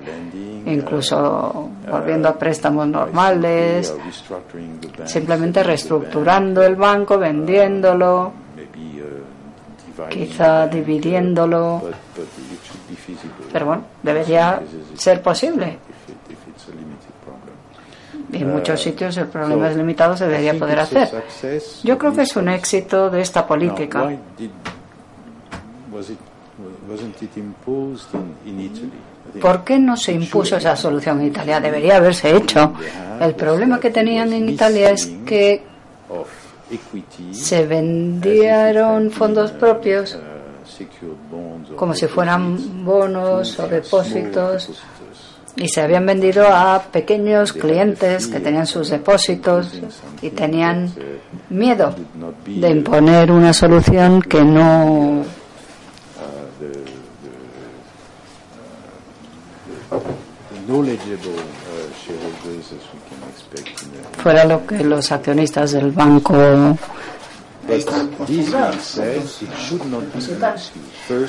Incluso 0.66 1.70
volviendo 1.89 2.30
a 2.30 2.34
préstamos 2.34 2.88
normales, 2.88 3.93
simplemente 5.05 5.64
reestructurando 5.64 6.64
el 6.64 6.76
banco, 6.76 7.18
vendiéndolo, 7.18 8.32
quizá 10.09 10.68
dividiéndolo 10.68 11.82
pero 13.51 13.66
bueno, 13.66 13.84
debería 14.01 14.61
ser 14.95 15.22
posible. 15.22 15.78
en 18.32 18.51
muchos 18.51 18.82
sitios 18.82 19.16
el 19.18 19.28
problema 19.28 19.70
es 19.70 19.78
limitado, 19.78 20.18
se 20.18 20.28
debería 20.28 20.57
poder 20.57 20.80
hacer. 20.80 21.09
Yo 21.84 21.97
creo 21.97 22.14
que 22.14 22.24
es 22.24 22.36
un 22.36 22.49
éxito 22.49 23.09
de 23.09 23.22
esta 23.22 23.45
política. 23.45 24.09
¿Por 29.41 29.63
qué 29.63 29.80
no 29.80 29.97
se 29.97 30.11
impuso 30.11 30.57
esa 30.57 30.76
solución 30.76 31.21
en 31.21 31.28
Italia? 31.28 31.59
Debería 31.59 31.97
haberse 31.97 32.36
hecho. 32.36 32.74
El 33.19 33.36
problema 33.36 33.80
que 33.80 33.89
tenían 33.89 34.32
en 34.34 34.49
Italia 34.49 34.91
es 34.91 35.11
que 35.26 35.63
se 37.32 37.65
vendieron 37.65 39.11
fondos 39.11 39.51
propios 39.51 40.17
como 41.76 41.93
si 41.93 42.07
fueran 42.07 42.86
bonos 42.86 43.59
o 43.59 43.67
depósitos 43.67 44.69
y 45.55 45.67
se 45.67 45.82
habían 45.82 46.05
vendido 46.05 46.47
a 46.47 46.82
pequeños 46.82 47.53
clientes 47.53 48.28
que 48.28 48.39
tenían 48.39 48.65
sus 48.65 48.89
depósitos 48.89 49.80
y 50.21 50.30
tenían 50.32 50.91
miedo 51.49 51.93
de 52.45 52.69
imponer 52.69 53.32
una 53.32 53.53
solución 53.53 54.21
que 54.21 54.43
no 54.43 55.24
fuera 64.22 64.46
lo 64.46 64.66
que 64.66 64.84
los 64.84 65.12
accionistas 65.12 65.72
del 65.72 65.91
banco 65.91 66.36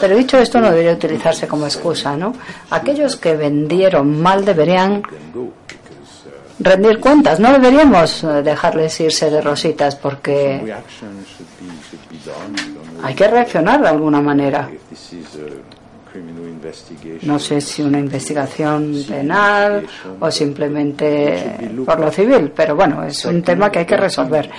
pero 0.01 0.17
dicho 0.17 0.39
esto 0.39 0.61
no 0.61 0.71
debería 0.71 0.93
utilizarse 0.93 1.47
como 1.47 1.67
excusa, 1.67 2.17
¿no? 2.17 2.35
Aquellos 2.71 3.17
que 3.17 3.37
vendieron 3.37 4.21
mal 4.21 4.45
deberían 4.45 5.03
rendir 6.59 6.99
cuentas, 7.01 7.39
no 7.41 7.53
deberíamos 7.53 8.27
dejarles 8.43 9.01
irse 9.01 9.31
de 9.31 9.41
rositas 9.41 9.97
porque 9.97 10.75
hay 13.03 13.15
que 13.15 13.29
reaccionar 13.29 13.83
de 13.83 13.89
alguna 13.89 14.21
manera. 14.21 14.71
No 17.23 17.39
sé 17.39 17.61
si 17.61 17.83
una 17.83 17.99
investigación 17.99 18.95
penal 19.09 19.87
o 20.21 20.31
simplemente 20.31 21.57
por 21.85 22.01
lo 22.01 22.11
civil, 22.11 22.53
pero 22.55 22.75
bueno, 22.75 23.05
es 23.05 23.25
un 23.25 23.43
tema 23.43 23.71
que 23.71 23.81
hay 23.81 23.87
que 23.87 23.97
resolver. 23.97 24.51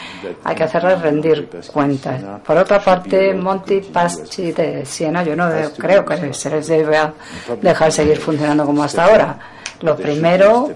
Hay 0.43 0.55
que 0.55 0.63
hacerles 0.63 1.01
rendir 1.01 1.49
cuentas. 1.71 2.21
Por 2.45 2.57
otra 2.57 2.79
parte, 2.79 3.33
Monty 3.33 3.81
Paschi 3.81 4.51
de 4.51 4.85
Siena, 4.85 5.23
yo 5.23 5.35
no 5.35 5.49
creo 5.77 6.05
que 6.05 6.33
se 6.33 6.49
les 6.49 6.67
debe 6.67 6.97
dejar 7.61 7.91
seguir 7.91 8.17
funcionando 8.17 8.65
como 8.65 8.83
hasta 8.83 9.05
ahora. 9.05 9.39
Lo 9.81 9.95
primero 9.95 10.69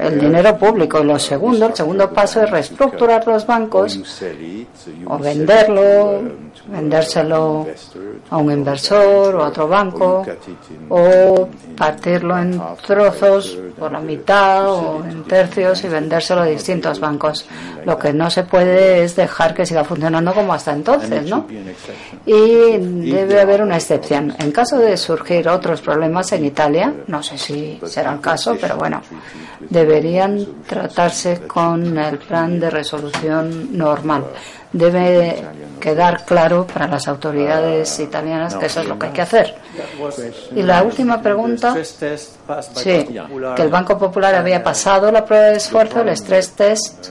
el 0.00 0.20
dinero 0.20 0.56
público. 0.56 1.00
Y 1.00 1.04
lo 1.04 1.18
segundo, 1.18 1.66
el 1.66 1.74
segundo 1.74 2.10
paso 2.10 2.42
es 2.42 2.50
reestructurar 2.50 3.26
los 3.26 3.46
bancos 3.46 3.98
o 5.06 5.18
venderlo, 5.18 6.22
vendérselo 6.66 7.66
a 8.30 8.36
un 8.36 8.52
inversor 8.52 9.34
o 9.34 9.44
a 9.44 9.48
otro 9.48 9.68
banco 9.68 10.24
o 10.88 11.48
partirlo 11.76 12.38
en 12.38 12.60
trozos 12.86 13.58
por 13.78 13.92
la 13.92 14.00
mitad 14.00 14.70
o 14.70 15.04
en 15.04 15.24
tercios 15.24 15.84
y 15.84 15.88
vendérselo 15.88 16.42
a 16.42 16.46
distintos 16.46 17.00
bancos. 17.00 17.46
Lo 17.84 17.98
que 17.98 18.12
no 18.12 18.30
se 18.30 18.44
puede 18.44 19.04
es 19.04 19.16
dejar 19.16 19.54
que 19.54 19.64
siga 19.64 19.84
funcionando 19.84 20.32
como 20.34 20.52
hasta 20.52 20.72
entonces, 20.72 21.28
¿no? 21.28 21.46
Y 22.26 22.76
debe 23.10 23.40
haber 23.40 23.62
una 23.62 23.76
excepción. 23.76 24.34
En 24.38 24.52
caso 24.52 24.78
de 24.78 24.96
surgir 24.96 25.48
otros 25.48 25.80
problemas 25.80 26.30
en 26.32 26.44
Italia, 26.44 26.92
no 27.06 27.22
sé 27.22 27.38
si 27.38 27.80
será 27.86 28.12
el 28.12 28.20
caso, 28.20 28.56
pero 28.60 28.76
bueno, 28.76 29.00
deberían 29.90 30.62
tratarse 30.66 31.40
con 31.46 31.98
el 31.98 32.18
plan 32.18 32.60
de 32.60 32.70
resolución 32.70 33.76
normal. 33.76 34.24
Debe 34.72 35.42
quedar 35.80 36.24
claro 36.24 36.64
para 36.66 36.86
las 36.86 37.08
autoridades 37.08 37.98
italianas 37.98 38.54
que 38.54 38.66
eso 38.66 38.80
es 38.82 38.86
lo 38.88 38.96
que 38.98 39.06
hay 39.06 39.12
que 39.12 39.22
hacer. 39.22 39.54
Y 40.54 40.62
la 40.62 40.82
última 40.84 41.20
pregunta, 41.20 41.74
sí, 41.82 43.06
que 43.56 43.62
el 43.62 43.68
Banco 43.68 43.98
Popular 43.98 44.34
había 44.36 44.62
pasado 44.62 45.10
la 45.10 45.24
prueba 45.24 45.46
de 45.46 45.56
esfuerzo, 45.56 46.02
el 46.02 46.10
estrés 46.10 46.52
test, 46.52 47.08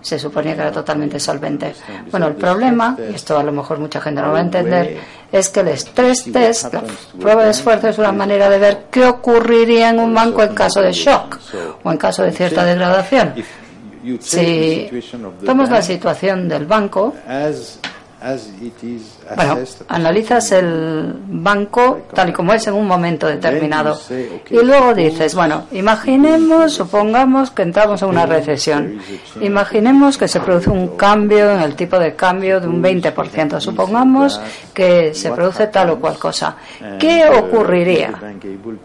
se 0.00 0.20
suponía 0.20 0.54
que 0.54 0.60
era 0.60 0.70
totalmente 0.70 1.18
solvente. 1.18 1.74
Bueno, 2.12 2.28
el 2.28 2.36
problema, 2.36 2.96
y 3.10 3.16
esto 3.16 3.36
a 3.36 3.42
lo 3.42 3.50
mejor 3.50 3.80
mucha 3.80 4.00
gente 4.00 4.20
no 4.20 4.28
lo 4.28 4.34
va 4.34 4.38
a 4.38 4.42
entender, 4.42 4.98
es 5.32 5.48
que 5.48 5.60
el 5.60 5.68
estrés 5.68 6.24
test, 6.32 6.72
la 6.72 6.82
prueba 7.18 7.44
de 7.44 7.50
esfuerzo, 7.50 7.88
es 7.88 7.98
una 7.98 8.12
manera 8.12 8.48
de 8.48 8.58
ver 8.58 8.86
qué 8.90 9.04
ocurriría 9.06 9.90
en 9.90 10.00
un 10.00 10.14
banco 10.14 10.42
en 10.42 10.54
caso 10.54 10.80
de 10.80 10.92
shock 10.92 11.38
o 11.82 11.90
en 11.90 11.98
caso 11.98 12.22
de 12.22 12.32
cierta 12.32 12.64
degradación. 12.64 13.34
Si 14.20 14.88
tomamos 15.44 15.70
la 15.70 15.82
situación 15.82 16.48
del 16.48 16.66
banco, 16.66 17.14
bueno, 19.36 19.58
analizas 19.88 20.52
el 20.52 21.14
banco 21.28 22.06
tal 22.12 22.30
y 22.30 22.32
como 22.32 22.52
es 22.52 22.66
en 22.66 22.74
un 22.74 22.86
momento 22.86 23.26
determinado. 23.26 23.98
y 24.50 24.64
luego 24.64 24.94
dices, 24.94 25.34
bueno, 25.34 25.66
imaginemos, 25.72 26.72
supongamos 26.72 27.50
que 27.50 27.62
entramos 27.62 28.02
en 28.02 28.08
una 28.08 28.26
recesión, 28.26 28.98
imaginemos 29.40 30.18
que 30.18 30.28
se 30.28 30.40
produce 30.40 30.70
un 30.70 30.96
cambio 30.96 31.50
en 31.50 31.60
el 31.60 31.74
tipo 31.74 31.98
de 31.98 32.14
cambio 32.14 32.60
de 32.60 32.68
un 32.68 32.82
20%, 32.82 33.60
supongamos 33.60 34.40
que 34.72 35.14
se 35.14 35.30
produce 35.30 35.68
tal 35.68 35.90
o 35.90 36.00
cual 36.00 36.18
cosa. 36.18 36.56
¿Qué 36.98 37.24
uh, 37.28 37.38
ocurriría? 37.38 38.12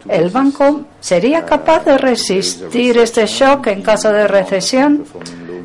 ¿El 0.08 0.30
banco 0.30 0.82
sería 1.00 1.44
capaz 1.44 1.84
de 1.84 1.98
resistir 1.98 2.98
este 2.98 3.26
shock 3.26 3.66
en 3.68 3.82
caso 3.82 4.12
de 4.12 4.28
recesión? 4.28 5.04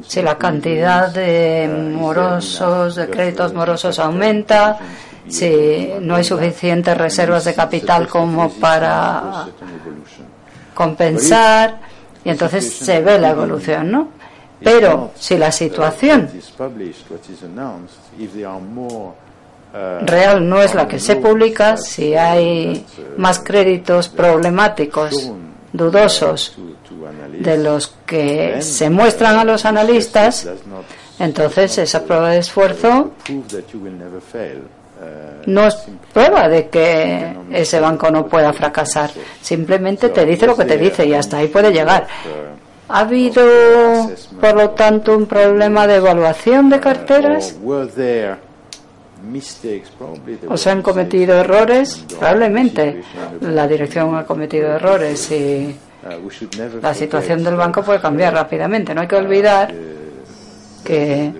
Si 0.06 0.22
la 0.22 0.38
cantidad 0.38 1.14
de 1.14 1.68
morosos, 1.68 2.95
de 2.95 3.10
créditos 3.10 3.54
morosos 3.54 4.00
aumenta, 4.00 4.78
si 5.28 5.91
no 6.02 6.16
hay 6.16 6.24
suficientes 6.24 6.98
reservas 6.98 7.45
de 7.45 7.54
capital 7.54 8.08
como 8.08 8.50
para 8.50 9.48
compensar, 10.74 11.80
y 12.24 12.30
entonces 12.30 12.72
se 12.74 13.02
ve 13.02 13.20
la 13.20 13.30
evolución, 13.32 13.91
¿no? 13.91 14.10
Pero 14.64 15.12
si 15.16 15.38
la 15.38 15.52
situación 15.52 16.30
real 20.02 20.50
no 20.50 20.62
es 20.62 20.74
la 20.74 20.88
que 20.88 21.00
se 21.00 21.18
publica, 21.18 21.78
si 21.78 22.16
hay 22.16 22.86
más 23.18 23.39
créditos 23.39 24.10
problemáticos, 24.10 25.32
dudosos, 25.74 26.57
de 27.39 27.57
los 27.57 27.93
que 28.05 28.61
se 28.61 28.89
muestran 28.89 29.38
a 29.38 29.43
los 29.43 29.65
analistas, 29.65 30.47
entonces 31.20 31.78
esa 31.78 32.03
prueba 32.03 32.32
de 32.32 32.39
esfuerzo 32.39 33.11
no 35.45 35.68
es 35.68 35.78
prueba 36.13 36.49
de 36.49 36.70
que 36.70 37.36
ese 37.51 37.80
banco 37.80 38.09
no 38.11 38.28
pueda 38.28 38.51
fracasar. 38.53 39.11
Simplemente 39.41 40.09
te 40.09 40.26
dice 40.26 40.45
lo 40.45 40.55
que 40.55 40.65
te 40.65 40.78
dice 40.78 41.05
y 41.05 41.13
hasta 41.13 41.38
ahí 41.38 41.47
puede 41.47 41.72
llegar. 41.72 42.07
¿Ha 42.89 42.99
habido, 42.99 43.43
por 44.39 44.55
lo 44.55 44.70
tanto, 44.72 45.15
un 45.15 45.26
problema 45.26 45.88
de 45.88 45.95
evaluación 45.95 46.70
de 46.70 46.80
carteras? 46.80 47.55
¿O 50.49 50.57
se 50.57 50.70
han 50.70 50.82
cometido 50.82 51.39
errores? 51.39 52.05
Probablemente 52.07 53.01
la 53.41 53.68
dirección 53.68 54.15
ha 54.15 54.26
cometido 54.26 54.68
errores 54.68 55.32
y 55.32 55.76
Uh, 56.03 56.82
la 56.82 56.93
situación 56.93 57.43
del 57.43 57.55
banco 57.55 57.84
puede 57.84 57.99
cambiar 57.99 58.34
rápidamente. 58.34 58.93
No 58.93 59.01
hay 59.01 59.07
que 59.07 59.15
olvidar 59.15 59.74
que 60.84 61.34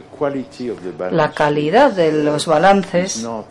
la 1.12 1.32
calidad 1.32 1.92
de 1.92 2.12
los 2.24 2.46
balances 2.48 3.24
uh, 3.24 3.28
uh, 3.30 3.44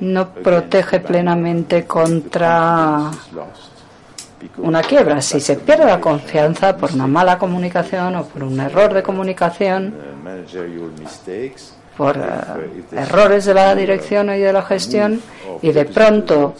no 0.00 0.28
protege 0.30 1.00
plenamente 1.00 1.86
contra 1.86 3.10
una 4.58 4.82
quiebra. 4.82 5.20
Si 5.20 5.40
se 5.40 5.56
pierde 5.56 5.84
la 5.86 6.00
confianza 6.00 6.76
por 6.76 6.92
una 6.92 7.06
mala 7.06 7.38
comunicación 7.38 8.16
o 8.16 8.24
por 8.24 8.44
un 8.44 8.58
error 8.60 8.92
de 8.94 9.02
comunicación, 9.02 9.94
por 11.96 12.16
eh, 12.16 12.82
errores 12.92 13.44
de 13.44 13.54
la 13.54 13.74
dirección 13.74 14.34
y 14.34 14.40
de 14.40 14.52
la 14.52 14.62
gestión 14.62 15.20
y 15.62 15.70
de 15.70 15.84
pronto 15.84 16.54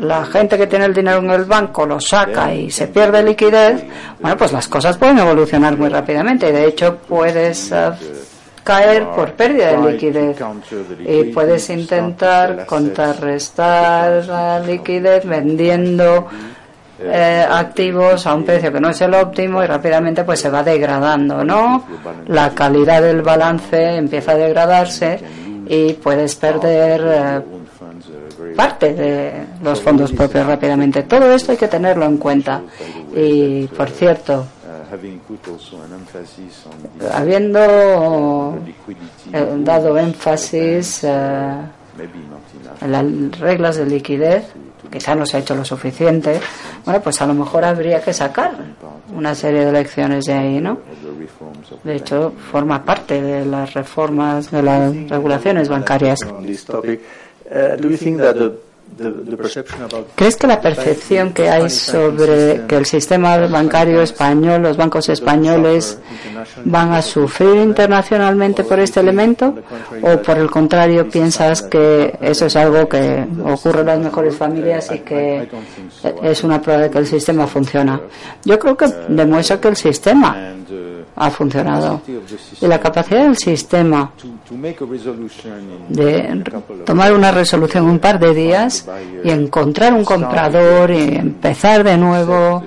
la 0.00 0.24
gente 0.26 0.58
que 0.58 0.66
tiene 0.66 0.84
el 0.84 0.94
dinero 0.94 1.18
en 1.18 1.30
el 1.30 1.44
banco 1.44 1.86
lo 1.86 2.00
saca 2.00 2.54
y 2.54 2.70
se 2.70 2.88
pierde 2.88 3.22
liquidez, 3.22 3.84
bueno, 4.20 4.36
pues 4.36 4.52
las 4.52 4.68
cosas 4.68 4.96
pueden 4.98 5.18
evolucionar 5.18 5.76
muy 5.76 5.88
rápidamente. 5.88 6.48
Y 6.48 6.52
de 6.52 6.66
hecho 6.66 6.96
puedes 6.96 7.72
eh, 7.72 7.90
caer 8.62 9.06
por 9.08 9.32
pérdida 9.32 9.80
de 9.80 9.92
liquidez 9.92 10.36
y 11.06 11.24
puedes 11.32 11.70
intentar 11.70 12.66
contrarrestar 12.66 14.26
la 14.26 14.60
liquidez 14.60 15.24
vendiendo 15.24 16.28
eh, 17.00 17.46
activos 17.48 18.26
a 18.26 18.34
un 18.34 18.44
precio 18.44 18.72
que 18.72 18.80
no 18.80 18.90
es 18.90 19.00
el 19.00 19.14
óptimo 19.14 19.62
y 19.62 19.66
rápidamente 19.66 20.24
pues 20.24 20.40
se 20.40 20.50
va 20.50 20.62
degradando, 20.62 21.44
¿no? 21.44 21.84
La 22.26 22.50
calidad 22.50 23.02
del 23.02 23.22
balance 23.22 23.96
empieza 23.96 24.32
a 24.32 24.36
degradarse 24.36 25.20
y 25.68 25.92
puedes 25.94 26.34
perder 26.34 27.02
eh, 27.04 28.54
parte 28.56 28.94
de 28.94 29.32
los 29.62 29.80
fondos 29.80 30.12
propios 30.12 30.46
rápidamente. 30.46 31.04
Todo 31.04 31.32
esto 31.32 31.52
hay 31.52 31.58
que 31.58 31.68
tenerlo 31.68 32.04
en 32.06 32.16
cuenta. 32.16 32.62
Y 33.14 33.66
por 33.68 33.90
cierto, 33.90 34.46
habiendo 37.12 38.58
dado 39.58 39.98
énfasis 39.98 41.04
en 41.04 41.77
las 42.86 43.40
reglas 43.40 43.76
de 43.76 43.86
liquidez, 43.86 44.44
quizá 44.90 45.14
no 45.14 45.26
se 45.26 45.36
ha 45.36 45.40
hecho 45.40 45.54
lo 45.54 45.64
suficiente, 45.64 46.40
bueno, 46.84 47.00
pues 47.00 47.20
a 47.20 47.26
lo 47.26 47.34
mejor 47.34 47.64
habría 47.64 48.00
que 48.02 48.12
sacar 48.12 48.52
una 49.14 49.34
serie 49.34 49.64
de 49.64 49.72
lecciones 49.72 50.24
de 50.26 50.32
ahí, 50.34 50.60
¿no? 50.60 50.78
De 51.84 51.96
hecho, 51.96 52.32
forma 52.50 52.84
parte 52.84 53.20
de 53.20 53.44
las 53.44 53.74
reformas 53.74 54.50
de 54.50 54.62
las 54.62 54.94
regulaciones 55.08 55.68
bancarias. 55.68 56.20
¿Crees 60.16 60.36
que 60.36 60.46
la 60.46 60.60
percepción 60.60 61.32
que 61.32 61.48
hay 61.48 61.70
sobre 61.70 62.66
que 62.66 62.76
el 62.76 62.86
sistema 62.86 63.36
bancario 63.46 64.02
español, 64.02 64.62
los 64.62 64.76
bancos 64.76 65.08
españoles, 65.08 65.98
van 66.64 66.92
a 66.92 67.02
sufrir 67.02 67.56
internacionalmente 67.56 68.64
por 68.64 68.80
este 68.80 69.00
elemento? 69.00 69.54
¿O 70.02 70.16
por 70.18 70.38
el 70.38 70.50
contrario 70.50 71.08
piensas 71.08 71.62
que 71.62 72.18
eso 72.20 72.46
es 72.46 72.56
algo 72.56 72.88
que 72.88 73.26
ocurre 73.44 73.80
en 73.80 73.86
las 73.86 73.98
mejores 74.00 74.36
familias 74.36 74.90
y 74.92 74.98
que 75.00 75.48
es 76.22 76.42
una 76.42 76.60
prueba 76.60 76.82
de 76.82 76.90
que 76.90 76.98
el 76.98 77.06
sistema 77.06 77.46
funciona? 77.46 78.00
Yo 78.44 78.58
creo 78.58 78.76
que 78.76 78.86
demuestra 79.08 79.60
que 79.60 79.68
el 79.68 79.76
sistema 79.76 80.54
ha 81.18 81.30
funcionado. 81.30 82.00
Y 82.60 82.66
la 82.66 82.78
capacidad 82.78 83.24
del 83.24 83.36
sistema 83.36 84.12
de 85.88 86.44
tomar 86.84 87.12
una 87.12 87.32
resolución 87.32 87.84
en 87.84 87.90
un 87.90 87.98
par 87.98 88.18
de 88.18 88.34
días 88.34 88.77
y 89.24 89.30
encontrar 89.30 89.92
un 89.92 90.04
comprador 90.04 90.90
y 90.90 91.16
empezar 91.16 91.84
de 91.84 91.96
nuevo 91.96 92.62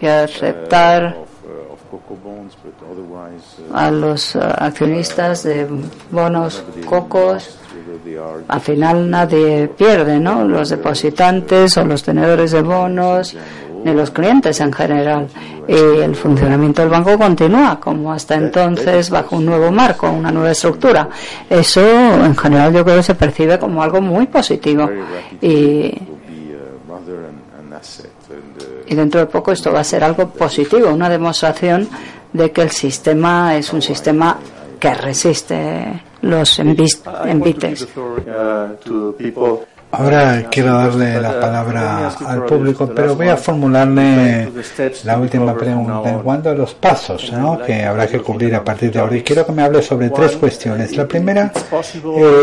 y 0.00 0.06
aceptar 0.06 1.16
a 3.72 3.90
los 3.90 4.36
accionistas 4.36 5.42
de 5.42 5.66
bonos 6.10 6.64
cocos 6.86 7.58
al 8.48 8.60
final 8.60 9.10
nadie 9.10 9.68
pierde, 9.68 10.18
¿no? 10.18 10.46
Los 10.46 10.70
depositantes 10.70 11.76
o 11.76 11.84
los 11.84 12.02
tenedores 12.02 12.52
de 12.52 12.62
bonos 12.62 13.36
ni 13.84 13.92
los 13.92 14.10
clientes 14.10 14.60
en 14.60 14.72
general. 14.72 15.28
Y 15.68 16.00
el 16.00 16.14
funcionamiento 16.14 16.82
del 16.82 16.90
banco 16.90 17.16
continúa 17.18 17.78
como 17.78 18.12
hasta 18.12 18.34
entonces 18.34 19.10
bajo 19.10 19.36
un 19.36 19.46
nuevo 19.46 19.70
marco, 19.70 20.10
una 20.10 20.30
nueva 20.30 20.50
estructura. 20.50 21.08
Eso 21.48 21.80
en 21.80 22.36
general 22.36 22.72
yo 22.72 22.84
creo 22.84 22.96
que 22.96 23.02
se 23.02 23.14
percibe 23.14 23.58
como 23.58 23.82
algo 23.82 24.00
muy 24.00 24.26
positivo. 24.26 24.88
Y, 25.40 25.98
y 28.86 28.94
dentro 28.94 29.20
de 29.20 29.26
poco 29.26 29.52
esto 29.52 29.72
va 29.72 29.80
a 29.80 29.84
ser 29.84 30.04
algo 30.04 30.28
positivo, 30.28 30.88
una 30.88 31.08
demostración 31.08 31.88
de 32.32 32.50
que 32.50 32.62
el 32.62 32.70
sistema 32.70 33.56
es 33.56 33.72
un 33.72 33.82
sistema 33.82 34.38
que 34.78 34.94
resiste 34.94 36.02
los 36.22 36.58
envites. 36.58 37.86
Ahora 39.92 40.48
quiero 40.50 40.72
darle 40.72 41.20
la 41.20 41.38
palabra 41.38 42.08
al 42.26 42.46
público, 42.46 42.90
pero 42.94 43.14
voy 43.14 43.28
a 43.28 43.36
formularle 43.36 44.48
la 45.04 45.18
última 45.18 45.54
pregunta 45.54 46.10
en 46.10 46.20
cuanto 46.20 46.48
a 46.48 46.54
los 46.54 46.74
pasos 46.74 47.30
que 47.66 47.84
habrá 47.84 48.06
que 48.06 48.18
cubrir 48.20 48.54
a 48.54 48.64
partir 48.64 48.90
de 48.90 49.00
ahora. 49.00 49.16
Y 49.16 49.22
quiero 49.22 49.44
que 49.44 49.52
me 49.52 49.62
hable 49.62 49.82
sobre 49.82 50.08
tres 50.08 50.32
cuestiones. 50.36 50.96
La 50.96 51.06
primera 51.06 51.52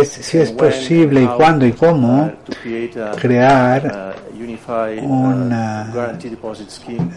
es 0.01 0.09
si 0.09 0.37
es 0.37 0.51
posible 0.51 1.23
y 1.23 1.27
cuándo 1.27 1.65
y 1.65 1.71
cómo 1.71 2.31
crear 3.19 4.13
un 5.01 5.51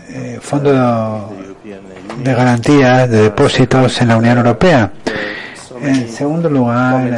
eh, 0.09 0.39
fondo 0.41 1.31
de 2.25 2.35
garantía 2.35 3.07
de 3.07 3.23
depósitos 3.25 4.01
en 4.01 4.09
la 4.09 4.17
Unión 4.17 4.39
Europea. 4.39 4.91
En 5.83 6.09
segundo 6.09 6.49
lugar, 6.49 7.09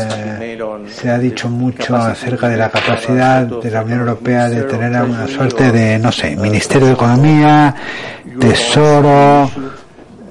eh, 0.40 0.58
se 0.88 1.10
ha 1.10 1.18
dicho 1.18 1.50
mucho 1.50 1.96
acerca 1.96 2.48
de 2.48 2.56
la 2.56 2.70
capacidad 2.70 3.42
de 3.42 3.70
la 3.70 3.82
Unión 3.82 4.00
Europea 4.00 4.48
de 4.48 4.62
tener 4.62 5.02
una 5.02 5.26
suerte 5.26 5.70
de, 5.70 5.98
no 5.98 6.10
sé, 6.10 6.34
Ministerio 6.36 6.86
de 6.88 6.92
Economía, 6.94 7.74
Tesoro, 8.40 9.50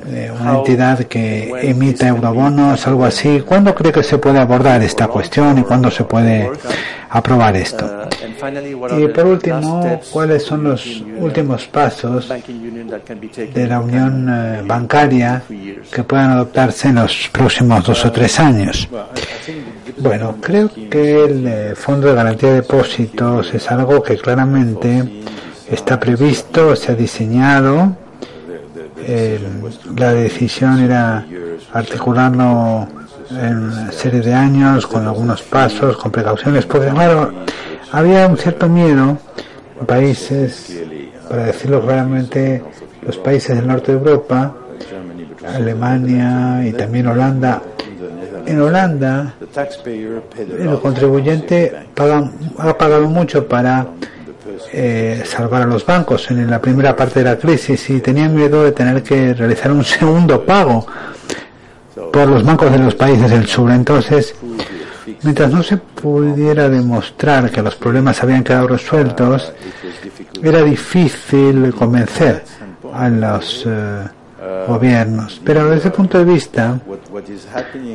una 0.06 0.58
entidad 0.58 1.00
que 1.06 1.52
emita 1.62 2.08
eurobonos, 2.08 2.86
algo 2.88 3.06
así. 3.06 3.42
¿Cuándo 3.46 3.74
cree 3.74 3.92
que 3.92 4.04
se 4.04 4.18
puede 4.18 4.40
abordar 4.40 4.82
esta 4.82 5.08
cuestión 5.08 5.58
y 5.60 5.64
cuándo 5.64 5.90
se 5.90 6.04
puede 6.04 6.50
aprobar 7.10 7.56
esto? 7.56 7.90
Y 8.98 9.08
por 9.08 9.26
último, 9.26 10.02
¿cuáles 10.12 10.44
son 10.44 10.64
los 10.64 11.04
últimos 11.18 11.66
pasos 11.68 12.30
de 13.54 13.68
la 13.68 13.80
unión 13.80 14.28
eh, 14.30 14.62
bancaria 14.66 15.44
que 15.92 16.04
puedan 16.04 16.32
adoptarse 16.32 16.90
en 16.90 16.96
los 16.96 17.30
próximos 17.32 17.86
dos 17.86 18.06
o 18.06 18.12
tres 18.12 18.40
años? 18.40 18.90
Bueno, 19.98 20.38
creo 20.42 20.70
que 20.90 21.24
el 21.24 21.48
eh, 21.48 21.74
Fondo 21.76 22.08
de 22.08 22.16
Garantía 22.16 22.50
de 22.50 22.56
Depósitos 22.56 23.54
es 23.54 23.72
algo 23.72 24.02
que 24.04 24.18
claramente 24.18 25.24
está 25.70 26.00
previsto, 26.00 26.76
se 26.76 26.92
ha 26.92 26.96
diseñado 26.96 28.03
la 29.96 30.14
decisión 30.14 30.80
era 30.80 31.26
articularlo 31.74 32.88
en 33.32 33.92
serie 33.92 34.22
de 34.22 34.34
años, 34.34 34.86
con 34.88 35.08
algunos 35.08 35.42
pasos, 35.44 35.98
con 35.98 36.12
precauciones, 36.12 36.66
porque 36.66 36.88
claro, 36.90 37.32
había 37.92 38.28
un 38.28 38.38
cierto 38.38 38.68
miedo 38.68 39.18
en 39.80 39.86
países, 39.86 40.84
para 41.30 41.46
decirlo 41.46 41.82
claramente, 41.82 42.64
los 43.02 43.18
países 43.18 43.56
del 43.56 43.68
norte 43.68 43.92
de 43.92 43.98
Europa, 43.98 44.56
Alemania 45.46 46.62
y 46.66 46.72
también 46.74 47.08
Holanda. 47.08 47.62
En 48.46 48.60
Holanda, 48.60 49.36
el 50.38 50.80
contribuyente 50.82 51.74
ha 52.58 52.78
pagado 52.78 53.08
mucho 53.08 53.48
para 53.48 53.88
eh, 54.72 55.24
salvar 55.26 55.62
a 55.62 55.66
los 55.66 55.86
bancos 55.86 56.30
en 56.32 56.50
la 56.50 56.62
primera 56.62 56.96
parte 56.96 57.20
de 57.20 57.26
la 57.26 57.38
crisis 57.38 57.90
y 57.90 58.00
tenían 58.00 58.36
miedo 58.36 58.64
de 58.64 58.72
tener 58.72 59.02
que 59.04 59.34
realizar 59.34 59.72
un 59.72 59.84
segundo 59.84 60.44
pago 60.46 60.86
por 62.12 62.28
los 62.28 62.44
bancos 62.44 62.72
de 62.72 62.80
los 62.80 62.96
países 62.96 63.30
del 63.30 63.48
sur. 63.48 63.72
Entonces, 63.72 64.36
mientras 65.24 65.52
no 65.52 65.64
se 65.64 65.78
pudiera 65.78 66.70
demostrar 66.70 67.52
que 67.52 67.62
los 67.62 67.76
problemas 67.76 68.22
habían 68.24 68.44
quedado 68.44 68.68
resueltos, 68.68 69.54
era 70.42 70.62
difícil 70.64 71.74
convencer 71.74 72.44
a 72.94 73.10
los 73.10 73.64
eh, 73.66 74.04
gobiernos. 74.68 75.42
Pero 75.44 75.66
desde 75.66 75.78
ese 75.78 75.90
punto 75.92 76.18
de 76.18 76.26
vista, 76.26 76.80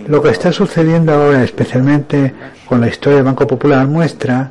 lo 0.07 0.23
que 0.23 0.31
está 0.31 0.53
sucediendo 0.53 1.13
ahora, 1.13 1.43
especialmente 1.43 2.35
con 2.67 2.81
la 2.81 2.89
historia 2.89 3.17
del 3.17 3.25
Banco 3.25 3.47
Popular, 3.47 3.87
muestra 3.87 4.51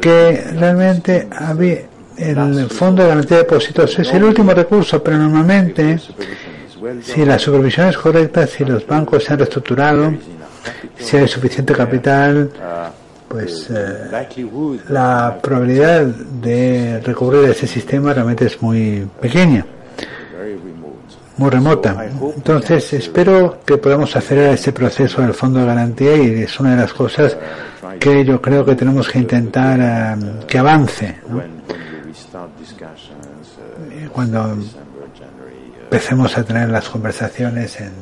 que 0.00 0.44
realmente 0.54 1.28
el 2.18 2.70
Fondo 2.70 3.02
de 3.02 3.08
Garantía 3.08 3.38
de 3.38 3.42
Depósitos 3.44 3.98
es 3.98 4.12
el 4.12 4.24
último 4.24 4.52
recurso, 4.52 5.02
pero 5.02 5.18
normalmente, 5.18 5.98
si 7.02 7.24
la 7.24 7.38
supervisión 7.38 7.88
es 7.88 7.98
correcta, 7.98 8.46
si 8.46 8.64
los 8.64 8.86
bancos 8.86 9.24
se 9.24 9.32
han 9.32 9.38
reestructurado, 9.38 10.14
si 10.98 11.16
hay 11.16 11.28
suficiente 11.28 11.72
capital, 11.74 12.50
pues 13.28 13.68
eh, 13.70 14.08
la 14.88 15.38
probabilidad 15.42 16.04
de 16.04 17.00
recurrir 17.00 17.50
ese 17.50 17.66
sistema 17.66 18.14
realmente 18.14 18.46
es 18.46 18.62
muy 18.62 19.06
pequeña 19.20 19.66
muy 21.36 21.50
remota. 21.50 22.06
Entonces, 22.34 22.92
espero 22.92 23.60
que 23.64 23.76
podamos 23.76 24.14
acelerar 24.16 24.54
ese 24.54 24.72
proceso 24.72 25.22
del 25.22 25.34
fondo 25.34 25.60
de 25.60 25.66
garantía 25.66 26.16
y 26.16 26.42
es 26.42 26.58
una 26.60 26.70
de 26.70 26.82
las 26.82 26.92
cosas 26.92 27.36
que 28.00 28.24
yo 28.24 28.40
creo 28.40 28.64
que 28.64 28.74
tenemos 28.74 29.08
que 29.08 29.18
intentar 29.18 29.78
eh, 29.80 30.44
que 30.46 30.58
avance. 30.58 31.16
Cuando 34.12 34.56
empecemos 35.82 36.36
a 36.36 36.44
tener 36.44 36.68
las 36.68 36.88
conversaciones 36.88 37.80
en 37.80 37.92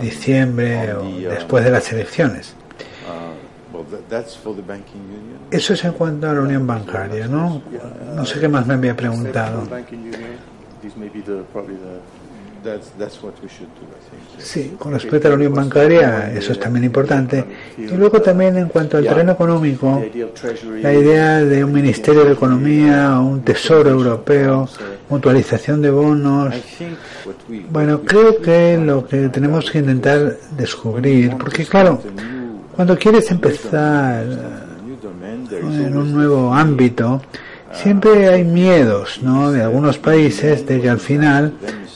diciembre 0.00 0.94
o 0.94 1.04
después 1.30 1.64
de 1.64 1.70
las 1.70 1.92
elecciones. 1.92 2.54
Eso 5.50 5.74
es 5.74 5.84
en 5.84 5.92
cuanto 5.92 6.30
a 6.30 6.34
la 6.34 6.40
unión 6.40 6.66
bancaria, 6.66 7.26
¿no? 7.26 7.62
No 8.14 8.24
sé 8.24 8.40
qué 8.40 8.48
más 8.48 8.66
me 8.66 8.74
había 8.74 8.94
preguntado. 8.94 9.66
Sí, 14.38 14.74
con 14.78 14.92
respecto 14.92 15.28
a 15.28 15.30
la 15.30 15.36
unión 15.36 15.54
bancaria, 15.54 16.32
eso 16.32 16.52
es 16.52 16.60
también 16.60 16.84
importante. 16.84 17.44
Y 17.76 17.96
luego 17.96 18.20
también 18.20 18.56
en 18.56 18.68
cuanto 18.68 18.96
al 18.96 19.04
terreno 19.04 19.32
económico, 19.32 20.02
la 20.80 20.92
idea 20.92 21.40
de 21.40 21.64
un 21.64 21.72
Ministerio 21.72 22.24
de 22.24 22.32
Economía, 22.32 23.18
un 23.20 23.42
Tesoro 23.42 23.90
Europeo, 23.90 24.68
mutualización 25.08 25.82
de 25.82 25.90
bonos. 25.90 26.54
Bueno, 27.70 28.00
creo 28.02 28.40
que 28.40 28.78
lo 28.78 29.06
que 29.06 29.28
tenemos 29.28 29.70
que 29.70 29.78
intentar 29.78 30.36
descubrir, 30.56 31.36
porque 31.38 31.64
claro, 31.64 32.00
cuando 32.74 32.96
quieres 32.98 33.30
empezar 33.30 34.24
en 35.52 35.96
un 35.96 36.12
nuevo 36.12 36.52
ámbito, 36.52 37.20
Siempre 37.74 38.28
hay 38.28 38.44
miedos, 38.44 39.20
¿no? 39.20 39.50
De 39.50 39.62
algunos 39.62 39.98
países 39.98 40.66
de 40.66 40.80
que 40.80 40.88
al 40.88 41.00
final 41.00 41.54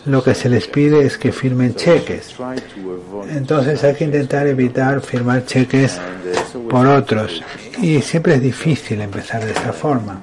lo 0.09 0.23
que 0.23 0.35
se 0.35 0.49
les 0.49 0.67
pide 0.67 1.05
es 1.05 1.19
que 1.19 1.33
firmen 1.33 1.75
cheques. 1.75 2.35
Entonces 3.31 3.85
hay 3.85 3.95
que 3.95 4.05
intentar 4.05 4.47
evitar 4.47 5.01
firmar 5.01 5.45
cheques 5.45 6.01
por 6.69 6.87
otros. 6.87 7.43
Y 7.81 8.01
siempre 8.01 8.35
es 8.35 8.43
difícil 8.43 9.01
empezar 9.01 9.45
de 9.45 9.53
esta 9.53 9.73
forma. 9.73 10.21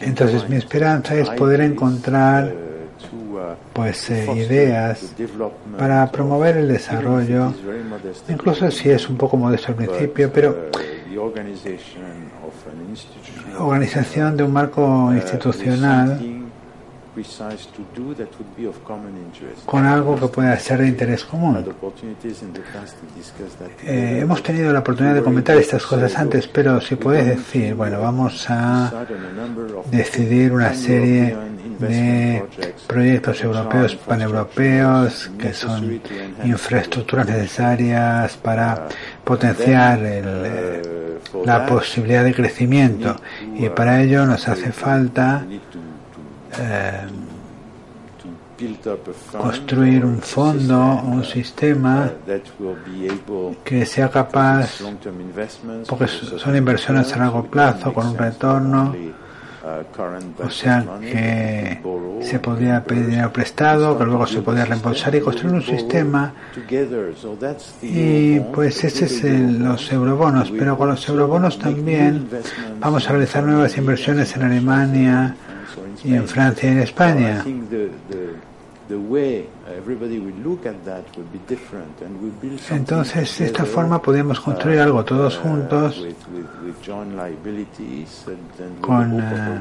Entonces 0.00 0.48
mi 0.48 0.56
esperanza 0.56 1.14
es 1.14 1.28
poder 1.30 1.60
encontrar 1.60 2.52
pues 3.72 4.10
eh, 4.10 4.26
ideas 4.34 5.12
para 5.78 6.10
promover 6.10 6.56
el 6.56 6.68
desarrollo, 6.68 7.52
incluso 8.28 8.70
si 8.70 8.90
es 8.90 9.08
un 9.08 9.16
poco 9.16 9.36
modesto 9.36 9.68
al 9.68 9.74
principio, 9.74 10.32
pero 10.32 10.70
organización 13.58 14.36
de 14.36 14.44
un 14.44 14.52
marco 14.52 15.12
institucional 15.12 16.45
con 19.64 19.86
algo 19.86 20.16
que 20.16 20.28
pueda 20.28 20.58
ser 20.58 20.80
de 20.80 20.88
interés 20.88 21.24
común. 21.24 21.64
Eh, 23.84 24.18
hemos 24.22 24.42
tenido 24.42 24.72
la 24.72 24.80
oportunidad 24.80 25.14
de 25.14 25.22
comentar 25.22 25.56
estas 25.56 25.84
cosas 25.86 26.16
antes, 26.16 26.46
pero 26.46 26.80
si 26.80 26.96
puedes 26.96 27.26
decir, 27.26 27.74
bueno, 27.74 28.00
vamos 28.00 28.46
a 28.48 29.06
decidir 29.90 30.52
una 30.52 30.74
serie 30.74 31.36
de 31.78 32.42
proyectos 32.86 33.42
europeos, 33.42 33.96
paneuropeos, 33.96 35.30
que 35.38 35.52
son 35.52 36.00
infraestructuras 36.44 37.26
necesarias 37.26 38.36
para 38.36 38.88
potenciar 39.24 40.00
el, 40.04 41.18
la 41.44 41.66
posibilidad 41.66 42.24
de 42.24 42.34
crecimiento. 42.34 43.16
Y 43.54 43.68
para 43.68 44.02
ello 44.02 44.26
nos 44.26 44.48
hace 44.48 44.72
falta 44.72 45.44
eh, 46.60 47.06
construir 49.32 50.04
un 50.04 50.18
fondo, 50.18 51.02
un 51.04 51.24
sistema 51.24 52.10
que 53.64 53.84
sea 53.84 54.10
capaz, 54.10 54.80
porque 55.88 56.06
son 56.08 56.56
inversiones 56.56 57.12
a 57.12 57.18
largo 57.18 57.44
plazo 57.44 57.92
con 57.92 58.06
un 58.08 58.16
retorno, 58.16 58.94
o 60.42 60.50
sea 60.50 60.84
que 61.00 61.80
se 62.22 62.38
podría 62.38 62.82
pedir 62.82 63.08
dinero 63.08 63.32
prestado, 63.32 63.98
que 63.98 64.04
luego 64.04 64.26
se 64.26 64.40
podría 64.40 64.64
reembolsar 64.64 65.14
y 65.16 65.20
construir 65.20 65.54
un 65.54 65.62
sistema. 65.62 66.32
Y 67.82 68.40
pues 68.40 68.84
ese 68.84 69.04
es 69.04 69.22
los 69.24 69.92
eurobonos, 69.92 70.50
pero 70.56 70.78
con 70.78 70.88
los 70.88 71.06
eurobonos 71.08 71.58
también 71.58 72.26
vamos 72.80 73.06
a 73.08 73.12
realizar 73.12 73.44
nuevas 73.44 73.76
inversiones 73.76 74.34
en 74.34 74.42
Alemania, 74.42 75.36
y 76.04 76.14
en 76.14 76.28
Francia 76.28 76.68
y 76.68 76.72
en 76.72 76.78
España. 76.80 77.44
Entonces, 82.70 83.38
de 83.38 83.46
esta 83.46 83.64
forma 83.64 84.00
podemos 84.00 84.40
construir 84.40 84.80
algo 84.80 85.04
todos 85.04 85.36
uh, 85.38 85.40
juntos 85.40 86.06
con 88.80 89.20
eh, 89.20 89.60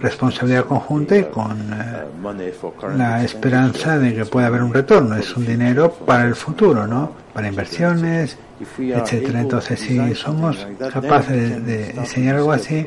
responsabilidad 0.00 0.64
conjunta 0.66 1.16
y 1.16 1.24
con 1.24 1.52
eh, 1.72 2.04
uh, 2.22 2.96
la 2.96 3.24
esperanza 3.24 3.98
de 3.98 4.14
que 4.14 4.24
pueda 4.26 4.48
haber 4.48 4.62
un 4.62 4.72
retorno. 4.72 5.16
Es 5.16 5.34
un 5.36 5.46
dinero 5.46 5.92
para 5.92 6.24
el 6.24 6.34
futuro, 6.34 6.86
¿no? 6.86 7.12
Para 7.32 7.48
inversiones, 7.48 8.36
etcétera. 8.78 9.40
Entonces, 9.40 9.80
si 9.80 10.14
somos 10.14 10.66
capaces 10.92 11.64
de 11.64 11.92
diseñar 11.92 12.36
algo 12.36 12.52
así, 12.52 12.86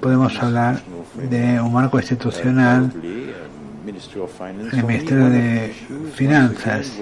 podemos 0.00 0.36
hablar 0.42 0.80
de 1.30 1.60
un 1.60 1.72
marco 1.72 1.98
institucional 1.98 2.90
el 4.72 4.84
Ministerio 4.84 5.28
de 5.28 5.72
Finanzas. 6.14 6.92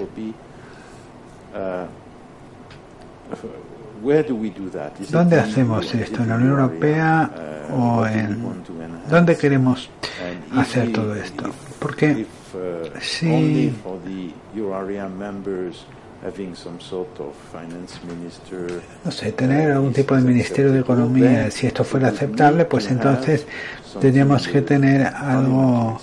¿Dónde 5.09 5.39
hacemos 5.39 5.93
esto? 5.95 6.23
¿En 6.23 6.29
la 6.29 6.35
Unión 6.35 6.51
Europea 6.51 7.31
o 7.75 8.05
en 8.05 8.43
dónde 9.09 9.37
queremos 9.37 9.89
hacer 10.55 10.91
todo 10.91 11.15
esto? 11.15 11.51
Porque 11.79 12.25
si 12.99 13.73
no 19.05 19.11
sé, 19.11 19.31
tener 19.31 19.71
algún 19.71 19.93
tipo 19.93 20.15
de 20.15 20.21
ministerio 20.21 20.71
de 20.71 20.79
economía, 20.79 21.51
si 21.51 21.67
esto 21.67 21.83
fuera 21.83 22.09
aceptable, 22.09 22.65
pues 22.65 22.89
entonces 22.91 23.45
tendríamos 23.99 24.47
que 24.47 24.61
tener 24.61 25.07
algo 25.07 25.99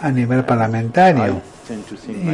a 0.00 0.10
nivel 0.10 0.44
parlamentario. 0.44 1.40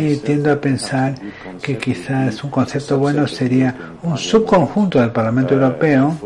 Y 0.00 0.16
tiendo 0.16 0.50
a 0.50 0.56
pensar 0.56 1.14
que 1.62 1.76
quizás 1.76 2.42
un 2.42 2.50
concepto 2.50 2.98
bueno 2.98 3.28
sería 3.28 3.74
un 4.02 4.16
subconjunto 4.16 4.98
del 4.98 5.10
Parlamento 5.10 5.54
Europeo 5.54 6.16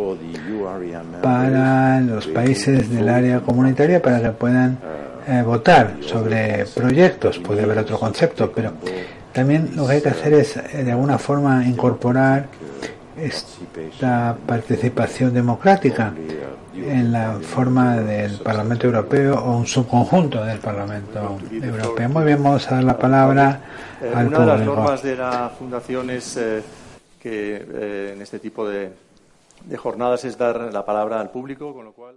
para 1.20 2.00
los 2.00 2.26
países 2.28 2.88
del 2.88 3.08
área 3.08 3.40
comunitaria 3.40 4.00
para 4.00 4.22
que 4.22 4.30
puedan 4.30 4.78
eh, 5.26 5.42
votar 5.44 5.96
sobre 6.02 6.64
proyectos. 6.66 7.38
Puede 7.40 7.64
haber 7.64 7.78
otro 7.78 7.98
concepto, 7.98 8.52
pero 8.52 8.72
también 9.32 9.70
lo 9.74 9.86
que 9.86 9.94
hay 9.94 10.02
que 10.02 10.08
hacer 10.08 10.32
es 10.34 10.56
eh, 10.56 10.84
de 10.84 10.92
alguna 10.92 11.18
forma 11.18 11.64
incorporar 11.66 12.46
esta 13.16 14.36
participación 14.46 15.34
democrática 15.34 16.14
en 16.74 17.12
la 17.12 17.38
forma 17.40 17.96
del 17.96 18.38
Parlamento 18.38 18.86
Europeo 18.86 19.34
o 19.38 19.56
un 19.56 19.66
subconjunto 19.66 20.44
del 20.44 20.58
Parlamento 20.58 21.38
Europeo. 21.50 22.08
Muy 22.08 22.24
bien, 22.24 22.42
vamos 22.42 22.70
a 22.70 22.76
dar 22.76 22.84
la 22.84 22.98
palabra 22.98 23.60
eh, 24.00 24.12
al 24.14 24.28
una 24.28 24.36
público. 24.36 24.40
De 24.40 24.58
las 24.58 24.66
normas 24.66 25.02
de 25.02 25.16
la 25.16 25.50
Fundación 25.58 26.10
es 26.10 26.36
eh, 26.36 26.62
que 27.20 28.12
en 28.12 28.22
este 28.22 28.38
tipo 28.38 28.68
de, 28.68 28.92
de 29.64 29.76
jornadas 29.76 30.24
es 30.24 30.38
dar 30.38 30.72
la 30.72 30.84
palabra 30.84 31.20
al 31.20 31.30
público, 31.30 31.74
con 31.74 31.84
lo 31.84 31.92
cual. 31.92 32.16